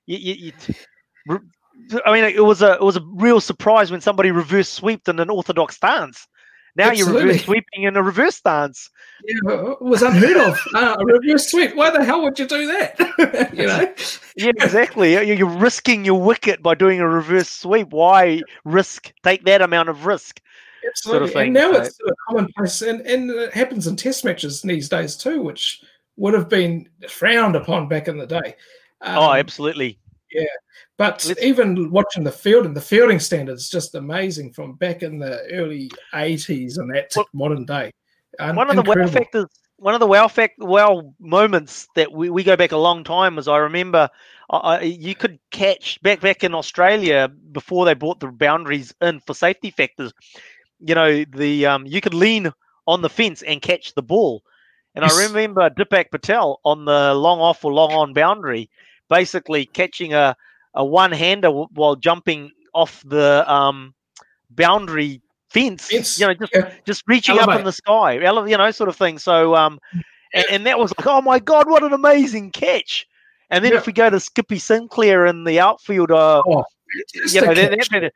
you, 0.05 0.19
you, 0.19 0.53
you 1.25 1.41
I 2.05 2.13
mean, 2.13 2.25
it 2.25 2.45
was 2.45 2.61
a 2.61 2.75
it 2.75 2.83
was 2.83 2.99
a 2.99 3.03
real 3.15 3.41
surprise 3.41 3.91
when 3.91 4.03
somebody 4.03 4.31
reverse 4.31 4.69
sweeped 4.69 5.09
in 5.09 5.21
an 5.21 5.31
orthodox 5.31 5.77
stance. 5.77 6.29
Now 6.77 6.87
you're 6.87 7.07
Absolutely. 7.07 7.25
reverse 7.27 7.45
sweeping 7.45 7.83
in 7.85 7.97
a 7.97 8.03
reverse 8.03 8.37
stance. 8.37 8.91
Yeah, 9.25 9.71
it 9.73 9.83
was 9.83 10.03
unheard 10.03 10.37
of. 10.37 10.59
Uh, 10.75 10.97
a 10.99 11.05
reverse 11.05 11.49
sweep. 11.51 11.77
Why 11.77 11.91
the 11.91 12.05
hell 12.05 12.23
would 12.23 12.37
you 12.39 12.47
do 12.49 12.67
that? 12.67 13.51
you 13.55 13.67
know, 13.67 13.93
Yeah, 14.37 14.51
exactly. 14.65 15.13
You- 15.13 15.35
You're 15.35 15.49
risking 15.49 16.05
your 16.05 16.21
wicket 16.21 16.63
by 16.63 16.75
doing 16.75 16.99
a 17.01 17.09
reverse 17.09 17.49
sweep. 17.49 17.89
Why 17.91 18.41
risk? 18.65 19.13
Take 19.23 19.45
that 19.45 19.63
amount 19.63 19.89
of 19.89 20.05
risk. 20.07 20.41
absolutely. 20.87 21.29
thing, 21.31 21.43
and 21.45 21.55
now 21.55 21.73
so- 21.73 21.81
it's 21.83 21.99
a 22.07 22.13
commonplace, 22.29 22.83
and 22.83 23.01
and 23.03 23.31
it 23.31 23.55
happens 23.55 23.87
in 23.87 23.95
test 23.97 24.25
matches 24.25 24.61
these 24.63 24.89
days 24.89 25.17
too, 25.17 25.43
which 25.43 25.81
would 26.17 26.35
have 26.35 26.49
been 26.49 26.89
frowned 27.09 27.55
upon 27.57 27.89
back 27.89 28.09
in 28.09 28.19
the 28.19 28.27
day. 28.27 28.55
oh, 29.03 29.31
Um, 29.31 29.39
absolutely. 30.35 30.49
But 30.97 31.25
Let's- 31.27 31.43
even 31.43 31.91
watching 31.91 32.25
the 32.25 32.33
field 32.33 32.67
and 32.67 32.77
the 32.77 32.81
fielding 32.81 33.19
standards 33.19 33.69
just 33.69 33.95
amazing 33.95 34.53
from 34.53 34.75
back 34.75 35.03
in 35.03 35.19
the 35.19 35.41
early 35.53 35.91
eighties 36.15 36.79
and 36.79 36.95
that 36.95 37.11
to 37.11 37.21
Well, 37.21 37.29
modern 37.33 37.65
day. 37.65 37.91
One 38.39 38.69
of 38.71 38.77
the 38.77 38.83
wow 38.83 39.07
factors, 39.07 39.47
one 39.77 39.95
of 39.95 40.01
the 40.01 40.07
wow 40.07 40.29
fact, 40.29 40.55
wow 40.59 41.15
moments 41.21 41.87
that 41.95 42.11
we, 42.13 42.31
we 42.31 42.43
go 42.43 42.57
back 42.57 42.73
a 42.73 42.77
long 42.77 43.05
time 43.05 43.37
was 43.37 43.49
I 43.49 43.59
remember 43.59 44.09
I, 44.51 44.57
I- 44.57 44.81
you 44.83 45.15
could 45.15 45.39
catch 45.51 46.01
back 46.03 46.21
back 46.21 46.45
in 46.45 46.55
Australia 46.55 47.29
before 47.53 47.85
they 47.85 47.95
brought 47.95 48.21
the 48.21 48.29
boundaries 48.29 48.95
in 49.01 49.21
for 49.21 49.35
safety 49.35 49.71
factors. 49.71 50.13
You 50.81 50.95
know, 50.95 51.25
the 51.25 51.67
um, 51.67 51.87
you 51.87 52.01
could 52.01 52.15
lean 52.15 52.53
on 52.87 53.03
the 53.03 53.09
fence 53.09 53.43
and 53.43 53.63
catch 53.63 53.95
the 53.95 54.03
ball. 54.03 54.43
And 54.97 55.05
I 55.05 55.25
remember 55.27 55.69
Dipak 55.71 56.11
Patel 56.13 56.61
on 56.65 56.85
the 56.85 57.15
long 57.15 57.41
off 57.41 57.65
or 57.65 57.73
long 57.73 57.93
on 57.93 58.13
boundary, 58.13 58.71
basically 59.19 59.67
catching 59.67 60.13
a, 60.15 60.35
a 60.75 60.85
one 60.85 61.13
hander 61.13 61.51
while 61.51 61.97
jumping 61.97 62.51
off 62.73 63.03
the 63.07 63.45
um, 63.51 63.95
boundary 64.51 65.21
fence. 65.51 65.87
Fence, 65.89 66.19
You 66.19 66.27
know, 66.27 66.35
just 66.35 66.53
yeah. 66.55 66.73
just 66.85 67.03
reaching 67.07 67.39
up 67.39 67.49
in 67.59 67.65
the 67.65 67.73
sky, 67.73 68.15
you 68.15 68.57
know, 68.59 68.71
sort 68.73 68.89
of 68.89 68.97
thing. 68.97 69.19
So, 69.19 69.55
um, 69.55 69.79
and, 70.35 70.45
and 70.51 70.67
that 70.67 70.79
was 70.79 70.93
like, 70.99 71.07
oh 71.07 71.23
my 71.23 71.39
god, 71.39 71.69
what 71.71 71.83
an 71.85 71.93
amazing 71.93 72.51
catch! 72.51 73.07
And 73.51 73.65
then 73.65 73.73
Yeah. 73.73 73.79
if 73.79 73.87
we 73.87 73.93
go 73.93 74.11
to 74.11 74.19
Skippy 74.19 74.59
Sinclair 74.59 75.27
in 75.27 75.45
the 75.45 75.61
outfield, 75.61 76.11
uh, 76.11 76.43
Oh, 76.47 76.65
you 77.15 77.41
know, 77.41 77.55
that- 77.55 77.71
that- 77.71 77.89
that- 77.91 78.13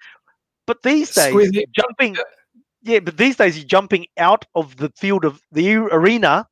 but 0.67 0.83
these 0.83 1.15
days 1.15 1.29
Square 1.31 1.51
the- 1.53 1.67
jumping, 1.81 2.17
yeah, 2.83 3.01
but 3.01 3.17
these 3.17 3.37
days 3.37 3.57
you're 3.57 3.67
jumping 3.77 4.07
out 4.19 4.45
of 4.55 4.77
the 4.77 4.91
field 4.97 5.25
of 5.25 5.41
the 5.53 5.77
arena, 5.77 6.47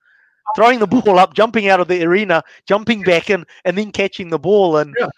throwing 0.54 0.78
the 0.78 0.86
ball 0.86 1.18
up, 1.18 1.34
jumping 1.34 1.68
out 1.68 1.80
of 1.80 1.88
the 1.88 2.02
arena, 2.04 2.42
jumping 2.66 3.02
back 3.02 3.30
in, 3.30 3.44
and 3.64 3.76
then 3.76 3.90
catching 3.92 4.30
the 4.30 4.38
ball, 4.38 4.76
and 4.76 4.94
Yeah. 4.98 5.08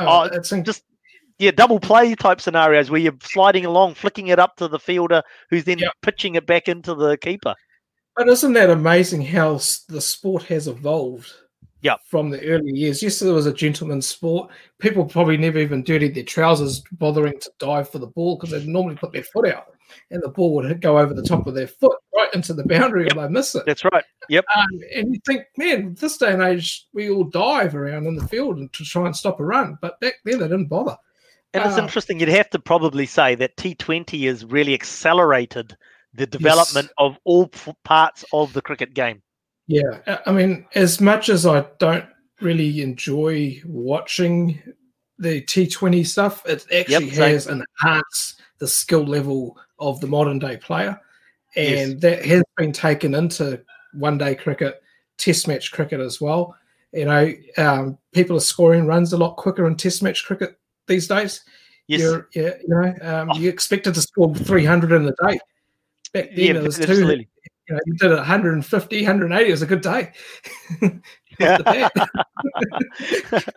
oh, 0.00 0.06
uh, 0.06 0.28
it's 0.32 0.50
just 0.50 0.82
yeah, 1.38 1.50
double 1.50 1.78
play 1.78 2.14
type 2.14 2.40
scenarios 2.40 2.90
where 2.90 3.00
you're 3.00 3.16
sliding 3.22 3.66
along, 3.66 3.94
flicking 3.94 4.28
it 4.28 4.38
up 4.38 4.56
to 4.56 4.68
the 4.68 4.78
fielder, 4.78 5.22
who's 5.50 5.64
then 5.64 5.78
Yeah. 5.78 5.88
pitching 6.02 6.34
it 6.34 6.46
back 6.46 6.68
into 6.68 6.94
the 6.94 7.16
keeper. 7.18 7.54
But 8.16 8.28
isn't 8.28 8.54
that 8.54 8.70
amazing 8.70 9.22
how 9.26 9.60
the 9.88 10.00
sport 10.00 10.44
has 10.44 10.66
evolved? 10.68 11.30
Yeah. 11.82 11.96
From 12.06 12.30
the 12.30 12.42
early 12.46 12.72
years. 12.72 13.02
Yes, 13.02 13.20
it 13.20 13.30
was 13.30 13.44
a 13.44 13.52
gentleman's 13.52 14.06
sport. 14.06 14.50
People 14.78 15.04
probably 15.04 15.36
never 15.36 15.58
even 15.58 15.84
dirtied 15.84 16.14
their 16.14 16.24
trousers 16.24 16.82
bothering 16.92 17.38
to 17.40 17.50
dive 17.58 17.90
for 17.90 17.98
the 17.98 18.06
ball 18.06 18.36
because 18.36 18.50
they'd 18.50 18.66
normally 18.66 18.96
put 18.96 19.12
their 19.12 19.22
foot 19.22 19.46
out 19.46 19.66
and 20.10 20.22
the 20.22 20.28
ball 20.28 20.54
would 20.54 20.80
go 20.80 20.98
over 20.98 21.14
the 21.14 21.22
top 21.22 21.46
of 21.46 21.54
their 21.54 21.66
foot 21.66 21.96
right 22.14 22.32
into 22.34 22.54
the 22.54 22.64
boundary 22.64 23.08
and 23.08 23.18
they 23.20 23.28
miss 23.28 23.54
it. 23.54 23.64
That's 23.66 23.84
right. 23.84 24.04
Yep. 24.28 24.44
Um, 24.56 24.66
and 24.94 25.14
you 25.14 25.20
think, 25.26 25.42
man, 25.56 25.96
this 26.00 26.16
day 26.18 26.32
and 26.32 26.42
age, 26.42 26.86
we 26.92 27.10
all 27.10 27.24
dive 27.24 27.74
around 27.74 28.06
in 28.06 28.16
the 28.16 28.26
field 28.28 28.56
and 28.58 28.72
to 28.72 28.84
try 28.84 29.06
and 29.06 29.16
stop 29.16 29.40
a 29.40 29.44
run. 29.44 29.78
But 29.80 29.98
back 30.00 30.14
then, 30.24 30.38
they 30.38 30.48
didn't 30.48 30.68
bother. 30.68 30.96
And 31.54 31.64
it's 31.64 31.78
Uh, 31.78 31.82
interesting. 31.82 32.20
You'd 32.20 32.28
have 32.30 32.50
to 32.50 32.58
probably 32.58 33.06
say 33.06 33.34
that 33.36 33.56
T20 33.56 34.26
has 34.26 34.44
really 34.44 34.74
accelerated 34.74 35.76
the 36.14 36.26
development 36.26 36.90
of 36.98 37.18
all 37.24 37.50
parts 37.84 38.24
of 38.32 38.52
the 38.52 38.62
cricket 38.62 38.94
game. 38.94 39.22
Yeah, 39.66 40.18
I- 40.26 40.32
mean, 40.32 40.66
as 40.74 41.00
much 41.00 41.28
as 41.28 41.44
I 41.46 41.66
don't 41.78 42.04
really 42.40 42.80
enjoy 42.82 43.60
watching 43.64 44.62
the 45.18 45.40
T20 45.42 46.06
stuff, 46.06 46.44
it 46.46 46.66
actually 46.74 47.10
same. 47.10 47.32
has 47.32 47.46
enhanced 47.46 48.40
the 48.58 48.68
skill 48.68 49.04
level 49.04 49.56
of 49.78 50.00
the 50.00 50.06
modern 50.06 50.38
day 50.38 50.56
player. 50.56 51.00
And 51.56 51.92
Yes. 51.92 52.00
that 52.00 52.24
has 52.26 52.42
been 52.56 52.72
taken 52.72 53.14
into 53.14 53.60
one 53.94 54.18
day 54.18 54.34
cricket, 54.34 54.82
test 55.16 55.48
match 55.48 55.72
cricket 55.72 56.00
as 56.00 56.20
well. 56.20 56.54
You 56.92 57.06
know, 57.06 57.32
um, 57.58 57.98
people 58.12 58.36
are 58.36 58.40
scoring 58.40 58.86
runs 58.86 59.12
a 59.12 59.18
lot 59.18 59.36
quicker 59.36 59.66
in 59.66 59.76
test 59.76 60.02
match 60.02 60.24
cricket 60.24 60.58
these 60.86 61.08
days. 61.08 61.42
Yes, 61.88 62.00
You're, 62.00 62.28
yeah, 62.34 62.54
you 62.60 62.68
know, 62.68 62.94
um, 63.02 63.30
you 63.40 63.48
expected 63.48 63.94
to 63.94 64.00
score 64.00 64.34
300 64.34 64.92
in 64.92 65.08
a 65.08 65.12
day. 65.28 65.38
Back 66.12 66.30
then, 66.34 66.38
yeah, 66.38 66.54
it 66.54 66.62
was 66.62 66.78
two, 66.78 67.26
you 67.68 67.74
know, 67.74 67.80
you 67.86 67.94
did 67.94 68.10
150, 68.12 68.96
180. 69.02 69.48
It 69.48 69.50
was 69.52 69.62
a 69.62 69.66
good 69.66 69.80
day. 69.82 70.12
Off 70.82 71.58
the 71.58 71.92
bat. 73.30 73.54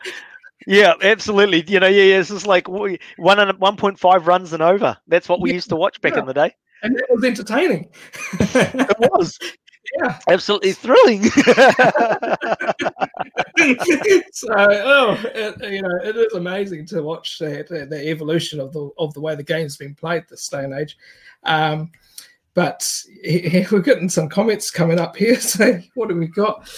Yeah, 0.70 0.94
absolutely. 1.02 1.64
You 1.68 1.80
know, 1.80 1.88
yeah, 1.88 2.04
yeah, 2.04 2.20
it's 2.20 2.30
just 2.30 2.46
like 2.48 2.68
one 2.70 3.00
and 3.40 3.58
one 3.60 3.76
point 3.76 4.00
five 4.00 4.28
runs 4.28 4.54
and 4.54 4.62
over. 4.62 4.96
That's 5.08 5.28
what 5.28 5.42
we 5.42 5.50
Yeah, 5.50 5.56
used 5.56 5.70
to 5.70 5.76
watch 5.76 6.00
back 6.02 6.14
yeah. 6.14 6.20
in 6.20 6.26
the 6.28 6.34
day. 6.34 6.56
and 6.84 6.96
it 6.98 7.06
was 7.10 7.24
entertaining. 7.24 7.90
It 8.40 9.12
was 9.12 9.38
yeah. 10.02 10.20
absolutely 10.30 10.74
thrilling. 10.74 11.24
so, 14.32 14.54
oh, 14.54 15.18
it, 15.34 15.72
you 15.72 15.82
know, 15.82 16.00
it 16.04 16.16
is 16.16 16.34
amazing 16.34 16.86
to 16.88 17.02
watch 17.02 17.40
that, 17.40 17.68
the, 17.68 17.86
the 17.86 18.08
evolution 18.08 18.60
of 18.60 18.72
the 18.72 18.90
of 18.98 19.14
the 19.14 19.22
way 19.22 19.36
the 19.36 19.44
game's 19.44 19.76
been 19.78 19.96
played 19.96 20.24
this 20.30 20.48
day 20.48 20.64
and 20.64 20.74
age. 20.74 20.98
Um, 21.44 21.92
but 22.54 23.04
we're 23.72 23.80
getting 23.80 24.10
some 24.10 24.30
comments 24.30 24.70
coming 24.72 25.00
up 25.00 25.16
here. 25.16 25.36
So, 25.40 25.80
what 25.96 26.10
do 26.10 26.16
we 26.16 26.28
got? 26.28 26.70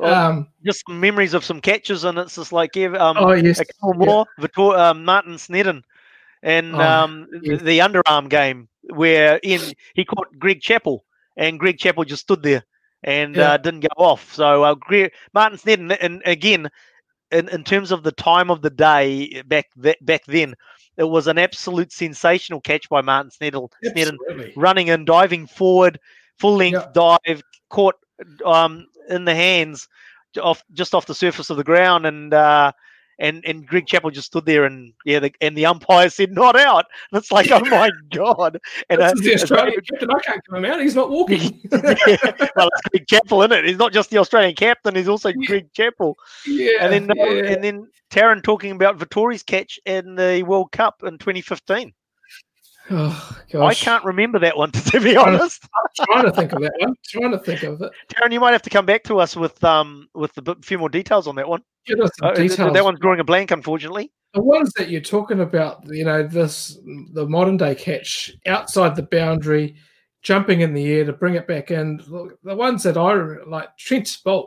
Well, 0.00 0.30
Um, 0.30 0.48
just 0.64 0.88
memories 0.88 1.34
of 1.34 1.44
some 1.44 1.60
catches, 1.60 2.04
and 2.04 2.18
it's 2.18 2.36
just 2.36 2.52
like 2.52 2.74
yeah, 2.74 2.88
um, 2.96 3.16
oh 3.18 3.32
yes, 3.32 3.60
a 3.60 3.64
couple 3.66 3.94
yeah. 4.00 4.06
more. 4.06 4.26
Vitor- 4.40 4.78
um, 4.78 5.04
Martin 5.04 5.36
Snedden 5.38 5.84
and 6.42 6.74
Oh, 6.74 6.80
um, 6.80 7.26
yeah. 7.42 7.56
the, 7.56 7.78
underarm 7.80 8.28
game 8.30 8.68
where 8.94 9.38
in 9.42 9.60
he 9.94 10.04
caught 10.04 10.26
Greg 10.38 10.60
Chappell, 10.60 11.04
and 11.36 11.58
Greg 11.60 11.78
Chappell 11.78 12.04
just 12.04 12.22
stood 12.22 12.42
there 12.42 12.64
and 13.04 13.36
Yeah. 13.36 13.52
uh, 13.52 13.56
didn't 13.58 13.80
go 13.80 13.94
off. 14.02 14.32
So 14.32 14.64
uh, 14.64 14.74
Greg, 14.74 15.12
Martin 15.34 15.58
Snedden, 15.58 15.92
and 15.92 16.22
again, 16.24 16.68
in, 17.30 17.48
in 17.50 17.62
terms 17.62 17.92
of 17.92 18.02
the 18.02 18.12
time 18.12 18.50
of 18.50 18.62
the 18.62 18.70
day 18.70 19.42
back 19.46 19.66
th- 19.82 19.98
back 20.00 20.22
then, 20.26 20.54
it 20.96 21.04
was 21.04 21.26
an 21.26 21.38
absolute 21.38 21.92
sensational 21.92 22.60
catch 22.60 22.88
by 22.88 23.02
Martin 23.02 23.30
Snedden. 23.30 23.68
Snedden 23.84 24.18
running 24.56 24.88
and 24.90 25.06
diving 25.06 25.46
forward, 25.46 26.00
full 26.38 26.56
length 26.56 26.86
dive, 26.94 27.42
caught 27.68 27.96
um, 28.44 28.86
in 29.10 29.24
the 29.24 29.34
hands 29.34 29.88
off 30.40 30.62
just 30.72 30.94
off 30.94 31.06
the 31.06 31.14
surface 31.14 31.50
of 31.50 31.56
the 31.56 31.64
ground, 31.64 32.06
and 32.06 32.32
uh, 32.32 32.72
and 33.18 33.44
and 33.44 33.66
Greg 33.66 33.86
Chappell 33.86 34.10
just 34.10 34.28
stood 34.28 34.46
there, 34.46 34.64
and 34.64 34.92
yeah, 35.04 35.18
the, 35.18 35.32
and 35.40 35.56
the 35.56 35.66
umpire 35.66 36.08
said 36.10 36.32
not 36.32 36.56
out, 36.56 36.86
and 37.12 37.20
it's 37.20 37.30
like, 37.32 37.50
oh 37.50 37.60
my 37.66 37.90
god, 38.14 38.58
and 38.88 39.00
uh, 39.00 39.12
is 39.14 39.20
the 39.20 39.34
Australian 39.34 39.80
captain. 39.90 40.10
I 40.10 40.18
can't 40.20 40.40
give 40.48 40.56
him 40.56 40.64
out. 40.64 40.80
He's 40.80 40.94
not 40.94 41.10
walking. 41.10 41.60
yeah, 41.70 42.48
well, 42.56 42.68
it's 42.68 42.88
Greg 42.90 43.06
Chappell, 43.08 43.42
isn't 43.42 43.52
it? 43.52 43.64
He's 43.66 43.76
not 43.78 43.92
just 43.92 44.10
the 44.10 44.18
Australian 44.18 44.54
captain; 44.54 44.94
he's 44.94 45.08
also 45.08 45.28
Yeah. 45.30 45.46
Greg 45.46 45.72
Chappell. 45.74 46.16
yeah, 46.46 46.78
And 46.80 46.92
then, 46.92 47.10
um, 47.10 47.16
yeah. 47.18 47.52
and 47.52 47.62
then 47.64 47.88
Taryn 48.10 48.42
talking 48.42 48.72
about 48.72 48.98
Vettori's 48.98 49.42
catch 49.42 49.78
in 49.86 50.14
the 50.16 50.42
World 50.44 50.72
Cup 50.72 51.02
in 51.04 51.18
2015. 51.18 51.92
Oh 52.90 53.36
I 53.60 53.74
can't 53.74 54.04
remember 54.04 54.38
that 54.40 54.56
one, 54.56 54.70
to 54.72 55.00
be 55.00 55.16
honest. 55.16 55.66
trying 56.06 56.24
to 56.24 56.32
think 56.32 56.52
of 56.52 56.60
that 56.62 56.72
one. 56.78 56.94
Trying 57.06 57.30
to 57.32 57.38
think 57.38 57.62
of 57.62 57.80
it. 57.82 57.90
Taryn, 58.08 58.32
you 58.32 58.40
might 58.40 58.52
have 58.52 58.62
to 58.62 58.70
come 58.70 58.86
back 58.86 59.04
to 59.04 59.18
us 59.20 59.36
with 59.36 59.62
um 59.64 60.08
with 60.14 60.36
a 60.38 60.56
few 60.62 60.78
more 60.78 60.88
details 60.88 61.26
on 61.26 61.34
that 61.36 61.48
one. 61.48 61.62
Give 61.86 62.00
us 62.00 62.10
some 62.18 62.28
Uh, 62.30 62.34
details. 62.34 62.72
that 62.72 62.84
one's 62.84 62.98
drawing 63.00 63.20
a 63.20 63.24
blank, 63.24 63.50
unfortunately. 63.50 64.10
the 64.34 64.42
ones 64.42 64.72
that 64.76 64.90
you're 64.90 65.00
talking 65.00 65.40
about, 65.40 65.82
you 65.88 66.04
know, 66.04 66.22
this 66.26 66.78
the 67.12 67.26
modern 67.26 67.56
day 67.56 67.74
catch 67.74 68.32
outside 68.46 68.96
the 68.96 69.02
boundary, 69.02 69.76
jumping 70.22 70.60
in 70.62 70.72
the 70.74 70.92
air 70.92 71.04
to 71.04 71.12
bring 71.12 71.34
it 71.34 71.46
back 71.46 71.70
in. 71.70 72.00
Look, 72.08 72.38
The 72.42 72.54
ones 72.56 72.82
that 72.84 72.96
I 72.96 73.12
like 73.46 73.76
Trent 73.76 74.06
Boult, 74.24 74.46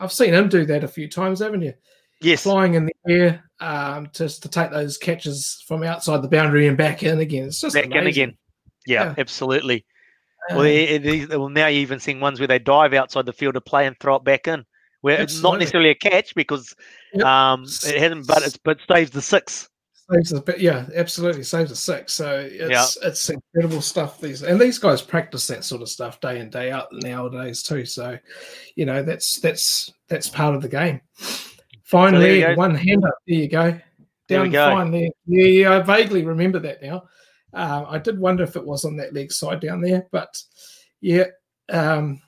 I've 0.00 0.12
seen 0.12 0.34
him 0.34 0.48
do 0.48 0.64
that 0.66 0.84
a 0.84 0.88
few 0.88 1.08
times, 1.08 1.40
haven't 1.40 1.62
you? 1.62 1.74
Yes, 2.20 2.42
Flying 2.42 2.74
in 2.74 2.86
the 2.86 2.92
air, 3.08 3.44
um, 3.60 4.08
just 4.12 4.42
to 4.42 4.48
take 4.48 4.70
those 4.70 4.98
catches 4.98 5.62
from 5.68 5.84
outside 5.84 6.20
the 6.22 6.28
boundary 6.28 6.66
and 6.66 6.76
back 6.76 7.02
in 7.02 7.20
again. 7.20 7.46
It's 7.46 7.60
just 7.60 7.74
back 7.74 7.86
in 7.94 8.06
again. 8.06 8.36
Yeah, 8.86 9.04
Yeah. 9.04 9.14
absolutely. 9.18 9.84
Um, 10.50 10.56
Well, 10.56 10.64
they, 10.64 10.98
they, 10.98 11.26
well, 11.26 11.48
now 11.48 11.66
you're 11.68 11.82
even 11.82 12.00
seeing 12.00 12.18
ones 12.20 12.40
where 12.40 12.48
they 12.48 12.58
dive 12.58 12.92
outside 12.92 13.26
the 13.26 13.32
field 13.32 13.56
of 13.56 13.64
play 13.64 13.86
and 13.86 13.96
throw 14.00 14.16
it 14.16 14.24
back 14.24 14.48
in, 14.48 14.64
where 15.02 15.20
it's 15.20 15.42
not 15.42 15.58
necessarily 15.60 15.90
a 15.90 15.94
catch 15.94 16.34
because 16.34 16.74
Yep. 17.14 17.24
um 17.24 17.64
it 17.84 17.98
hasn't, 17.98 18.26
but 18.26 18.42
it's 18.42 18.56
but 18.56 18.78
saves 18.90 19.10
the 19.12 19.22
six. 19.22 19.68
saves 20.10 20.30
the, 20.30 20.54
yeah, 20.58 20.86
absolutely 20.94 21.42
saves 21.42 21.70
the 21.70 21.76
six. 21.76 22.12
So 22.14 22.48
it's 22.50 22.96
it's 23.02 23.30
incredible 23.30 23.80
stuff. 23.80 24.20
These 24.20 24.42
and 24.42 24.60
these 24.60 24.78
guys 24.78 25.02
practice 25.02 25.46
that 25.46 25.64
sort 25.64 25.82
of 25.82 25.88
stuff 25.88 26.20
day 26.20 26.40
in 26.40 26.50
day 26.50 26.70
out 26.70 26.88
nowadays 26.92 27.62
too. 27.62 27.84
So, 27.84 28.18
you 28.74 28.86
know, 28.86 29.02
that's 29.02 29.38
that's 29.40 29.92
that's 30.08 30.28
part 30.28 30.54
of 30.54 30.62
the 30.62 30.68
game. 30.68 31.00
Fine 31.88 32.12
So 32.12 32.18
leg, 32.18 32.56
one 32.56 32.74
hand 32.74 33.04
up. 33.04 33.14
There 33.26 33.36
you 33.38 33.48
go. 33.48 33.80
Down 34.28 34.50
go. 34.50 34.70
fine 34.70 34.92
leg. 34.92 35.10
Yeah, 35.26 35.44
yeah, 35.44 35.76
I 35.76 35.80
vaguely 35.80 36.22
remember 36.22 36.58
that 36.58 36.82
now. 36.82 37.04
Um, 37.54 37.86
I 37.88 37.98
did 37.98 38.18
wonder 38.18 38.44
if 38.44 38.56
it 38.56 38.64
was 38.64 38.84
on 38.84 38.96
that 38.98 39.14
leg 39.14 39.32
side 39.32 39.60
down 39.60 39.80
there, 39.80 40.06
but 40.12 40.42
yeah, 41.00 41.24
um, 41.70 42.20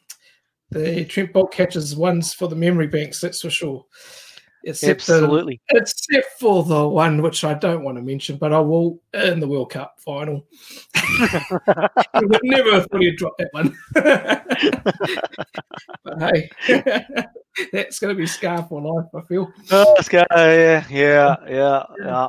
the 0.70 1.04
Trent 1.04 1.34
Boult 1.34 1.52
catches 1.52 1.94
ones 1.94 2.32
for 2.32 2.48
the 2.48 2.56
memory 2.56 2.86
banks. 2.86 3.20
That's 3.20 3.42
for 3.42 3.50
sure. 3.50 3.84
Except 4.64 5.06
the- 5.06 5.14
Absolutely. 5.14 5.60
except 5.70 6.38
for 6.38 6.64
the 6.64 6.88
one 6.88 7.20
which 7.20 7.44
I 7.44 7.52
don't 7.52 7.82
want 7.84 7.98
to 7.98 8.02
mention, 8.02 8.36
but 8.38 8.54
I 8.54 8.60
will 8.60 8.98
in 9.12 9.40
the 9.40 9.48
World 9.48 9.70
Cup 9.72 9.94
final. 9.98 10.46
I 10.94 11.88
would 12.14 12.40
never 12.44 12.72
have 12.72 12.86
thought 12.86 13.00
he'd 13.02 13.16
drop 13.16 13.34
that 13.38 13.48
one. 13.52 13.76
but 16.04 16.18
hey, 16.18 16.50
that's 17.72 17.98
going 17.98 18.14
to 18.14 18.18
be 18.18 18.26
scar 18.26 18.62
for 18.64 18.80
life. 18.80 19.06
I 19.14 19.20
feel. 19.26 19.52
Oh, 19.70 19.96
go. 20.08 20.24
Yeah, 20.30 20.84
yeah, 20.90 21.36
yeah, 21.48 21.82
yeah. 22.04 22.28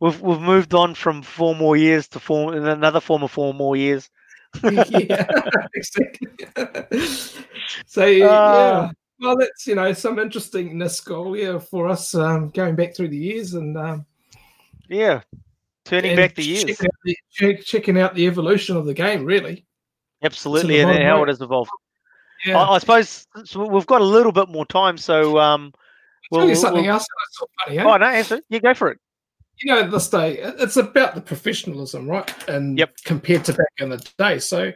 We've 0.00 0.20
we've 0.20 0.40
moved 0.40 0.74
on 0.74 0.94
from 0.94 1.22
four 1.22 1.54
more 1.54 1.76
years 1.76 2.08
to 2.08 2.20
four 2.20 2.54
another 2.54 3.00
form 3.00 3.22
of 3.22 3.30
four 3.30 3.52
more 3.54 3.76
years. 3.76 4.08
yeah, 4.64 5.26
exactly. 5.74 6.28
so 7.86 8.06
yeah, 8.06 8.26
Ah. 8.28 8.90
well, 9.20 9.36
that's 9.36 9.66
you 9.66 9.74
know 9.74 9.92
some 9.92 10.18
interestingness 10.18 11.00
goal 11.00 11.36
yeah 11.36 11.58
for 11.58 11.86
us 11.88 12.14
um, 12.14 12.48
going 12.48 12.74
back 12.74 12.96
through 12.96 13.08
the 13.08 13.16
years 13.16 13.54
and. 13.54 13.76
Um, 13.76 14.06
Yeah, 14.88 15.20
turning 15.84 16.16
back 16.16 16.34
the 16.34 16.42
years. 16.42 16.64
checking 16.64 16.86
out 16.86 16.92
the, 17.04 17.56
checking 17.62 17.98
out 18.00 18.14
the 18.14 18.26
evolution 18.26 18.76
of 18.76 18.86
the 18.86 18.94
game, 18.94 19.24
really. 19.24 19.66
Absolutely, 20.22 20.80
and 20.80 20.90
how 21.04 21.22
it 21.22 21.28
has 21.28 21.40
evolved. 21.40 21.70
Yeah. 22.44 22.58
I, 22.58 22.74
I 22.74 22.78
suppose 22.78 23.26
so 23.44 23.66
we've 23.66 23.86
got 23.86 24.00
a 24.00 24.04
little 24.04 24.32
bit 24.32 24.48
more 24.48 24.66
time, 24.66 24.96
so 24.98 25.38
um, 25.38 25.72
Tell 26.32 26.46
we'll, 26.46 26.54
something 26.56 26.82
we'll- 26.84 26.92
else 26.92 27.02
that's 27.06 27.38
so 27.38 27.46
funny. 27.64 27.78
Eh? 27.78 27.84
Oh 27.84 27.96
no, 27.96 28.06
answer. 28.06 28.40
You 28.48 28.60
go 28.60 28.74
for 28.74 28.90
it. 28.90 28.98
You 29.62 29.74
know, 29.74 29.90
this 29.90 30.08
day 30.08 30.38
it's 30.38 30.76
about 30.78 31.14
the 31.14 31.20
professionalism, 31.20 32.08
right? 32.08 32.48
And 32.48 32.78
Yep. 32.78 32.96
compared 33.04 33.44
to 33.44 33.52
back 33.52 33.66
in 33.78 33.90
the 33.90 33.98
day. 34.16 34.38
So, 34.38 34.72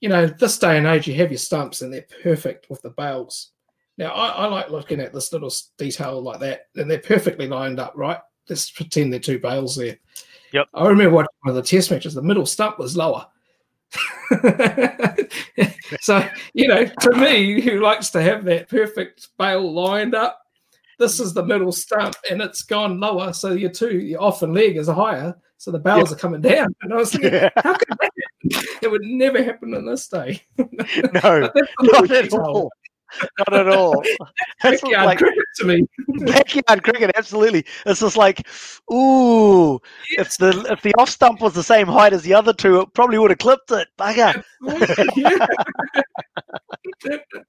you 0.00 0.10
know, 0.10 0.26
this 0.26 0.58
day 0.58 0.76
and 0.76 0.86
age, 0.86 1.06
you 1.08 1.14
have 1.14 1.30
your 1.30 1.38
stumps 1.38 1.80
and 1.80 1.90
they're 1.92 2.04
perfect 2.22 2.68
with 2.68 2.82
the 2.82 2.90
bails. 2.90 3.52
Now, 3.96 4.12
I, 4.12 4.28
I 4.28 4.46
like 4.46 4.68
looking 4.70 5.00
at 5.00 5.14
this 5.14 5.32
little 5.32 5.50
detail 5.78 6.20
like 6.22 6.40
that, 6.40 6.66
and 6.76 6.88
they're 6.90 6.98
perfectly 7.00 7.48
lined 7.48 7.80
up, 7.80 7.94
right? 7.96 8.18
Let's 8.48 8.70
pretend 8.70 9.12
they're 9.12 9.18
two 9.18 9.38
bails 9.40 9.76
there. 9.76 9.96
Yep. 10.52 10.66
I 10.74 10.86
remember 10.88 11.16
watching 11.16 11.28
one 11.42 11.56
of 11.56 11.56
the 11.56 11.68
test 11.68 11.90
matches. 11.90 12.14
The 12.14 12.22
middle 12.22 12.46
stump 12.46 12.78
was 12.78 12.96
lower. 12.96 13.26
so, 16.00 16.26
you 16.54 16.68
know, 16.68 16.84
to 16.84 17.12
me, 17.12 17.60
who 17.60 17.80
likes 17.80 18.10
to 18.10 18.22
have 18.22 18.44
that 18.44 18.68
perfect 18.68 19.28
bail 19.38 19.72
lined 19.72 20.14
up, 20.14 20.40
this 20.98 21.20
is 21.20 21.32
the 21.32 21.44
middle 21.44 21.72
stump 21.72 22.16
and 22.30 22.42
it's 22.42 22.62
gone 22.62 23.00
lower. 23.00 23.32
So 23.32 23.52
your 23.52 23.70
two, 23.70 23.98
your 23.98 24.22
off 24.22 24.42
and 24.42 24.52
leg 24.54 24.76
is 24.76 24.88
higher. 24.88 25.36
So 25.56 25.70
the 25.72 25.78
bails 25.78 26.12
are 26.12 26.16
coming 26.16 26.40
down. 26.40 26.74
And 26.82 26.92
I 26.92 26.96
was 26.96 27.12
thinking, 27.12 27.32
how 27.56 27.74
could 27.74 27.88
that 27.88 28.10
happen? 28.14 28.64
It 28.80 28.90
would 28.90 29.02
never 29.02 29.42
happen 29.42 29.74
in 29.74 29.84
this 29.84 30.06
day. 30.06 30.40
no, 30.56 30.66
But 30.72 31.52
that's 31.54 31.72
the 31.78 31.82
little 31.82 32.02
not 32.02 32.10
at 32.12 32.32
all. 32.32 32.70
Not 33.38 33.54
at 33.54 33.68
all. 33.68 34.02
That's 34.62 34.82
Backyard 34.82 35.06
like 35.06 35.18
cricket 35.18 35.44
to 35.56 35.64
me. 35.64 35.82
backyard 36.26 36.82
cricket. 36.82 37.10
Absolutely. 37.16 37.64
It's 37.86 38.00
just 38.00 38.16
like, 38.16 38.46
ooh, 38.92 39.78
if 40.16 40.36
the 40.38 40.66
if 40.70 40.82
the 40.82 40.94
off 40.98 41.10
stump 41.10 41.40
was 41.40 41.54
the 41.54 41.62
same 41.62 41.86
height 41.86 42.12
as 42.12 42.22
the 42.22 42.34
other 42.34 42.52
two, 42.52 42.80
it 42.80 42.92
probably 42.94 43.18
would 43.18 43.30
have 43.30 43.38
clipped 43.38 43.70
it. 43.70 43.88
Bugger. 43.98 44.42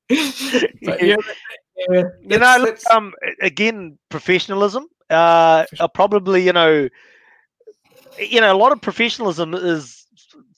yeah, 0.09 1.15
yeah, 1.89 2.03
you 2.21 2.37
know, 2.37 2.57
look, 2.59 2.77
um, 2.91 3.13
again, 3.41 3.97
professionalism. 4.09 4.87
Uh, 5.09 5.65
are 5.79 5.89
probably 5.89 6.45
you 6.45 6.53
know 6.53 6.87
you 8.19 8.41
know, 8.41 8.53
a 8.53 8.57
lot 8.57 8.71
of 8.71 8.81
professionalism 8.81 9.53
is, 9.53 9.98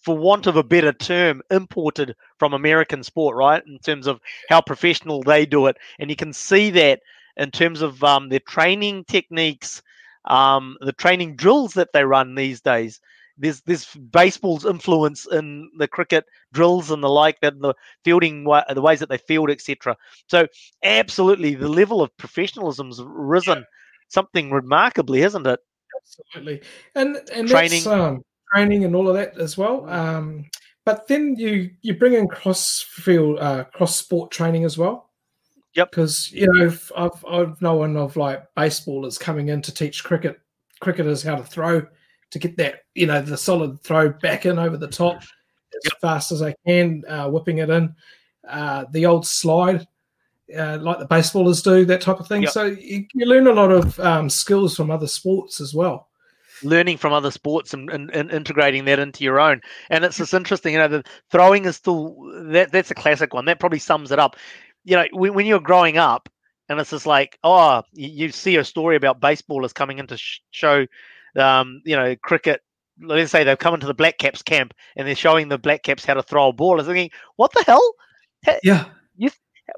for 0.02 0.18
want 0.18 0.48
of 0.48 0.56
a 0.58 0.64
better 0.64 0.92
term, 0.92 1.42
imported 1.52 2.16
from 2.38 2.54
American 2.54 3.04
sport, 3.04 3.36
right? 3.36 3.64
In 3.66 3.80
terms 3.80 4.08
of 4.08 4.20
how 4.50 4.62
professional 4.62 5.22
they 5.22 5.46
do 5.46 5.68
it, 5.68 5.78
and 6.00 6.10
you 6.10 6.16
can 6.16 6.34
see 6.34 6.70
that 6.72 7.02
in 7.38 7.52
terms 7.52 7.82
of 7.82 8.04
um, 8.04 8.30
their 8.30 8.40
training 8.40 9.06
techniques, 9.06 9.82
um, 10.26 10.78
the 10.82 10.94
training 10.94 11.36
drills 11.36 11.74
that 11.74 11.94
they 11.94 12.04
run 12.04 12.36
these 12.36 12.62
days. 12.62 13.00
There's 13.38 13.62
this 13.62 13.96
baseball's 13.96 14.66
influence 14.66 15.26
in 15.32 15.72
the 15.78 15.88
cricket 15.88 16.26
drills 16.54 16.92
and 16.92 17.04
the 17.04 17.10
like, 17.10 17.40
that 17.42 17.60
the 17.60 17.74
fielding, 18.04 18.44
the 18.44 18.82
ways 18.82 19.00
that 19.00 19.10
they 19.10 19.18
field, 19.18 19.50
etc. 19.50 19.96
So, 20.28 20.48
absolutely, 20.84 21.56
the 21.56 21.70
level 21.70 22.02
of 22.02 22.16
professionalism's 22.18 23.02
risen, 23.04 23.60
yeah. 23.60 23.64
something 24.10 24.52
remarkably, 24.52 25.22
isn't 25.22 25.48
it? 25.48 25.60
Absolutely, 26.02 26.62
and 26.94 27.18
and 27.34 27.48
training, 27.48 27.88
um, 27.88 28.24
training, 28.54 28.86
and 28.86 28.96
all 28.96 29.08
of 29.08 29.16
that 29.16 29.38
as 29.38 29.58
well. 29.58 29.82
Mm. 29.82 29.92
Um, 29.92 30.46
but 30.86 31.08
then 31.08 31.36
you 31.38 31.72
you 31.82 31.96
bring 31.96 32.14
in 32.14 32.28
cross 32.28 32.82
field, 32.82 33.40
uh, 33.40 33.66
cross 33.66 33.96
sport 33.96 34.32
training 34.32 34.64
as 34.64 34.78
well. 34.78 35.10
Yep. 35.76 35.92
Because 35.92 36.32
you 36.32 36.52
know, 36.52 36.74
I've 36.98 37.26
I've 37.26 37.62
known 37.62 37.96
of 37.98 38.18
like 38.18 38.44
baseballers 38.58 39.20
coming 39.20 39.50
in 39.50 39.62
to 39.62 39.74
teach 39.74 40.04
cricket 40.04 40.40
cricketers 40.80 41.24
how 41.24 41.36
to 41.36 41.44
throw 41.44 41.86
to 42.32 42.40
get 42.40 42.58
that 42.58 42.84
you 42.96 43.06
know 43.06 43.22
the 43.22 43.38
solid 43.38 43.82
throw 43.84 44.10
back 44.10 44.46
in 44.46 44.58
over 44.58 44.78
the 44.78 44.88
top 44.88 45.18
as 45.22 45.82
yep. 45.86 46.02
fast 46.02 46.32
as 46.32 46.42
I 46.42 46.56
can, 46.66 47.04
uh, 47.08 47.30
whipping 47.30 47.60
it 47.60 47.70
in. 47.70 47.96
Uh, 48.48 48.86
the 48.92 49.06
old 49.06 49.26
slide, 49.26 49.88
uh, 50.58 50.78
like 50.82 51.00
the 51.00 51.08
baseballers 51.08 51.64
do, 51.64 51.86
that 51.86 52.02
type 52.02 52.20
of 52.20 52.28
thing. 52.28 52.44
Yep. 52.44 52.52
So 52.52 52.66
you, 52.66 53.06
you, 53.14 53.26
learn 53.26 53.48
a 53.48 53.54
lot 53.54 53.72
of 53.72 54.00
um, 54.00 54.30
skills 54.30 54.76
from 54.76 54.92
other 54.92 55.08
sports 55.08 55.62
as 55.62 55.74
well. 55.74 56.10
Learning 56.64 56.98
from 56.98 57.14
other 57.14 57.32
sports 57.32 57.74
and, 57.74 57.90
and, 57.90 58.10
and, 58.12 58.32
integrating 58.32 58.86
that 58.86 59.00
into 59.00 59.24
your 59.24 59.40
own, 59.40 59.62
and 59.90 60.04
it's 60.04 60.18
just 60.18 60.34
interesting. 60.34 60.74
You 60.74 60.80
know, 60.80 60.88
the 60.88 61.04
throwing 61.32 61.66
is 61.66 61.76
still 61.76 62.16
that 62.52 62.72
that's 62.72 62.92
a 62.92 62.96
classic 62.96 63.34
one. 63.34 63.46
That 63.46 63.60
probably 63.60 63.80
sums 63.80 64.12
it 64.12 64.20
up 64.20 64.36
you 64.84 64.96
know, 64.96 65.06
when, 65.12 65.34
when 65.34 65.46
you're 65.46 65.60
growing 65.60 65.98
up, 65.98 66.30
and 66.70 66.80
it's 66.80 66.92
just 66.92 67.06
like, 67.06 67.38
oh, 67.44 67.84
you, 67.94 68.08
you 68.08 68.32
see 68.32 68.56
a 68.56 68.64
story 68.64 68.96
about 68.96 69.20
baseballers 69.20 69.74
coming 69.74 70.00
in 70.00 70.08
to 70.08 70.18
sh- 70.18 70.40
show, 70.52 70.86
um, 71.36 71.82
you 71.86 71.96
know, 71.96 72.16
cricket. 72.16 72.62
Let's 73.02 73.32
say 73.32 73.44
they've 73.44 73.58
come 73.58 73.74
into 73.74 73.88
the 73.88 73.94
Black 73.94 74.18
Caps 74.18 74.42
camp 74.42 74.74
and 74.96 75.08
they're 75.08 75.16
showing 75.16 75.50
the 75.50 75.58
Black 75.58 75.84
Caps 75.84 76.06
how 76.06 76.14
to 76.14 76.24
throw 76.24 76.50
a 76.50 76.54
ball. 76.54 76.74
I 76.74 76.76
was 76.78 76.88
thinking, 76.88 77.10
what 77.36 77.52
the 77.54 77.64
hell? 77.66 77.94
Yeah. 78.64 78.86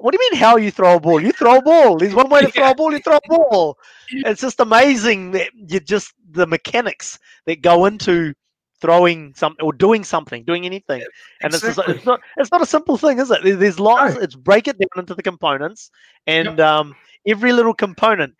What 0.00 0.12
do 0.12 0.18
you 0.20 0.30
mean 0.30 0.40
how 0.40 0.56
you 0.56 0.70
throw 0.70 0.96
a 0.96 1.00
ball? 1.00 1.20
You 1.20 1.32
throw 1.32 1.56
a 1.56 1.62
ball. 1.62 1.98
There's 1.98 2.14
one 2.14 2.28
way 2.28 2.42
to 2.42 2.50
throw 2.50 2.70
a 2.70 2.74
ball. 2.74 2.92
You 2.92 3.00
throw 3.00 3.16
a 3.16 3.28
ball. 3.28 3.78
It's 4.10 4.42
just 4.42 4.60
amazing 4.60 5.32
that 5.32 5.50
you 5.54 5.80
just 5.80 6.12
the 6.30 6.46
mechanics 6.46 7.18
that 7.46 7.62
go 7.62 7.86
into 7.86 8.34
throwing 8.80 9.32
something 9.34 9.64
or 9.64 9.72
doing 9.72 10.04
something, 10.04 10.44
doing 10.44 10.66
anything. 10.66 11.02
And 11.42 11.54
exactly. 11.54 11.68
it's, 11.68 11.76
just, 11.76 11.88
it's 11.88 12.06
not 12.06 12.20
it's 12.36 12.52
not 12.52 12.62
a 12.62 12.66
simple 12.66 12.98
thing, 12.98 13.18
is 13.18 13.30
it? 13.30 13.40
There's 13.42 13.80
lots. 13.80 14.14
No. 14.14 14.20
It's 14.20 14.34
break 14.34 14.68
it 14.68 14.78
down 14.78 14.88
into 14.98 15.14
the 15.14 15.22
components, 15.22 15.90
and 16.26 16.58
yep. 16.58 16.60
um, 16.60 16.94
every 17.26 17.52
little 17.52 17.74
component 17.74 18.34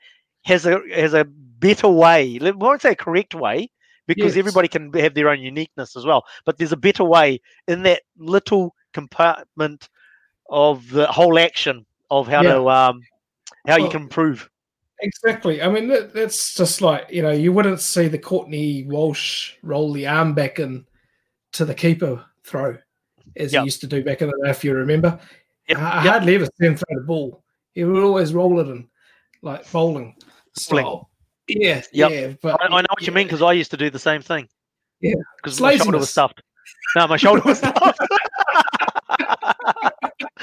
has 0.44 0.66
a 0.66 0.80
has 0.92 1.14
a 1.14 1.24
better 1.24 1.88
way. 1.88 2.38
I 2.42 2.50
won't 2.50 2.82
say 2.82 2.92
a 2.92 2.96
correct 2.96 3.34
way 3.34 3.70
because 4.06 4.36
yes. 4.36 4.40
everybody 4.40 4.68
can 4.68 4.92
have 4.92 5.14
their 5.14 5.30
own 5.30 5.40
uniqueness 5.40 5.96
as 5.96 6.04
well. 6.04 6.24
But 6.44 6.58
there's 6.58 6.72
a 6.72 6.76
better 6.76 7.04
way 7.04 7.40
in 7.66 7.82
that 7.84 8.02
little 8.18 8.74
compartment 8.92 9.88
of 10.50 10.88
the 10.90 11.06
whole 11.06 11.38
action 11.38 11.86
of 12.10 12.28
how 12.28 12.42
yeah. 12.42 12.54
to 12.54 12.68
um, 12.70 13.00
how 13.66 13.76
well, 13.76 13.80
you 13.80 13.90
can 13.90 14.02
improve. 14.02 14.48
Exactly. 15.00 15.60
I 15.60 15.68
mean, 15.68 15.88
that, 15.88 16.14
that's 16.14 16.54
just 16.54 16.80
like 16.80 17.06
you 17.10 17.22
know, 17.22 17.32
you 17.32 17.52
wouldn't 17.52 17.80
see 17.80 18.08
the 18.08 18.18
Courtney 18.18 18.84
Walsh 18.84 19.54
roll 19.62 19.92
the 19.92 20.06
arm 20.06 20.34
back 20.34 20.58
in 20.58 20.86
to 21.52 21.64
the 21.64 21.74
keeper 21.74 22.24
throw 22.44 22.76
as 23.36 23.52
yep. 23.52 23.62
he 23.62 23.66
used 23.66 23.80
to 23.80 23.86
do 23.86 24.04
back 24.04 24.22
in 24.22 24.28
the 24.28 24.40
day, 24.44 24.50
if 24.50 24.64
you 24.64 24.74
remember. 24.74 25.18
Yep. 25.68 25.78
I, 25.78 25.82
I 25.82 26.04
yep. 26.04 26.12
hardly 26.12 26.34
ever 26.34 26.46
see 26.46 26.66
him 26.66 26.76
throw 26.76 26.96
the 26.96 27.06
ball. 27.06 27.42
He 27.74 27.84
would 27.84 28.02
always 28.02 28.32
roll 28.32 28.60
it 28.60 28.68
in 28.68 28.88
like 29.42 29.70
bowling 29.70 30.14
style. 30.56 31.10
Yeah, 31.48 31.82
yep. 31.92 32.10
yeah. 32.10 32.32
But 32.40 32.62
I, 32.62 32.66
I 32.66 32.68
know 32.68 32.76
what 32.76 33.02
yeah. 33.02 33.06
you 33.06 33.12
mean 33.12 33.26
because 33.26 33.42
I 33.42 33.52
used 33.52 33.70
to 33.72 33.76
do 33.76 33.90
the 33.90 33.98
same 33.98 34.22
thing. 34.22 34.48
Yeah, 35.00 35.14
because 35.36 35.60
my 35.60 35.76
shoulder 35.76 35.98
was 35.98 36.10
stuffed. 36.10 36.42
No, 36.96 37.06
my 37.08 37.16
shoulder 37.16 37.42
was 37.44 37.58
stuffed. 37.58 37.98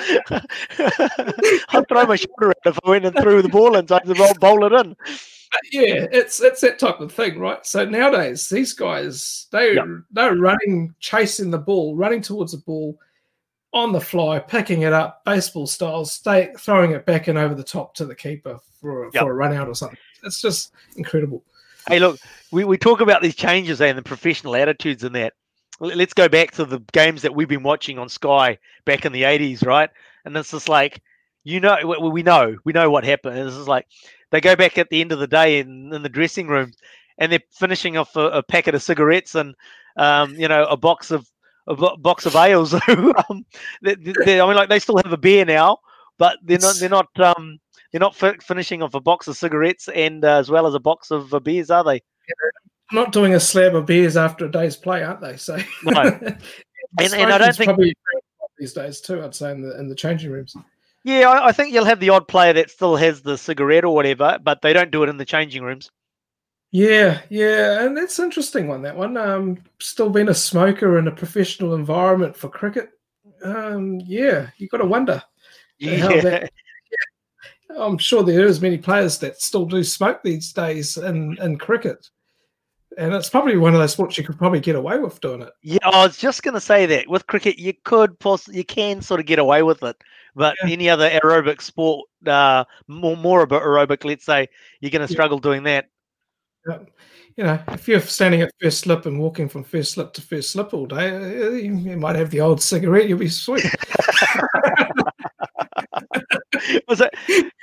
I'd 1.69 1.87
throw 1.87 2.05
my 2.05 2.15
shoulder 2.15 2.49
out 2.49 2.55
if 2.65 2.79
I 2.83 2.89
went 2.89 3.05
and 3.05 3.15
threw 3.17 3.41
the 3.41 3.49
ball 3.49 3.75
and 3.75 3.87
tried 3.87 4.05
to 4.05 4.35
bowl 4.39 4.65
it 4.65 4.85
in. 4.85 4.95
Uh, 5.53 5.57
yeah, 5.71 6.07
it's 6.11 6.41
it's 6.41 6.61
that 6.61 6.79
type 6.79 7.01
of 7.01 7.11
thing, 7.11 7.37
right? 7.37 7.65
So 7.65 7.83
nowadays, 7.85 8.47
these 8.47 8.73
guys 8.73 9.47
they 9.51 9.75
yep. 9.75 9.85
they're 10.11 10.35
running, 10.35 10.95
chasing 10.99 11.51
the 11.51 11.57
ball, 11.57 11.95
running 11.95 12.21
towards 12.21 12.53
the 12.53 12.59
ball 12.59 12.97
on 13.73 13.91
the 13.91 14.01
fly, 14.01 14.39
picking 14.39 14.81
it 14.83 14.93
up, 14.93 15.23
baseball 15.25 15.67
style, 15.67 16.05
stay, 16.05 16.51
throwing 16.57 16.91
it 16.91 17.05
back 17.05 17.27
and 17.27 17.37
over 17.37 17.55
the 17.55 17.63
top 17.63 17.93
to 17.95 18.05
the 18.05 18.15
keeper 18.15 18.59
for 18.79 19.09
yep. 19.13 19.23
for 19.23 19.31
a 19.31 19.33
run 19.33 19.53
out 19.53 19.67
or 19.67 19.75
something. 19.75 19.97
It's 20.23 20.41
just 20.41 20.73
incredible. 20.95 21.43
Hey, 21.87 21.99
look, 21.99 22.19
we, 22.51 22.63
we 22.63 22.77
talk 22.77 23.01
about 23.01 23.21
these 23.21 23.35
changes 23.35 23.81
and 23.81 23.97
the 23.97 24.03
professional 24.03 24.55
attitudes 24.55 25.03
and 25.03 25.15
that 25.15 25.33
let's 25.81 26.13
go 26.13 26.29
back 26.29 26.51
to 26.51 26.65
the 26.65 26.79
games 26.93 27.21
that 27.23 27.33
we've 27.35 27.47
been 27.47 27.63
watching 27.63 27.97
on 27.99 28.09
Sky 28.09 28.57
back 28.85 29.05
in 29.05 29.11
the 29.11 29.25
80s, 29.25 29.65
right? 29.65 29.89
And 30.25 30.35
it's 30.37 30.51
just 30.51 30.69
like, 30.69 31.01
you 31.43 31.59
know, 31.59 31.77
we 32.11 32.21
know, 32.23 32.57
we 32.63 32.73
know 32.73 32.89
what 32.91 33.03
happened. 33.03 33.37
And 33.37 33.47
It's 33.47 33.57
just 33.57 33.67
like 33.67 33.87
they 34.29 34.41
go 34.41 34.55
back 34.55 34.77
at 34.77 34.89
the 34.89 35.01
end 35.01 35.11
of 35.11 35.19
the 35.19 35.27
day 35.27 35.59
in, 35.59 35.91
in 35.93 36.03
the 36.03 36.09
dressing 36.09 36.47
room 36.47 36.71
and 37.17 37.31
they're 37.31 37.39
finishing 37.51 37.97
off 37.97 38.15
a, 38.15 38.27
a 38.29 38.43
packet 38.43 38.75
of 38.75 38.83
cigarettes 38.83 39.35
and, 39.35 39.55
um, 39.97 40.35
you 40.35 40.47
know, 40.47 40.65
a 40.65 40.77
box 40.77 41.11
of, 41.11 41.27
a 41.67 41.75
box 41.97 42.25
of 42.25 42.35
ales. 42.35 42.73
um, 43.29 43.45
they, 43.81 43.95
they, 44.25 44.39
I 44.41 44.45
mean, 44.45 44.55
like 44.55 44.69
they 44.69 44.79
still 44.79 44.97
have 44.97 45.13
a 45.13 45.17
beer 45.17 45.45
now, 45.45 45.77
but 46.17 46.37
they're 46.43 46.59
not, 46.59 46.75
they're 46.79 46.89
not, 46.89 47.19
um, 47.19 47.59
they're 47.91 47.99
not 47.99 48.15
finishing 48.15 48.81
off 48.83 48.93
a 48.93 49.01
box 49.01 49.27
of 49.27 49.35
cigarettes 49.37 49.89
and 49.89 50.23
uh, 50.23 50.37
as 50.37 50.49
well 50.49 50.67
as 50.67 50.75
a 50.75 50.79
box 50.79 51.11
of 51.11 51.33
uh, 51.33 51.39
beers, 51.39 51.71
are 51.71 51.83
they? 51.83 52.01
Not 52.93 53.11
doing 53.11 53.33
a 53.33 53.39
slab 53.39 53.75
of 53.75 53.85
beers 53.85 54.17
after 54.17 54.45
a 54.45 54.51
day's 54.51 54.75
play, 54.75 55.03
aren't 55.03 55.21
they? 55.21 55.37
So, 55.37 55.57
no. 55.83 56.01
and, 56.01 57.13
and 57.13 57.31
I 57.31 57.37
don't 57.37 57.55
think 57.55 57.95
these 58.57 58.73
days 58.73 59.01
too. 59.01 59.23
I'd 59.23 59.35
say 59.35 59.51
in 59.51 59.61
the 59.61 59.77
in 59.79 59.89
the 59.89 59.95
changing 59.95 60.31
rooms. 60.31 60.55
Yeah, 61.03 61.29
I, 61.29 61.47
I, 61.47 61.51
think 61.51 61.73
you'll 61.73 61.85
have 61.85 61.99
the 61.99 62.09
odd 62.09 62.27
player 62.27 62.53
that 62.53 62.69
still 62.69 62.95
has 62.95 63.23
the 63.23 63.35
cigarette 63.35 63.83
or 63.83 63.95
whatever, 63.95 64.37
but 64.43 64.61
they 64.61 64.71
don't 64.71 64.91
do 64.91 65.01
it 65.01 65.09
in 65.09 65.17
the 65.17 65.25
changing 65.25 65.63
rooms. 65.63 65.89
Yeah, 66.69 67.21
yeah, 67.29 67.83
and 67.83 67.97
that's 67.97 68.19
interesting 68.19 68.67
one. 68.67 68.83
That 68.83 68.95
one, 68.95 69.17
um, 69.17 69.57
still 69.79 70.11
being 70.11 70.29
a 70.29 70.33
smoker 70.33 70.99
in 70.99 71.07
a 71.07 71.11
professional 71.11 71.73
environment 71.73 72.37
for 72.37 72.49
cricket. 72.49 72.91
Um, 73.43 73.99
yeah, 74.05 74.51
you 74.57 74.67
got 74.67 74.77
to 74.77 74.85
wonder. 74.85 75.23
Yeah. 75.79 76.21
That, 76.21 76.51
yeah. 77.69 77.83
I'm 77.83 77.97
sure 77.97 78.21
there 78.21 78.45
is 78.45 78.61
many 78.61 78.77
players 78.77 79.17
that 79.19 79.41
still 79.41 79.65
do 79.65 79.83
smoke 79.83 80.21
these 80.23 80.53
days 80.53 80.97
in, 80.97 81.37
in 81.41 81.57
cricket 81.57 82.07
and 82.97 83.13
it's 83.13 83.29
probably 83.29 83.57
one 83.57 83.73
of 83.73 83.79
those 83.79 83.93
sports 83.93 84.17
you 84.17 84.23
could 84.23 84.37
probably 84.37 84.59
get 84.59 84.75
away 84.75 84.99
with 84.99 85.21
doing 85.21 85.41
it. 85.41 85.53
Yeah, 85.61 85.77
I 85.83 86.05
was 86.05 86.17
just 86.17 86.43
going 86.43 86.53
to 86.55 86.61
say 86.61 86.85
that 86.87 87.07
with 87.07 87.27
cricket, 87.27 87.57
you 87.57 87.73
could 87.83 88.19
possibly 88.19 88.57
you 88.57 88.65
can 88.65 89.01
sort 89.01 89.19
of 89.19 89.25
get 89.25 89.39
away 89.39 89.63
with 89.63 89.81
it, 89.83 89.95
but 90.35 90.55
yeah. 90.63 90.71
any 90.71 90.89
other 90.89 91.09
aerobic 91.09 91.61
sport, 91.61 92.07
uh, 92.25 92.65
more 92.87 93.15
more 93.15 93.41
about 93.41 93.63
aerobic, 93.63 94.03
let's 94.03 94.25
say, 94.25 94.47
you're 94.79 94.91
going 94.91 95.05
to 95.07 95.11
struggle 95.11 95.37
yeah. 95.37 95.41
doing 95.41 95.63
that. 95.63 95.89
Yeah. 96.67 96.79
You 97.37 97.45
know, 97.45 97.59
if 97.69 97.87
you're 97.87 98.01
standing 98.01 98.41
at 98.41 98.51
first 98.61 98.79
slip 98.79 99.05
and 99.05 99.17
walking 99.17 99.47
from 99.47 99.63
first 99.63 99.93
slip 99.93 100.11
to 100.13 100.21
first 100.21 100.51
slip 100.51 100.73
all 100.73 100.85
day, 100.85 101.15
uh, 101.15 101.49
you 101.51 101.71
might 101.97 102.17
have 102.17 102.29
the 102.29 102.41
old 102.41 102.61
cigarette. 102.61 103.07
You'll 103.07 103.19
be 103.19 103.29
sweet. 103.29 103.63
Was 106.87 107.01
it? 107.01 107.13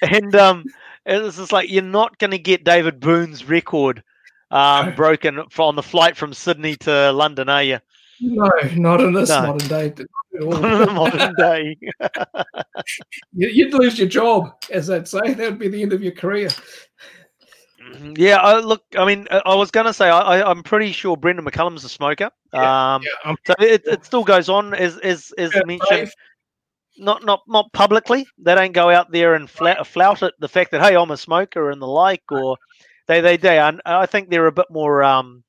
And 0.00 0.34
um, 0.34 0.64
it's 1.04 1.36
just 1.36 1.52
like 1.52 1.70
you're 1.70 1.82
not 1.82 2.18
going 2.18 2.30
to 2.30 2.38
get 2.38 2.64
David 2.64 2.98
Boon's 2.98 3.44
record 3.44 4.02
um, 4.50 4.94
broken 4.96 5.38
on 5.38 5.76
the 5.76 5.82
flight 5.82 6.16
from 6.16 6.32
Sydney 6.32 6.76
to 6.76 7.12
London, 7.12 7.48
are 7.48 7.62
you? 7.62 7.78
No, 8.20 8.50
not 8.74 9.00
in 9.00 9.12
this 9.12 9.28
no. 9.28 9.42
modern 9.42 9.68
day. 9.68 9.94
modern 10.40 11.34
day. 11.36 11.76
You'd 13.32 13.74
lose 13.74 13.98
your 13.98 14.08
job, 14.08 14.52
as 14.70 14.88
they'd 14.88 15.06
say. 15.06 15.34
That 15.34 15.50
would 15.50 15.58
be 15.58 15.68
the 15.68 15.82
end 15.82 15.92
of 15.92 16.02
your 16.02 16.12
career. 16.12 16.48
Mm-hmm. 17.80 18.14
Yeah, 18.16 18.36
I, 18.36 18.58
look, 18.58 18.82
I 18.96 19.04
mean, 19.06 19.26
I 19.30 19.54
was 19.54 19.70
going 19.70 19.86
to 19.86 19.92
say, 19.92 20.08
I, 20.08 20.50
am 20.50 20.62
pretty 20.62 20.92
sure 20.92 21.16
Brendon 21.16 21.44
McCullum's 21.44 21.84
a 21.84 21.88
smoker. 21.88 22.30
Yeah, 22.52 22.94
um, 22.94 23.02
yeah, 23.02 23.34
so 23.46 23.54
it, 23.60 23.82
it, 23.86 24.04
still 24.04 24.24
goes 24.24 24.48
on, 24.48 24.74
as 24.74 24.98
as, 24.98 25.32
as 25.38 25.54
yeah, 25.54 25.62
mentioned. 25.64 26.10
Not 27.00 27.24
not 27.24 27.42
not 27.46 27.72
publicly. 27.72 28.26
They 28.38 28.56
don't 28.56 28.72
go 28.72 28.90
out 28.90 29.12
there 29.12 29.34
and 29.34 29.48
flout, 29.48 29.86
flout 29.86 30.24
it 30.24 30.34
the 30.40 30.48
fact 30.48 30.72
that 30.72 30.82
hey, 30.82 30.96
I'm 30.96 31.12
a 31.12 31.16
smoker 31.16 31.70
and 31.70 31.80
the 31.80 31.86
like, 31.86 32.24
or 32.32 32.56
they 33.08 33.20
they 33.20 33.36
they 33.36 33.58
are, 33.58 33.74
I 33.84 34.06
think 34.06 34.30
they're 34.30 34.46
a 34.46 34.52
bit 34.52 34.70
more 34.70 35.02
um 35.02 35.42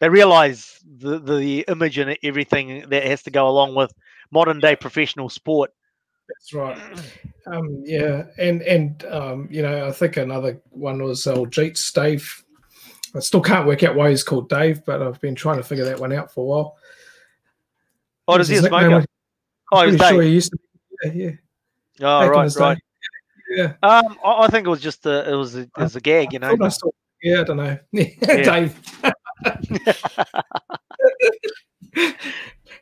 they 0.00 0.08
realize 0.08 0.78
the 0.86 1.18
the 1.18 1.64
image 1.68 1.98
and 1.98 2.16
everything 2.22 2.88
that 2.88 3.04
has 3.04 3.24
to 3.24 3.30
go 3.30 3.48
along 3.48 3.74
with 3.74 3.92
modern 4.30 4.60
day 4.60 4.76
professional 4.76 5.28
sport. 5.28 5.72
That's 6.28 6.52
right. 6.52 6.78
Um, 7.46 7.80
yeah, 7.82 8.24
and 8.36 8.60
and 8.60 9.02
um, 9.06 9.48
you 9.50 9.62
know, 9.62 9.88
I 9.88 9.92
think 9.92 10.18
another 10.18 10.60
one 10.68 11.02
was 11.02 11.26
old 11.26 11.50
Jeets 11.50 11.90
Dave 11.94 12.44
I 13.14 13.20
still 13.20 13.40
can't 13.40 13.66
work 13.66 13.82
out 13.82 13.94
why 13.94 14.10
he's 14.10 14.22
called 14.22 14.48
Dave, 14.48 14.84
but 14.84 15.02
I've 15.02 15.20
been 15.20 15.34
trying 15.34 15.56
to 15.56 15.62
figure 15.62 15.84
that 15.86 15.98
one 15.98 16.12
out 16.12 16.32
for 16.32 16.40
a 16.42 16.44
while. 16.44 16.76
Oh, 18.26 18.36
does 18.36 18.48
he 18.48 18.56
a 18.56 18.62
smoker? 18.62 19.04
Oh, 19.72 19.88
he's. 19.88 19.98
Sure 20.00 20.22
he 20.22 20.30
used 20.30 20.52
to 20.52 20.58
be, 20.58 21.18
yeah, 21.18 21.24
yeah. 21.24 21.30
Oh, 22.00 22.20
Back 22.20 22.30
right, 22.30 22.56
right. 22.56 22.78
Yeah. 23.50 23.74
Um, 23.82 24.18
I, 24.24 24.42
I, 24.42 24.48
think 24.48 24.66
it 24.66 24.70
was 24.70 24.80
just 24.80 25.06
a, 25.06 25.30
it 25.30 25.34
was 25.34 25.56
a, 25.56 25.60
it 25.60 25.70
was 25.76 25.96
a 25.96 26.00
gag, 26.00 26.32
you 26.32 26.38
know. 26.38 26.56
I 26.60 26.68
saw, 26.68 26.90
yeah, 27.22 27.40
I 27.40 27.44
don't 27.44 27.56
know. 27.56 27.78
Dave. 27.92 28.80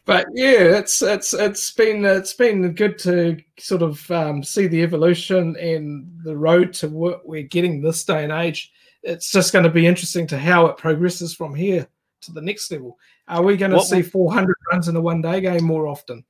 but 0.05 0.27
yeah, 0.33 0.79
it's 0.79 1.03
it's 1.03 1.35
it's 1.35 1.73
been 1.73 2.05
it's 2.05 2.33
been 2.33 2.73
good 2.73 2.99
to 3.01 3.37
sort 3.59 3.83
of 3.83 4.11
um, 4.11 4.43
see 4.43 4.67
the 4.67 4.83
evolution 4.83 5.57
and 5.57 6.07
the 6.25 6.37
road 6.37 6.73
to 6.75 6.89
what 6.89 7.27
we're 7.27 7.43
getting 7.43 7.81
this 7.81 8.05
day 8.05 8.25
and 8.25 8.33
age. 8.33 8.73
It's 9.03 9.31
just 9.31 9.53
going 9.53 9.65
to 9.65 9.71
be 9.71 9.87
interesting 9.87 10.27
to 10.29 10.39
how 10.39 10.67
it 10.67 10.77
progresses 10.77 11.35
from 11.35 11.55
here 11.55 11.87
to 12.23 12.33
the 12.33 12.43
next 12.43 12.71
level. 12.73 12.99
Are 13.29 13.43
we 13.43 13.57
going 13.57 13.71
to 13.71 13.79
what, 13.79 13.87
see 13.87 14.03
400 14.03 14.55
runs 14.73 14.89
in 14.89 14.97
a 14.97 15.01
one 15.01 15.21
day 15.21 15.41
game 15.41 15.65
more 15.65 15.87
often? 15.87 16.25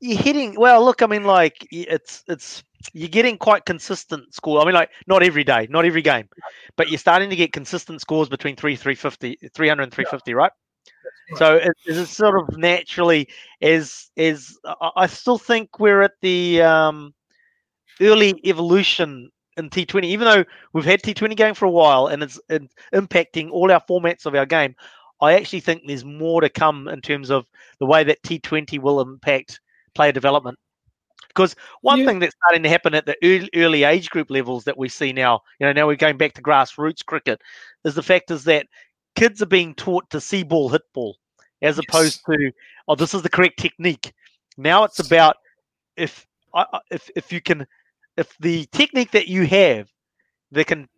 You're 0.00 0.18
hitting 0.18 0.54
well. 0.56 0.84
Look, 0.84 1.02
I 1.02 1.06
mean, 1.06 1.24
like 1.24 1.66
it's 1.70 2.24
it's 2.26 2.64
you're 2.92 3.08
getting 3.08 3.38
quite 3.38 3.64
consistent 3.64 4.34
score. 4.34 4.60
I 4.60 4.64
mean, 4.64 4.74
like 4.74 4.90
not 5.06 5.22
every 5.22 5.44
day, 5.44 5.66
not 5.70 5.84
every 5.84 6.02
game, 6.02 6.28
but 6.76 6.90
you're 6.90 6.98
starting 6.98 7.30
to 7.30 7.36
get 7.36 7.52
consistent 7.52 8.00
scores 8.00 8.28
between 8.28 8.56
three, 8.56 8.76
350, 8.76 9.48
300 9.54 9.82
and 9.82 9.92
350, 9.92 10.30
yeah. 10.30 10.36
right? 10.36 10.52
So 11.36 11.56
it, 11.56 11.72
it's 11.86 12.10
sort 12.10 12.38
of 12.38 12.56
naturally 12.58 13.28
is 13.60 14.10
is 14.16 14.58
I 14.96 15.06
still 15.06 15.38
think 15.38 15.78
we're 15.78 16.02
at 16.02 16.12
the 16.20 16.62
um, 16.62 17.14
early 18.00 18.40
evolution 18.44 19.30
in 19.56 19.70
T20, 19.70 20.04
even 20.04 20.26
though 20.26 20.44
we've 20.72 20.84
had 20.84 21.02
T20 21.02 21.36
game 21.36 21.54
for 21.54 21.66
a 21.66 21.70
while 21.70 22.06
and 22.06 22.22
it's, 22.22 22.40
it's 22.48 22.74
impacting 22.94 23.50
all 23.50 23.70
our 23.70 23.82
formats 23.88 24.26
of 24.26 24.34
our 24.34 24.46
game. 24.46 24.74
I 25.20 25.34
actually 25.34 25.60
think 25.60 25.82
there's 25.86 26.04
more 26.04 26.40
to 26.40 26.48
come 26.48 26.88
in 26.88 27.00
terms 27.00 27.30
of 27.30 27.46
the 27.78 27.86
way 27.86 28.02
that 28.04 28.22
T20 28.22 28.80
will 28.80 29.00
impact 29.00 29.60
player 29.94 30.12
development. 30.12 30.58
Because 31.34 31.56
one 31.80 32.00
yeah. 32.00 32.06
thing 32.06 32.18
that's 32.18 32.34
starting 32.44 32.62
to 32.62 32.68
happen 32.68 32.94
at 32.94 33.06
the 33.06 33.16
early, 33.22 33.48
early, 33.54 33.84
age 33.84 34.10
group 34.10 34.30
levels 34.30 34.64
that 34.64 34.76
we 34.76 34.88
see 34.88 35.12
now, 35.12 35.40
you 35.58 35.66
know, 35.66 35.72
now 35.72 35.86
we're 35.86 35.96
going 35.96 36.18
back 36.18 36.34
to 36.34 36.42
grassroots 36.42 37.04
cricket, 37.04 37.40
is 37.84 37.94
the 37.94 38.02
fact 38.02 38.30
is 38.30 38.44
that 38.44 38.66
kids 39.16 39.40
are 39.40 39.46
being 39.46 39.74
taught 39.74 40.08
to 40.10 40.20
see 40.20 40.42
ball, 40.42 40.68
hit 40.68 40.82
ball, 40.92 41.16
as 41.62 41.76
yes. 41.76 41.84
opposed 41.88 42.20
to, 42.26 42.52
oh, 42.88 42.94
this 42.94 43.14
is 43.14 43.22
the 43.22 43.30
correct 43.30 43.58
technique. 43.58 44.12
Now 44.58 44.84
it's 44.84 44.98
about 44.98 45.36
if 45.96 46.26
uh, 46.54 46.64
uh, 46.72 46.80
if 46.90 47.10
if 47.16 47.32
you 47.32 47.40
can, 47.40 47.66
if 48.16 48.36
the 48.40 48.66
technique 48.66 49.12
that 49.12 49.28
you 49.28 49.46
have, 49.46 49.90
they 50.50 50.64
can 50.64 50.88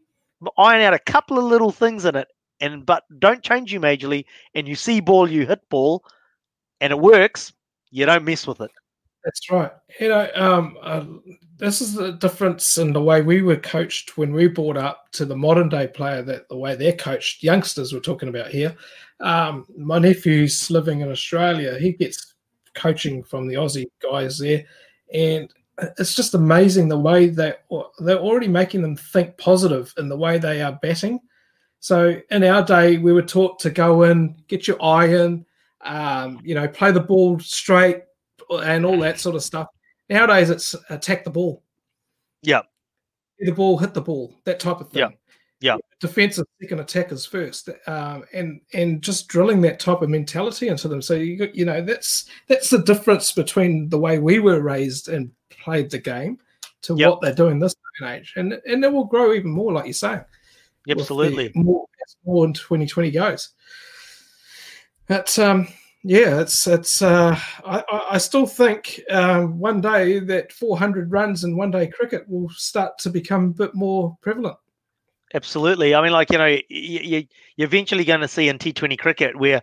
iron 0.58 0.82
out 0.82 0.94
a 0.94 0.98
couple 0.98 1.38
of 1.38 1.44
little 1.44 1.70
things 1.70 2.04
in 2.04 2.16
it, 2.16 2.28
and 2.60 2.84
but 2.84 3.04
don't 3.18 3.42
change 3.42 3.72
you 3.72 3.80
majorly, 3.80 4.24
and 4.54 4.66
you 4.66 4.74
see 4.74 5.00
ball, 5.00 5.30
you 5.30 5.46
hit 5.46 5.60
ball, 5.68 6.04
and 6.80 6.92
it 6.92 6.98
works. 6.98 7.52
You 7.90 8.06
don't 8.06 8.24
mess 8.24 8.46
with 8.46 8.60
it. 8.60 8.72
That's 9.24 9.50
right. 9.50 9.70
You 10.00 10.08
know, 10.08 10.28
um, 10.34 10.76
uh, 10.82 11.04
this 11.56 11.80
is 11.80 11.94
the 11.94 12.12
difference 12.12 12.76
in 12.78 12.92
the 12.92 13.02
way 13.02 13.22
we 13.22 13.40
were 13.42 13.56
coached 13.56 14.18
when 14.18 14.32
we 14.32 14.48
brought 14.48 14.76
up 14.76 15.10
to 15.12 15.24
the 15.24 15.36
modern 15.36 15.68
day 15.68 15.86
player 15.86 16.22
that 16.22 16.48
the 16.48 16.56
way 16.56 16.76
they're 16.76 16.92
coached. 16.92 17.42
Youngsters 17.42 17.92
we're 17.92 18.00
talking 18.00 18.28
about 18.28 18.48
here. 18.48 18.76
Um, 19.20 19.66
my 19.78 19.98
nephew's 19.98 20.70
living 20.70 21.00
in 21.00 21.10
Australia. 21.10 21.78
He 21.78 21.92
gets 21.92 22.34
coaching 22.74 23.22
from 23.22 23.46
the 23.46 23.54
Aussie 23.54 23.86
guys 24.02 24.38
there, 24.38 24.64
and 25.12 25.50
it's 25.98 26.14
just 26.14 26.34
amazing 26.34 26.88
the 26.88 26.98
way 26.98 27.28
they 27.28 27.54
they're 28.00 28.18
already 28.18 28.48
making 28.48 28.82
them 28.82 28.96
think 28.96 29.36
positive 29.38 29.94
in 29.96 30.08
the 30.08 30.16
way 30.16 30.38
they 30.38 30.60
are 30.60 30.78
batting. 30.82 31.18
So 31.80 32.20
in 32.30 32.44
our 32.44 32.62
day, 32.64 32.98
we 32.98 33.12
were 33.12 33.22
taught 33.22 33.58
to 33.60 33.70
go 33.70 34.02
in, 34.04 34.36
get 34.48 34.66
your 34.66 34.82
eye 34.82 35.06
in, 35.06 35.44
um, 35.82 36.40
you 36.42 36.54
know, 36.54 36.66
play 36.66 36.92
the 36.92 37.00
ball 37.00 37.38
straight, 37.40 38.02
and 38.50 38.84
all 38.84 38.98
that 39.00 39.20
sort 39.20 39.36
of 39.36 39.42
stuff. 39.42 39.68
Nowadays, 40.08 40.50
it's 40.50 40.74
attack 40.90 41.24
the 41.24 41.30
ball. 41.30 41.62
Yeah. 42.42 42.62
The 43.38 43.52
ball, 43.52 43.78
hit 43.78 43.94
the 43.94 44.00
ball, 44.00 44.34
that 44.44 44.60
type 44.60 44.80
of 44.80 44.90
thing. 44.90 45.00
Yeah. 45.00 45.08
Yeah. 45.60 45.76
Defense 45.98 46.36
is 46.36 46.44
second, 46.60 46.80
attackers 46.80 47.24
first, 47.24 47.70
um, 47.86 48.24
and 48.34 48.60
and 48.74 49.00
just 49.00 49.28
drilling 49.28 49.62
that 49.62 49.80
type 49.80 50.02
of 50.02 50.10
mentality 50.10 50.68
into 50.68 50.88
them. 50.88 51.00
So 51.00 51.14
you 51.14 51.50
you 51.54 51.64
know 51.64 51.80
that's 51.80 52.26
that's 52.48 52.68
the 52.68 52.82
difference 52.82 53.32
between 53.32 53.88
the 53.88 53.98
way 53.98 54.18
we 54.18 54.40
were 54.40 54.60
raised 54.60 55.08
and 55.08 55.30
played 55.48 55.90
the 55.90 55.98
game 55.98 56.38
to 56.82 56.94
yep. 56.98 57.08
what 57.08 57.20
they're 57.22 57.34
doing 57.34 57.58
this 57.58 57.72
day 57.72 57.80
and 58.00 58.10
age, 58.10 58.34
and 58.36 58.60
and 58.66 58.84
it 58.84 58.92
will 58.92 59.06
grow 59.06 59.32
even 59.32 59.50
more, 59.50 59.72
like 59.72 59.86
you're 59.86 59.94
saying. 59.94 60.24
Absolutely. 60.86 61.50
More, 61.54 61.86
more 62.26 62.44
in 62.44 62.52
2020 62.52 63.10
goes. 63.10 63.50
But 65.06 65.38
um, 65.38 65.68
yeah, 66.06 66.40
it's 66.40 66.66
it's. 66.66 67.00
Uh, 67.00 67.34
I 67.64 67.82
I 68.10 68.18
still 68.18 68.46
think 68.46 69.00
um, 69.10 69.58
one 69.58 69.80
day 69.80 70.18
that 70.18 70.52
400 70.52 71.10
runs 71.10 71.44
in 71.44 71.56
one 71.56 71.70
day 71.70 71.86
cricket 71.86 72.28
will 72.28 72.50
start 72.50 72.98
to 72.98 73.10
become 73.10 73.46
a 73.46 73.54
bit 73.54 73.74
more 73.74 74.14
prevalent. 74.20 74.58
Absolutely. 75.32 75.94
I 75.94 76.02
mean, 76.02 76.12
like 76.12 76.30
you 76.30 76.36
know, 76.36 76.58
you, 76.68 77.24
you're 77.56 77.66
eventually 77.66 78.04
going 78.04 78.20
to 78.20 78.28
see 78.28 78.50
in 78.50 78.58
T20 78.58 78.98
cricket 78.98 79.34
where 79.34 79.62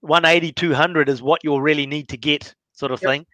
180, 0.00 0.52
200 0.52 1.10
is 1.10 1.20
what 1.20 1.44
you'll 1.44 1.60
really 1.60 1.86
need 1.86 2.08
to 2.08 2.16
get, 2.16 2.54
sort 2.72 2.90
of 2.90 3.02
yep. 3.02 3.10
thing. 3.10 3.26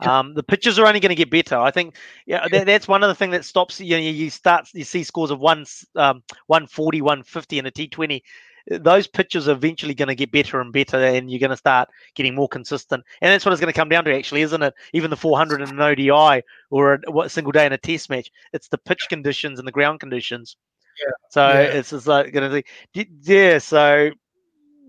Yep. 0.00 0.10
Um, 0.10 0.34
the 0.34 0.42
pitches 0.44 0.78
are 0.78 0.86
only 0.86 1.00
going 1.00 1.10
to 1.10 1.16
get 1.16 1.30
better. 1.30 1.58
I 1.58 1.72
think 1.72 1.96
yeah, 2.26 2.46
that, 2.48 2.66
that's 2.66 2.86
one 2.86 3.02
of 3.02 3.08
the 3.08 3.14
things 3.16 3.32
that 3.32 3.44
stops 3.44 3.80
you 3.80 3.96
know 3.96 4.02
you 4.02 4.30
start 4.30 4.68
you 4.72 4.84
see 4.84 5.02
scores 5.02 5.32
of 5.32 5.40
one 5.40 5.66
um, 5.96 6.22
140, 6.46 7.02
150 7.02 7.58
in 7.58 7.66
a 7.66 7.70
T20 7.72 8.22
those 8.68 9.06
pitches 9.06 9.48
are 9.48 9.52
eventually 9.52 9.94
going 9.94 10.08
to 10.08 10.14
get 10.14 10.32
better 10.32 10.60
and 10.60 10.72
better, 10.72 10.96
and 10.96 11.30
you're 11.30 11.40
going 11.40 11.50
to 11.50 11.56
start 11.56 11.88
getting 12.14 12.34
more 12.34 12.48
consistent. 12.48 13.04
And 13.20 13.30
that's 13.30 13.44
what 13.44 13.52
it's 13.52 13.60
going 13.60 13.72
to 13.72 13.78
come 13.78 13.88
down 13.88 14.04
to, 14.04 14.14
actually, 14.14 14.42
isn't 14.42 14.62
it? 14.62 14.74
Even 14.92 15.10
the 15.10 15.16
400 15.16 15.60
in 15.60 15.68
an 15.68 15.80
ODI 15.80 16.42
or 16.70 16.94
a, 16.94 17.18
a 17.18 17.28
single 17.28 17.52
day 17.52 17.66
in 17.66 17.72
a 17.72 17.78
Test 17.78 18.08
match, 18.08 18.30
it's 18.52 18.68
the 18.68 18.78
pitch 18.78 19.06
conditions 19.08 19.58
and 19.58 19.68
the 19.68 19.72
ground 19.72 20.00
conditions. 20.00 20.56
Yeah. 20.98 21.12
So 21.30 21.48
yeah. 21.48 21.60
it's 21.60 21.90
just 21.90 22.06
like 22.06 22.32
going 22.32 22.50
to 22.50 22.62
be, 22.92 23.08
yeah. 23.22 23.58
So 23.58 24.10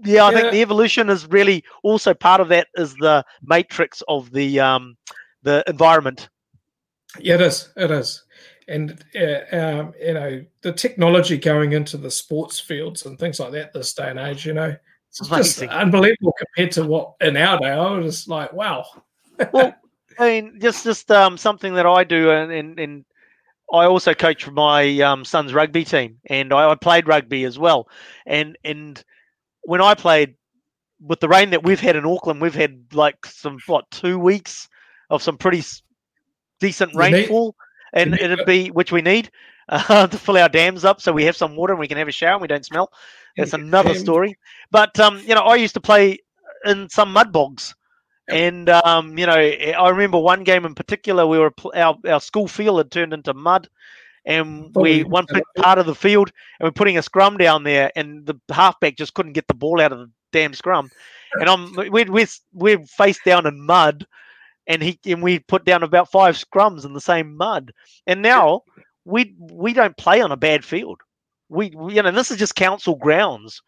yeah, 0.03 0.23
I 0.23 0.31
yeah. 0.31 0.39
think 0.39 0.51
the 0.51 0.61
evolution 0.61 1.09
is 1.09 1.27
really 1.27 1.63
also 1.83 2.13
part 2.13 2.41
of 2.41 2.49
that 2.49 2.67
is 2.75 2.93
the 2.95 3.25
matrix 3.41 4.03
of 4.07 4.31
the 4.31 4.59
um 4.59 4.97
the 5.41 5.63
environment. 5.67 6.29
Yeah, 7.19 7.35
it 7.35 7.41
is. 7.41 7.69
It 7.75 7.91
is 7.91 8.24
and 8.67 9.03
uh, 9.15 9.55
um, 9.55 9.93
you 9.99 10.13
know 10.13 10.45
the 10.61 10.71
technology 10.71 11.37
going 11.37 11.73
into 11.73 11.97
the 11.97 12.09
sports 12.09 12.59
fields 12.59 13.05
and 13.05 13.19
things 13.19 13.39
like 13.39 13.51
that 13.51 13.73
this 13.73 13.93
day 13.93 14.09
and 14.09 14.19
age 14.19 14.45
you 14.45 14.53
know 14.53 14.75
it's 15.09 15.29
just 15.29 15.61
unbelievable 15.63 16.33
compared 16.37 16.71
to 16.71 16.83
what 16.83 17.13
in 17.21 17.37
our 17.37 17.57
day 17.59 17.69
i 17.69 17.91
was 17.91 18.15
just 18.15 18.27
like 18.27 18.51
wow. 18.53 18.85
Well 19.51 19.75
i 20.19 20.29
mean 20.29 20.59
just 20.59 20.83
just 20.83 21.11
um, 21.11 21.37
something 21.37 21.73
that 21.75 21.85
i 21.85 22.03
do 22.03 22.31
and, 22.31 22.51
and, 22.51 22.79
and 22.79 23.05
i 23.71 23.85
also 23.85 24.13
coach 24.13 24.49
my 24.49 24.99
um, 25.01 25.23
son's 25.25 25.53
rugby 25.53 25.83
team 25.83 26.17
and 26.27 26.53
I, 26.53 26.71
I 26.71 26.75
played 26.75 27.07
rugby 27.07 27.43
as 27.43 27.59
well. 27.59 27.87
And 28.25 28.57
and 28.63 29.03
when 29.61 29.81
i 29.81 29.93
played 29.93 30.35
with 31.01 31.19
the 31.19 31.27
rain 31.27 31.51
that 31.51 31.63
we've 31.63 31.79
had 31.79 31.95
in 31.95 32.05
auckland 32.05 32.41
we've 32.41 32.55
had 32.55 32.85
like 32.93 33.25
some 33.25 33.59
what 33.67 33.89
two 33.91 34.17
weeks 34.17 34.69
of 35.09 35.21
some 35.21 35.37
pretty 35.37 35.63
decent 36.59 36.95
rainfall 36.95 37.55
and 37.95 38.13
it'd 38.13 38.45
be 38.45 38.67
which 38.69 38.91
we 38.91 39.01
need 39.01 39.31
uh, 39.69 40.07
to 40.07 40.17
fill 40.17 40.37
our 40.37 40.49
dams 40.49 40.85
up 40.85 41.01
so 41.01 41.11
we 41.11 41.23
have 41.23 41.35
some 41.35 41.55
water 41.55 41.73
and 41.73 41.79
we 41.79 41.87
can 41.87 41.97
have 41.97 42.07
a 42.07 42.11
shower 42.11 42.33
and 42.33 42.41
we 42.41 42.47
don't 42.47 42.65
smell. 42.65 42.91
That's 43.37 43.53
another 43.53 43.95
story. 43.95 44.37
But 44.71 44.99
um, 44.99 45.19
you 45.25 45.35
know, 45.35 45.41
I 45.41 45.55
used 45.55 45.73
to 45.73 45.81
play 45.81 46.19
in 46.65 46.89
some 46.89 47.11
mud 47.11 47.31
bogs. 47.31 47.75
And 48.27 48.69
um, 48.69 49.17
you 49.17 49.25
know, 49.25 49.33
I 49.33 49.89
remember 49.89 50.17
one 50.17 50.43
game 50.43 50.65
in 50.65 50.73
particular. 50.73 51.27
We 51.27 51.37
were 51.37 51.53
our 51.75 51.95
our 52.07 52.19
school 52.19 52.47
field 52.47 52.79
had 52.79 52.89
turned 52.89 53.13
into 53.13 53.35
mud, 53.35 53.69
and 54.25 54.73
we 54.73 55.03
one 55.03 55.27
part 55.57 55.77
of 55.77 55.85
the 55.85 55.93
field, 55.93 56.31
and 56.59 56.65
we're 56.65 56.71
putting 56.71 56.97
a 56.97 57.03
scrum 57.03 57.37
down 57.37 57.63
there, 57.63 57.91
and 57.95 58.25
the 58.25 58.35
halfback 58.51 58.97
just 58.97 59.13
couldn't 59.13 59.33
get 59.33 59.47
the 59.47 59.53
ball 59.53 59.79
out 59.79 59.91
of 59.91 59.99
the 59.99 60.11
damn 60.31 60.55
scrum, 60.55 60.89
and 61.33 61.47
I'm 61.47 61.75
we're 61.75 62.11
we're, 62.11 62.27
we're 62.51 62.79
face 62.79 63.19
down 63.23 63.45
in 63.45 63.61
mud, 63.61 64.07
and 64.67 64.81
he 64.81 64.99
and 65.05 65.21
we 65.21 65.39
put 65.39 65.65
down 65.65 65.83
about 65.83 66.11
five 66.11 66.35
scrums 66.35 66.85
in 66.85 66.93
the 66.93 67.01
same 67.01 67.35
mud. 67.35 67.71
And 68.07 68.21
now 68.21 68.63
we 69.05 69.35
we 69.39 69.73
don't 69.73 69.97
play 69.97 70.21
on 70.21 70.31
a 70.31 70.37
bad 70.37 70.65
field. 70.65 71.01
We, 71.49 71.71
we 71.75 71.95
you 71.95 72.01
know 72.01 72.11
this 72.11 72.31
is 72.31 72.37
just 72.37 72.55
council 72.55 72.95
grounds. 72.95 73.61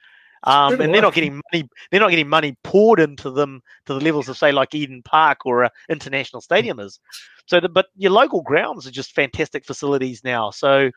Um, 0.43 0.79
and 0.79 0.93
they're 0.93 1.01
not 1.01 1.15
getting 1.15 1.41
money. 1.51 1.67
They're 1.89 1.99
not 1.99 2.11
getting 2.11 2.29
money 2.29 2.55
poured 2.63 2.99
into 2.99 3.31
them 3.31 3.61
to 3.85 3.93
the 3.93 3.99
levels 3.99 4.29
of 4.29 4.37
say 4.37 4.51
like 4.51 4.75
Eden 4.75 5.01
Park 5.03 5.45
or 5.45 5.63
a 5.63 5.71
international 5.89 6.41
stadium 6.41 6.79
is. 6.79 6.99
So, 7.47 7.59
the, 7.59 7.69
but 7.69 7.87
your 7.95 8.11
local 8.11 8.41
grounds 8.41 8.85
are 8.85 8.91
just 8.91 9.15
fantastic 9.15 9.65
facilities 9.65 10.23
now. 10.23 10.51
So, 10.51 10.91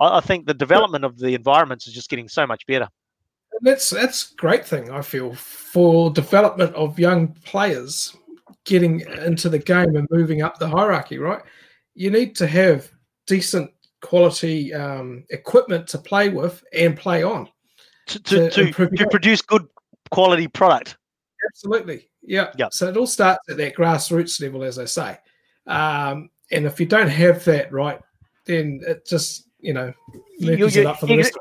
I, 0.00 0.16
I 0.16 0.20
think 0.20 0.46
the 0.46 0.54
development 0.54 1.04
of 1.04 1.18
the 1.18 1.34
environments 1.34 1.86
is 1.86 1.92
just 1.92 2.08
getting 2.08 2.28
so 2.28 2.46
much 2.46 2.66
better. 2.66 2.88
That's 3.60 3.90
that's 3.90 4.32
a 4.32 4.34
great 4.36 4.66
thing 4.66 4.90
I 4.90 5.02
feel 5.02 5.34
for 5.34 6.10
development 6.10 6.74
of 6.74 6.98
young 6.98 7.28
players 7.44 8.16
getting 8.66 9.00
into 9.24 9.48
the 9.48 9.58
game 9.58 9.96
and 9.96 10.06
moving 10.10 10.42
up 10.42 10.58
the 10.58 10.68
hierarchy, 10.68 11.18
right? 11.18 11.40
You 11.94 12.10
need 12.10 12.36
to 12.36 12.46
have 12.46 12.90
decent 13.26 13.70
quality 14.02 14.74
um, 14.74 15.24
equipment 15.30 15.88
to 15.88 15.98
play 15.98 16.28
with 16.28 16.62
and 16.74 16.96
play 16.96 17.22
on. 17.22 17.48
to 18.06 18.20
to, 18.20 18.50
to, 18.50 18.72
to 18.72 19.08
produce 19.08 19.40
good 19.40 19.66
quality 20.10 20.48
product. 20.48 20.98
Absolutely. 21.48 22.08
Yeah. 22.22 22.52
Yeah. 22.56 22.68
So 22.70 22.88
it 22.88 22.96
all 22.96 23.06
starts 23.06 23.48
at 23.48 23.56
that 23.56 23.76
grassroots 23.76 24.40
level, 24.42 24.62
as 24.64 24.78
I 24.78 24.84
say. 24.84 25.16
Um, 25.66 26.30
and 26.50 26.66
if 26.66 26.78
you 26.78 26.86
don't 26.86 27.08
have 27.08 27.44
that 27.44 27.72
right, 27.72 28.00
then 28.44 28.80
it 28.86 29.06
just, 29.06 29.48
you 29.60 29.72
know, 29.72 29.92
you- 30.38 30.66
it 30.66 30.86
up 30.86 31.00
for 31.00 31.06
the 31.06 31.16
rest 31.16 31.38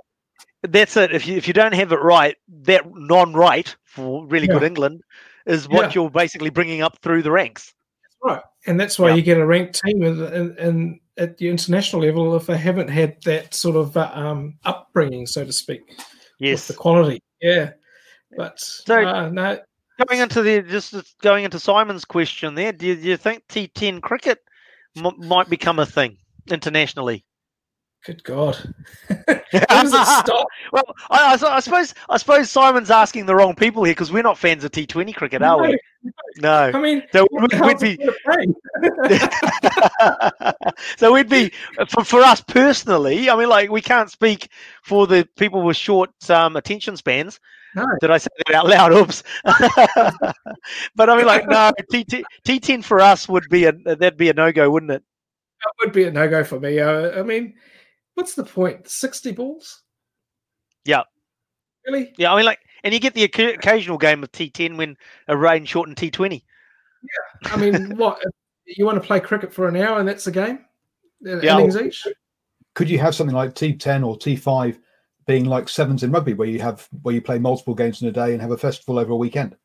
That's 0.64 0.98
it. 0.98 1.14
If 1.14 1.28
you 1.28 1.38
if 1.38 1.48
you 1.48 1.54
don't 1.54 1.74
have 1.74 1.92
it 1.92 2.02
right, 2.02 2.36
that 2.64 2.84
non-right 2.94 3.76
for 3.84 4.26
really 4.26 4.48
good 4.48 4.64
England 4.64 5.02
is 5.46 5.68
what 5.70 5.88
Yeah. 5.88 5.92
you're 6.02 6.10
basically 6.10 6.50
bringing 6.50 6.82
up 6.82 6.98
through 7.02 7.22
the 7.24 7.32
ranks. 7.32 7.74
Right. 8.24 8.42
And 8.68 8.80
that's 8.80 8.98
why 8.98 9.10
Yeah. 9.10 9.16
you 9.16 9.22
get 9.22 9.38
a 9.38 9.46
ranked 9.46 9.82
team 9.84 10.02
in, 10.04 10.58
in, 10.58 11.00
at 11.18 11.38
the 11.38 11.48
international 11.50 12.02
level 12.02 12.36
if 12.36 12.48
they 12.48 12.58
haven't 12.58 12.90
had 12.90 13.22
that 13.24 13.54
sort 13.54 13.76
of 13.76 13.96
uh, 13.96 14.12
um, 14.14 14.58
upbringing, 14.66 15.26
so 15.28 15.46
to 15.46 15.52
speak, 15.54 15.82
with 15.88 15.98
Yes. 16.40 16.68
the 16.68 16.74
quality. 16.74 17.22
Yeah. 17.42 17.72
But 18.38 18.60
So- 18.60 19.06
uh, 19.06 19.30
no, 19.30 19.60
Going 20.10 20.20
into 20.22 20.42
the 20.42 20.62
just 20.62 20.92
just 20.92 21.18
going 21.20 21.46
into 21.46 21.58
Simon's 21.60 22.04
question 22.04 22.54
there, 22.56 22.74
do 22.74 22.86
you, 22.88 22.96
do 22.96 23.02
you 23.08 23.16
think 23.18 23.44
T10 23.48 24.02
cricket 24.02 24.40
m- 24.98 25.14
might 25.20 25.50
become 25.50 25.80
a 25.80 25.86
thing 25.86 26.18
internationally? 26.50 27.24
Good 28.06 28.24
God. 28.24 28.56
Where 29.08 29.44
does 29.52 29.94
it 29.94 30.06
stop? 30.26 30.48
Well, 30.72 30.84
I, 31.10 31.34
I, 31.34 31.56
I 31.56 31.60
suppose 31.60 31.94
I 32.10 32.18
suppose 32.18 32.50
Simon's 32.50 32.92
asking 32.92 33.26
the 33.26 33.36
wrong 33.36 33.56
people 33.56 33.84
here 33.84 33.94
because 33.94 34.12
we're 34.12 34.24
not 34.24 34.38
fans 34.38 34.64
of 34.64 34.72
T20 34.72 35.16
cricket, 35.16 35.42
are 35.42 35.62
we? 35.62 35.78
No. 36.38 36.72
I 36.74 36.80
mean, 36.80 37.04
So 37.12 37.28
we'd, 37.32 37.62
we'd 37.62 37.80
be 37.80 37.98
so 40.98 41.14
we'd 41.14 41.30
be 41.30 41.52
for, 41.90 42.04
for 42.04 42.22
us 42.22 42.42
personally. 42.42 43.30
I 43.30 43.36
mean, 43.36 43.50
like 43.50 43.72
we 43.72 43.82
can't 43.82 44.12
speak 44.12 44.50
for 44.84 45.08
the 45.08 45.28
people 45.36 45.64
with 45.64 45.78
short 45.78 46.12
um, 46.30 46.56
attention 46.56 46.98
spans. 46.98 47.40
No. 47.76 47.86
Did 48.00 48.12
I 48.12 48.20
say 48.20 48.30
that 48.48 48.56
out 48.56 48.68
loud? 48.68 48.94
Oops. 48.94 49.24
but 50.96 51.10
I 51.10 51.18
mean, 51.18 51.26
like 51.26 51.48
no, 51.48 51.72
T 51.92 52.06
T10 52.06 52.84
for 52.84 53.02
us 53.02 53.28
would 53.28 53.50
be 53.50 53.66
a 53.66 53.72
that'd 53.72 54.18
be 54.18 54.30
a 54.30 54.34
no 54.34 54.52
go, 54.52 54.70
wouldn't 54.70 54.92
it? 54.92 55.04
That 55.64 55.74
would 55.82 55.94
be 55.94 56.04
a 56.06 56.12
no 56.12 56.30
go 56.30 56.44
for 56.44 56.60
me. 56.60 56.80
Uh, 56.80 57.20
I 57.20 57.24
mean, 57.24 57.56
what's 58.16 58.34
the 58.34 58.44
point? 58.44 58.90
60 58.90 59.32
balls? 59.34 59.84
Yeah. 60.84 61.04
Really? 61.86 62.14
Yeah, 62.18 62.34
I 62.34 62.38
mean, 62.38 62.46
like, 62.46 62.60
and 62.84 62.94
you 62.94 63.00
get 63.00 63.14
the 63.14 63.24
occasional 63.24 63.98
game 63.98 64.24
of 64.24 64.32
T10 64.32 64.78
when 64.78 64.98
a 65.28 65.38
rain 65.38 65.66
shortened 65.66 65.98
T20. 65.98 66.44
Yeah. 67.04 67.54
I 67.54 67.58
mean, 67.58 67.96
what? 67.98 68.20
You 68.66 68.86
want 68.86 69.02
to 69.02 69.06
play 69.06 69.20
cricket 69.20 69.54
for 69.54 69.68
an 69.68 69.76
hour 69.76 70.00
and 70.00 70.08
that's 70.08 70.28
a 70.28 70.32
game? 70.32 70.66
Uh, 71.26 71.40
Yeah. 71.42 71.60
Innings 71.60 71.78
each? 71.78 72.08
Could 72.74 72.90
you 72.90 73.00
have 73.00 73.16
something 73.16 73.36
like 73.36 73.54
T10 73.54 74.06
or 74.06 74.18
T5 74.18 74.80
being 75.28 75.46
like 75.46 75.70
sevens 75.70 76.04
in 76.04 76.12
rugby, 76.12 76.34
where 76.34 76.48
you 76.48 76.60
have 76.60 76.88
where 77.02 77.16
you 77.16 77.22
play 77.22 77.40
multiple 77.40 77.74
games 77.74 78.02
in 78.02 78.08
a 78.08 78.12
day 78.12 78.34
and 78.34 78.42
have 78.42 78.52
a 78.52 78.58
festival 78.58 79.00
over 79.00 79.14
a 79.14 79.16
weekend? 79.16 79.56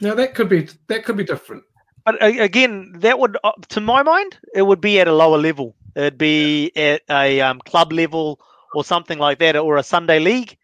Now 0.00 0.14
that 0.14 0.34
could 0.34 0.48
be 0.48 0.68
that 0.86 1.04
could 1.04 1.16
be 1.16 1.24
different. 1.24 1.64
But 2.04 2.16
again, 2.24 2.92
that 3.00 3.18
would, 3.18 3.36
uh, 3.44 3.52
to 3.68 3.80
my 3.80 4.02
mind, 4.02 4.38
it 4.54 4.62
would 4.62 4.80
be 4.80 4.98
at 4.98 5.08
a 5.08 5.14
lower 5.14 5.36
level. 5.36 5.76
It'd 5.94 6.18
be 6.18 6.72
at 6.76 7.02
a 7.10 7.40
um, 7.40 7.60
club 7.60 7.92
level 7.92 8.40
or 8.74 8.84
something 8.84 9.18
like 9.18 9.38
that, 9.38 9.56
or 9.56 9.76
a 9.76 9.82
Sunday 9.82 10.18
league, 10.18 10.56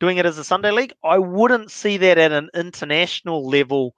doing 0.00 0.18
it 0.18 0.26
as 0.26 0.38
a 0.38 0.44
Sunday 0.44 0.70
league. 0.70 0.92
I 1.04 1.18
wouldn't 1.18 1.70
see 1.70 1.96
that 1.98 2.18
at 2.18 2.32
an 2.32 2.50
international 2.54 3.48
level. 3.48 3.94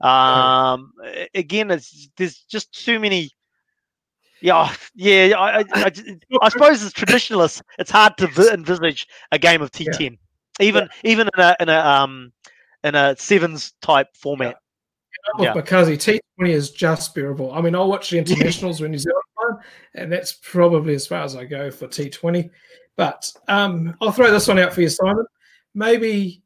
Um, 0.00 0.92
again, 1.34 1.70
it's 1.70 2.08
there's 2.16 2.38
just 2.48 2.72
too 2.72 3.00
many. 3.00 3.30
Yeah, 4.40 4.72
yeah. 4.94 5.34
I, 5.36 5.58
I, 5.58 5.64
I, 5.72 5.92
I 6.42 6.48
suppose 6.48 6.82
as 6.82 6.92
traditionalists, 6.92 7.60
it's 7.78 7.90
hard 7.90 8.16
to 8.18 8.28
vi- 8.28 8.52
envisage 8.52 9.08
a 9.32 9.38
game 9.38 9.60
of 9.62 9.72
T10, 9.72 10.16
even 10.60 10.88
even 11.02 11.28
in 11.34 11.40
a 11.40 11.56
in 11.58 11.68
a 11.68 11.78
um 11.78 12.32
in 12.84 12.94
a 12.94 13.16
sevens 13.16 13.72
type 13.82 14.08
format. 14.14 14.56
Yeah. 15.38 15.54
Makazi, 15.54 16.20
T20 16.38 16.48
is 16.48 16.70
just 16.70 17.14
bearable. 17.14 17.52
I 17.52 17.60
mean, 17.60 17.74
I'll 17.74 17.88
watch 17.88 18.10
the 18.10 18.18
internationals 18.18 18.80
when 18.80 18.92
New 18.92 18.98
Zealand 18.98 19.22
and 19.94 20.12
that's 20.12 20.32
probably 20.32 20.94
as 20.94 21.06
far 21.06 21.22
as 21.22 21.36
I 21.36 21.44
go 21.44 21.70
for 21.70 21.86
T20. 21.86 22.50
But 22.96 23.32
um, 23.46 23.96
I'll 24.00 24.12
throw 24.12 24.30
this 24.30 24.48
one 24.48 24.58
out 24.58 24.72
for 24.72 24.80
you, 24.80 24.88
Simon. 24.88 25.24
Maybe 25.74 26.42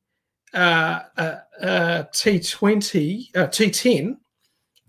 uh, 0.52 1.00
uh, 1.16 1.36
uh, 1.60 2.04
T20, 2.12 3.36
uh, 3.36 3.46
T10, 3.46 4.16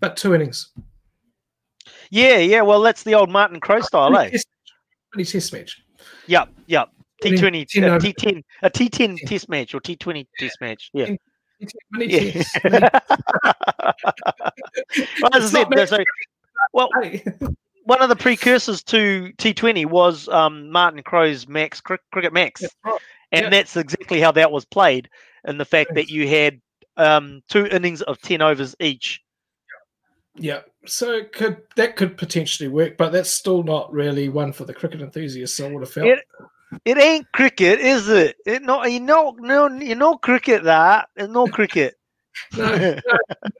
but 0.00 0.16
two 0.16 0.34
innings. 0.34 0.72
Yeah, 2.10 2.38
yeah. 2.38 2.60
Well, 2.60 2.82
that's 2.82 3.02
the 3.02 3.14
old 3.14 3.30
Martin 3.30 3.60
Crowe 3.60 3.80
style, 3.80 4.16
eh? 4.16 4.30
Test- 4.30 4.46
test 5.16 5.52
match. 5.52 5.82
Yep, 6.26 6.48
yep. 6.66 6.90
T20, 7.22 7.66
ten 7.66 7.84
uh, 7.84 7.98
T10, 7.98 8.42
a 8.62 8.70
T10 8.70 9.18
test 9.26 9.48
match 9.48 9.74
or 9.74 9.80
T20 9.80 10.26
test 10.38 10.58
match. 10.60 10.90
Yeah. 10.92 11.14
Yeah. 11.96 12.42
well, 12.64 12.90
as 15.32 15.54
I 15.54 15.64
said, 15.64 15.88
so, 15.88 15.98
well, 16.72 16.88
Hey. 17.00 17.24
one 17.84 18.02
of 18.02 18.08
the 18.08 18.16
precursors 18.16 18.82
to 18.84 19.32
T20 19.38 19.86
was 19.86 20.28
um, 20.28 20.70
Martin 20.70 21.02
Crowe's 21.02 21.46
Max 21.46 21.80
Cric- 21.80 22.00
Cricket 22.12 22.32
Max, 22.32 22.62
right. 22.84 22.98
and 23.32 23.44
yeah. 23.44 23.50
that's 23.50 23.76
exactly 23.76 24.20
how 24.20 24.32
that 24.32 24.50
was 24.50 24.64
played. 24.64 25.08
In 25.46 25.58
the 25.58 25.64
fact 25.64 25.94
that 25.94 26.08
you 26.08 26.26
had 26.26 26.60
um, 26.96 27.42
two 27.48 27.66
innings 27.66 28.02
of 28.02 28.20
ten 28.20 28.40
overs 28.40 28.74
each. 28.80 29.20
Yeah, 30.36 30.60
so 30.86 31.12
it 31.12 31.32
could 31.32 31.58
that 31.76 31.96
could 31.96 32.16
potentially 32.16 32.68
work, 32.68 32.96
but 32.96 33.12
that's 33.12 33.34
still 33.34 33.62
not 33.62 33.92
really 33.92 34.28
one 34.28 34.52
for 34.52 34.64
the 34.64 34.74
cricket 34.74 35.00
enthusiasts. 35.00 35.60
I 35.60 35.70
would 35.70 35.82
have 35.82 35.92
felt. 35.92 36.08
It- 36.08 36.24
It 36.84 36.98
ain't 36.98 37.30
cricket, 37.30 37.78
is 37.78 38.08
it? 38.08 38.34
It 38.46 38.62
not 38.62 38.90
you 38.90 38.98
know 38.98 39.36
no 39.38 39.68
you 39.68 39.94
know 39.94 40.16
cricket 40.16 40.64
that 40.64 41.08
it's 41.14 41.32
no 41.32 41.46
cricket. 41.46 41.94
no, 42.56 42.76
no, 42.76 42.98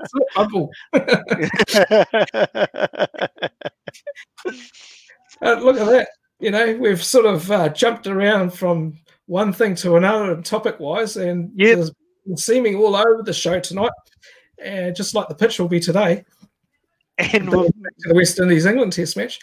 it's 0.00 0.14
not 0.14 0.26
bubble. 0.34 0.70
Uh, 5.42 5.54
look 5.54 5.76
at 5.76 5.86
that. 5.86 6.08
You 6.40 6.50
know, 6.50 6.76
we've 6.76 7.02
sort 7.02 7.26
of 7.26 7.50
uh, 7.50 7.68
jumped 7.68 8.06
around 8.06 8.50
from 8.50 8.98
one 9.26 9.52
thing 9.52 9.74
to 9.76 9.96
another 9.96 10.40
topic 10.42 10.78
wise, 10.78 11.16
and 11.16 11.50
Yep. 11.56 11.76
there's 11.76 11.90
been 12.26 12.36
seeming 12.36 12.76
all 12.76 12.94
over 12.96 13.22
the 13.22 13.32
show 13.32 13.58
tonight. 13.60 13.90
And 14.62 14.94
just 14.94 15.14
like 15.14 15.28
the 15.28 15.34
pitch 15.34 15.58
will 15.58 15.68
be 15.68 15.80
today, 15.80 16.24
and 17.18 17.50
we'll, 17.50 17.68
the 17.98 18.14
West 18.14 18.38
Indies 18.38 18.66
England 18.66 18.92
Test 18.92 19.16
match, 19.16 19.40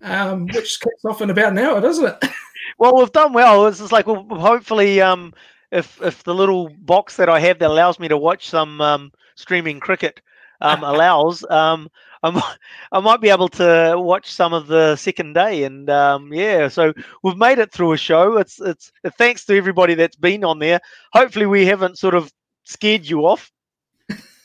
um, 0.00 0.46
which 0.46 0.80
kicks 0.80 1.04
off 1.04 1.20
in 1.20 1.30
about 1.30 1.52
an 1.52 1.58
hour, 1.58 1.80
doesn't 1.80 2.06
it? 2.06 2.30
well, 2.78 2.96
we've 2.96 3.12
done 3.12 3.32
well. 3.32 3.66
It's 3.66 3.78
just 3.78 3.92
like 3.92 4.06
well, 4.06 4.24
hopefully, 4.30 5.00
um, 5.00 5.34
if 5.72 6.00
if 6.00 6.22
the 6.22 6.34
little 6.34 6.68
box 6.78 7.16
that 7.16 7.28
I 7.28 7.40
have 7.40 7.58
that 7.58 7.70
allows 7.70 7.98
me 7.98 8.08
to 8.08 8.16
watch 8.16 8.48
some 8.48 8.80
um, 8.80 9.12
streaming 9.34 9.80
cricket 9.80 10.20
um, 10.62 10.84
allows, 10.84 11.44
um, 11.50 11.88
I 12.22 12.30
might, 12.30 12.56
I 12.92 13.00
might 13.00 13.20
be 13.20 13.28
able 13.28 13.48
to 13.48 13.94
watch 13.96 14.32
some 14.32 14.52
of 14.52 14.66
the 14.66 14.96
second 14.96 15.34
day, 15.34 15.64
and 15.64 15.90
um, 15.90 16.32
yeah, 16.32 16.68
so 16.68 16.92
we've 17.22 17.36
made 17.36 17.58
it 17.58 17.72
through 17.72 17.92
a 17.92 17.96
show. 17.96 18.38
It's 18.38 18.60
it's 18.60 18.92
thanks 19.18 19.44
to 19.46 19.56
everybody 19.56 19.94
that's 19.94 20.16
been 20.16 20.44
on 20.44 20.58
there. 20.58 20.80
Hopefully, 21.12 21.46
we 21.46 21.66
haven't 21.66 21.98
sort 21.98 22.14
of 22.14 22.32
scared 22.64 23.06
you 23.06 23.26
off. 23.26 23.50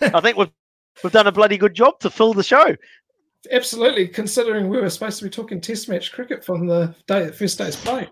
I 0.01 0.20
think 0.22 0.38
we've 0.38 0.51
we've 1.03 1.13
done 1.13 1.28
a 1.28 1.32
bloody 1.32 1.57
good 1.57 1.74
job 1.74 1.99
to 2.01 2.09
fill 2.09 2.34
the 2.34 2.43
show. 2.43 2.76
Absolutely, 3.51 4.07
considering 4.07 4.68
we 4.68 4.80
were 4.80 4.89
supposed 4.89 5.20
to 5.20 5.24
be 5.24 5.30
talking 5.30 5.61
Test 5.61 5.88
match 5.88 6.11
cricket 6.11 6.43
from 6.43 6.68
the 6.68 6.93
day 7.07 7.32
first 7.32 7.57
day's 7.57 7.76
play. 7.76 8.07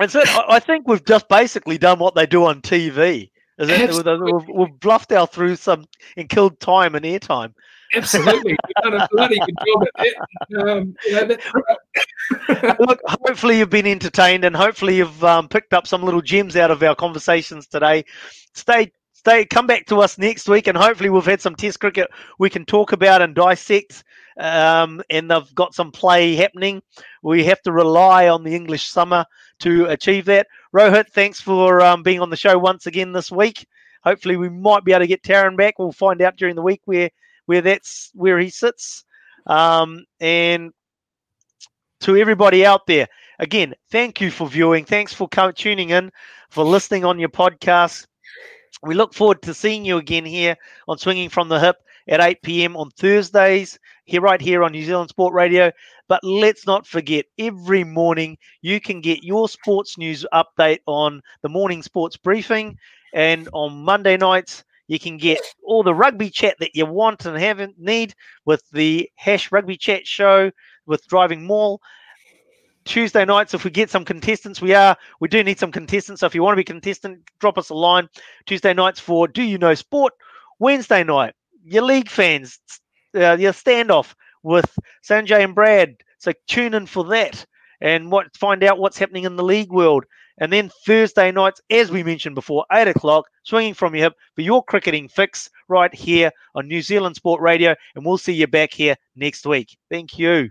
It. 0.00 0.14
I, 0.16 0.44
I 0.48 0.58
think 0.58 0.88
we've 0.88 1.04
just 1.04 1.28
basically 1.28 1.78
done 1.78 2.00
what 2.00 2.16
they 2.16 2.26
do 2.26 2.44
on 2.44 2.60
TV. 2.60 3.30
Is 3.58 3.68
it? 3.68 3.80
Absolutely. 3.80 4.32
We've, 4.32 4.48
we've 4.48 4.80
bluffed 4.80 5.12
our 5.12 5.26
through 5.26 5.56
some 5.56 5.84
and 6.16 6.28
killed 6.28 6.58
time 6.60 6.94
and 6.94 7.04
airtime. 7.04 7.54
Absolutely, 7.94 8.52
you've 8.68 8.82
done 8.92 9.00
a 9.00 9.08
bloody 9.12 9.38
good 9.38 9.54
job 9.66 9.82
at 9.98 10.04
that. 10.50 10.68
Um, 10.68 10.96
you 11.06 11.12
know, 11.12 11.24
that- 11.26 12.80
Look, 12.80 13.00
hopefully 13.06 13.58
you've 13.58 13.70
been 13.70 13.86
entertained 13.86 14.44
and 14.44 14.56
hopefully 14.56 14.96
you've 14.96 15.22
um, 15.22 15.48
picked 15.48 15.72
up 15.72 15.86
some 15.86 16.02
little 16.02 16.22
gems 16.22 16.56
out 16.56 16.70
of 16.70 16.82
our 16.82 16.94
conversations 16.96 17.66
today. 17.68 18.04
Stay, 18.54 18.90
stay, 19.12 19.44
come 19.44 19.66
back 19.66 19.86
to 19.86 20.00
us 20.00 20.18
next 20.18 20.48
week 20.48 20.66
and 20.66 20.76
hopefully 20.76 21.10
we've 21.10 21.24
had 21.24 21.40
some 21.40 21.54
Test 21.54 21.78
cricket 21.78 22.08
we 22.38 22.50
can 22.50 22.64
talk 22.64 22.92
about 22.92 23.22
and 23.22 23.34
dissect. 23.34 24.02
Um, 24.36 25.00
and 25.10 25.30
they've 25.30 25.54
got 25.54 25.74
some 25.74 25.92
play 25.92 26.34
happening. 26.34 26.82
We 27.22 27.44
have 27.44 27.62
to 27.62 27.72
rely 27.72 28.28
on 28.28 28.42
the 28.42 28.56
English 28.56 28.88
summer 28.90 29.24
to 29.60 29.86
achieve 29.86 30.24
that. 30.24 30.48
Rohit, 30.74 31.08
thanks 31.10 31.40
for 31.40 31.80
um, 31.80 32.02
being 32.02 32.20
on 32.20 32.30
the 32.30 32.36
show 32.36 32.58
once 32.58 32.86
again 32.86 33.12
this 33.12 33.30
week. 33.30 33.64
Hopefully 34.02 34.36
we 34.36 34.48
might 34.48 34.84
be 34.84 34.90
able 34.90 35.00
to 35.00 35.06
get 35.06 35.22
Taryn 35.22 35.56
back. 35.56 35.78
We'll 35.78 35.92
find 35.92 36.20
out 36.20 36.36
during 36.36 36.56
the 36.56 36.62
week 36.62 36.82
where 36.84 37.10
where 37.46 37.60
that's 37.60 38.10
where 38.14 38.40
he 38.40 38.50
sits. 38.50 39.04
Um, 39.46 40.04
and 40.18 40.72
to 42.00 42.16
everybody 42.16 42.66
out 42.66 42.86
there, 42.88 43.06
again, 43.38 43.74
thank 43.92 44.20
you 44.20 44.32
for 44.32 44.48
viewing. 44.48 44.84
Thanks 44.84 45.12
for 45.12 45.28
tuning 45.28 45.90
in, 45.90 46.10
for 46.50 46.64
listening 46.64 47.04
on 47.04 47.20
your 47.20 47.28
podcast. 47.28 48.06
We 48.82 48.96
look 48.96 49.14
forward 49.14 49.42
to 49.42 49.54
seeing 49.54 49.84
you 49.84 49.98
again 49.98 50.24
here 50.24 50.56
on 50.88 50.98
Swinging 50.98 51.28
from 51.28 51.48
the 51.48 51.60
Hip 51.60 51.76
at 52.08 52.20
8 52.20 52.42
p.m. 52.42 52.76
on 52.76 52.90
Thursdays, 52.90 53.78
here 54.04 54.20
right 54.20 54.40
here 54.40 54.62
on 54.62 54.72
New 54.72 54.84
Zealand 54.84 55.10
Sport 55.10 55.34
Radio. 55.34 55.70
But 56.08 56.22
let's 56.22 56.66
not 56.66 56.86
forget, 56.86 57.24
every 57.38 57.84
morning 57.84 58.36
you 58.60 58.80
can 58.80 59.00
get 59.00 59.24
your 59.24 59.48
sports 59.48 59.96
news 59.96 60.26
update 60.32 60.80
on 60.86 61.22
the 61.42 61.48
morning 61.48 61.82
sports 61.82 62.16
briefing. 62.16 62.78
And 63.14 63.48
on 63.52 63.84
Monday 63.84 64.16
nights, 64.16 64.64
you 64.88 64.98
can 64.98 65.16
get 65.16 65.40
all 65.62 65.82
the 65.82 65.94
rugby 65.94 66.28
chat 66.28 66.56
that 66.60 66.74
you 66.74 66.84
want 66.84 67.24
and 67.24 67.38
haven't 67.38 67.78
need 67.78 68.14
with 68.44 68.62
the 68.70 69.10
Hash 69.14 69.50
Rugby 69.50 69.76
Chat 69.76 70.06
show 70.06 70.50
with 70.86 71.06
Driving 71.06 71.46
Mall. 71.46 71.80
Tuesday 72.84 73.24
nights, 73.24 73.54
if 73.54 73.64
we 73.64 73.70
get 73.70 73.88
some 73.88 74.04
contestants, 74.04 74.60
we 74.60 74.74
are 74.74 74.94
we 75.20 75.28
do 75.28 75.42
need 75.42 75.58
some 75.58 75.72
contestants. 75.72 76.20
So 76.20 76.26
if 76.26 76.34
you 76.34 76.42
want 76.42 76.52
to 76.52 76.60
be 76.60 76.64
contestant, 76.64 77.20
drop 77.38 77.56
us 77.56 77.70
a 77.70 77.74
line. 77.74 78.08
Tuesday 78.44 78.74
nights 78.74 79.00
for 79.00 79.26
Do 79.26 79.42
You 79.42 79.56
Know 79.56 79.74
Sport. 79.74 80.12
Wednesday 80.58 81.02
night, 81.02 81.34
your 81.64 81.82
league 81.82 82.08
fans, 82.08 82.58
uh, 83.16 83.36
your 83.38 83.52
standoff 83.52 84.14
with 84.42 84.66
Sanjay 85.08 85.42
and 85.42 85.54
Brad. 85.54 85.96
So 86.18 86.32
tune 86.46 86.74
in 86.74 86.86
for 86.86 87.04
that 87.04 87.44
and 87.80 88.10
what 88.10 88.36
find 88.36 88.62
out 88.62 88.78
what's 88.78 88.98
happening 88.98 89.24
in 89.24 89.36
the 89.36 89.44
league 89.44 89.72
world. 89.72 90.04
And 90.38 90.52
then 90.52 90.70
Thursday 90.84 91.30
nights, 91.30 91.60
as 91.70 91.92
we 91.92 92.02
mentioned 92.02 92.34
before, 92.34 92.64
eight 92.72 92.88
o'clock, 92.88 93.26
swinging 93.44 93.74
from 93.74 93.94
your 93.94 94.04
hip 94.04 94.14
for 94.34 94.42
your 94.42 94.64
cricketing 94.64 95.08
fix 95.08 95.48
right 95.68 95.94
here 95.94 96.32
on 96.54 96.66
New 96.66 96.82
Zealand 96.82 97.16
Sport 97.16 97.40
Radio. 97.40 97.74
And 97.94 98.04
we'll 98.04 98.18
see 98.18 98.32
you 98.32 98.48
back 98.48 98.72
here 98.72 98.96
next 99.14 99.46
week. 99.46 99.76
Thank 99.90 100.18
you. 100.18 100.50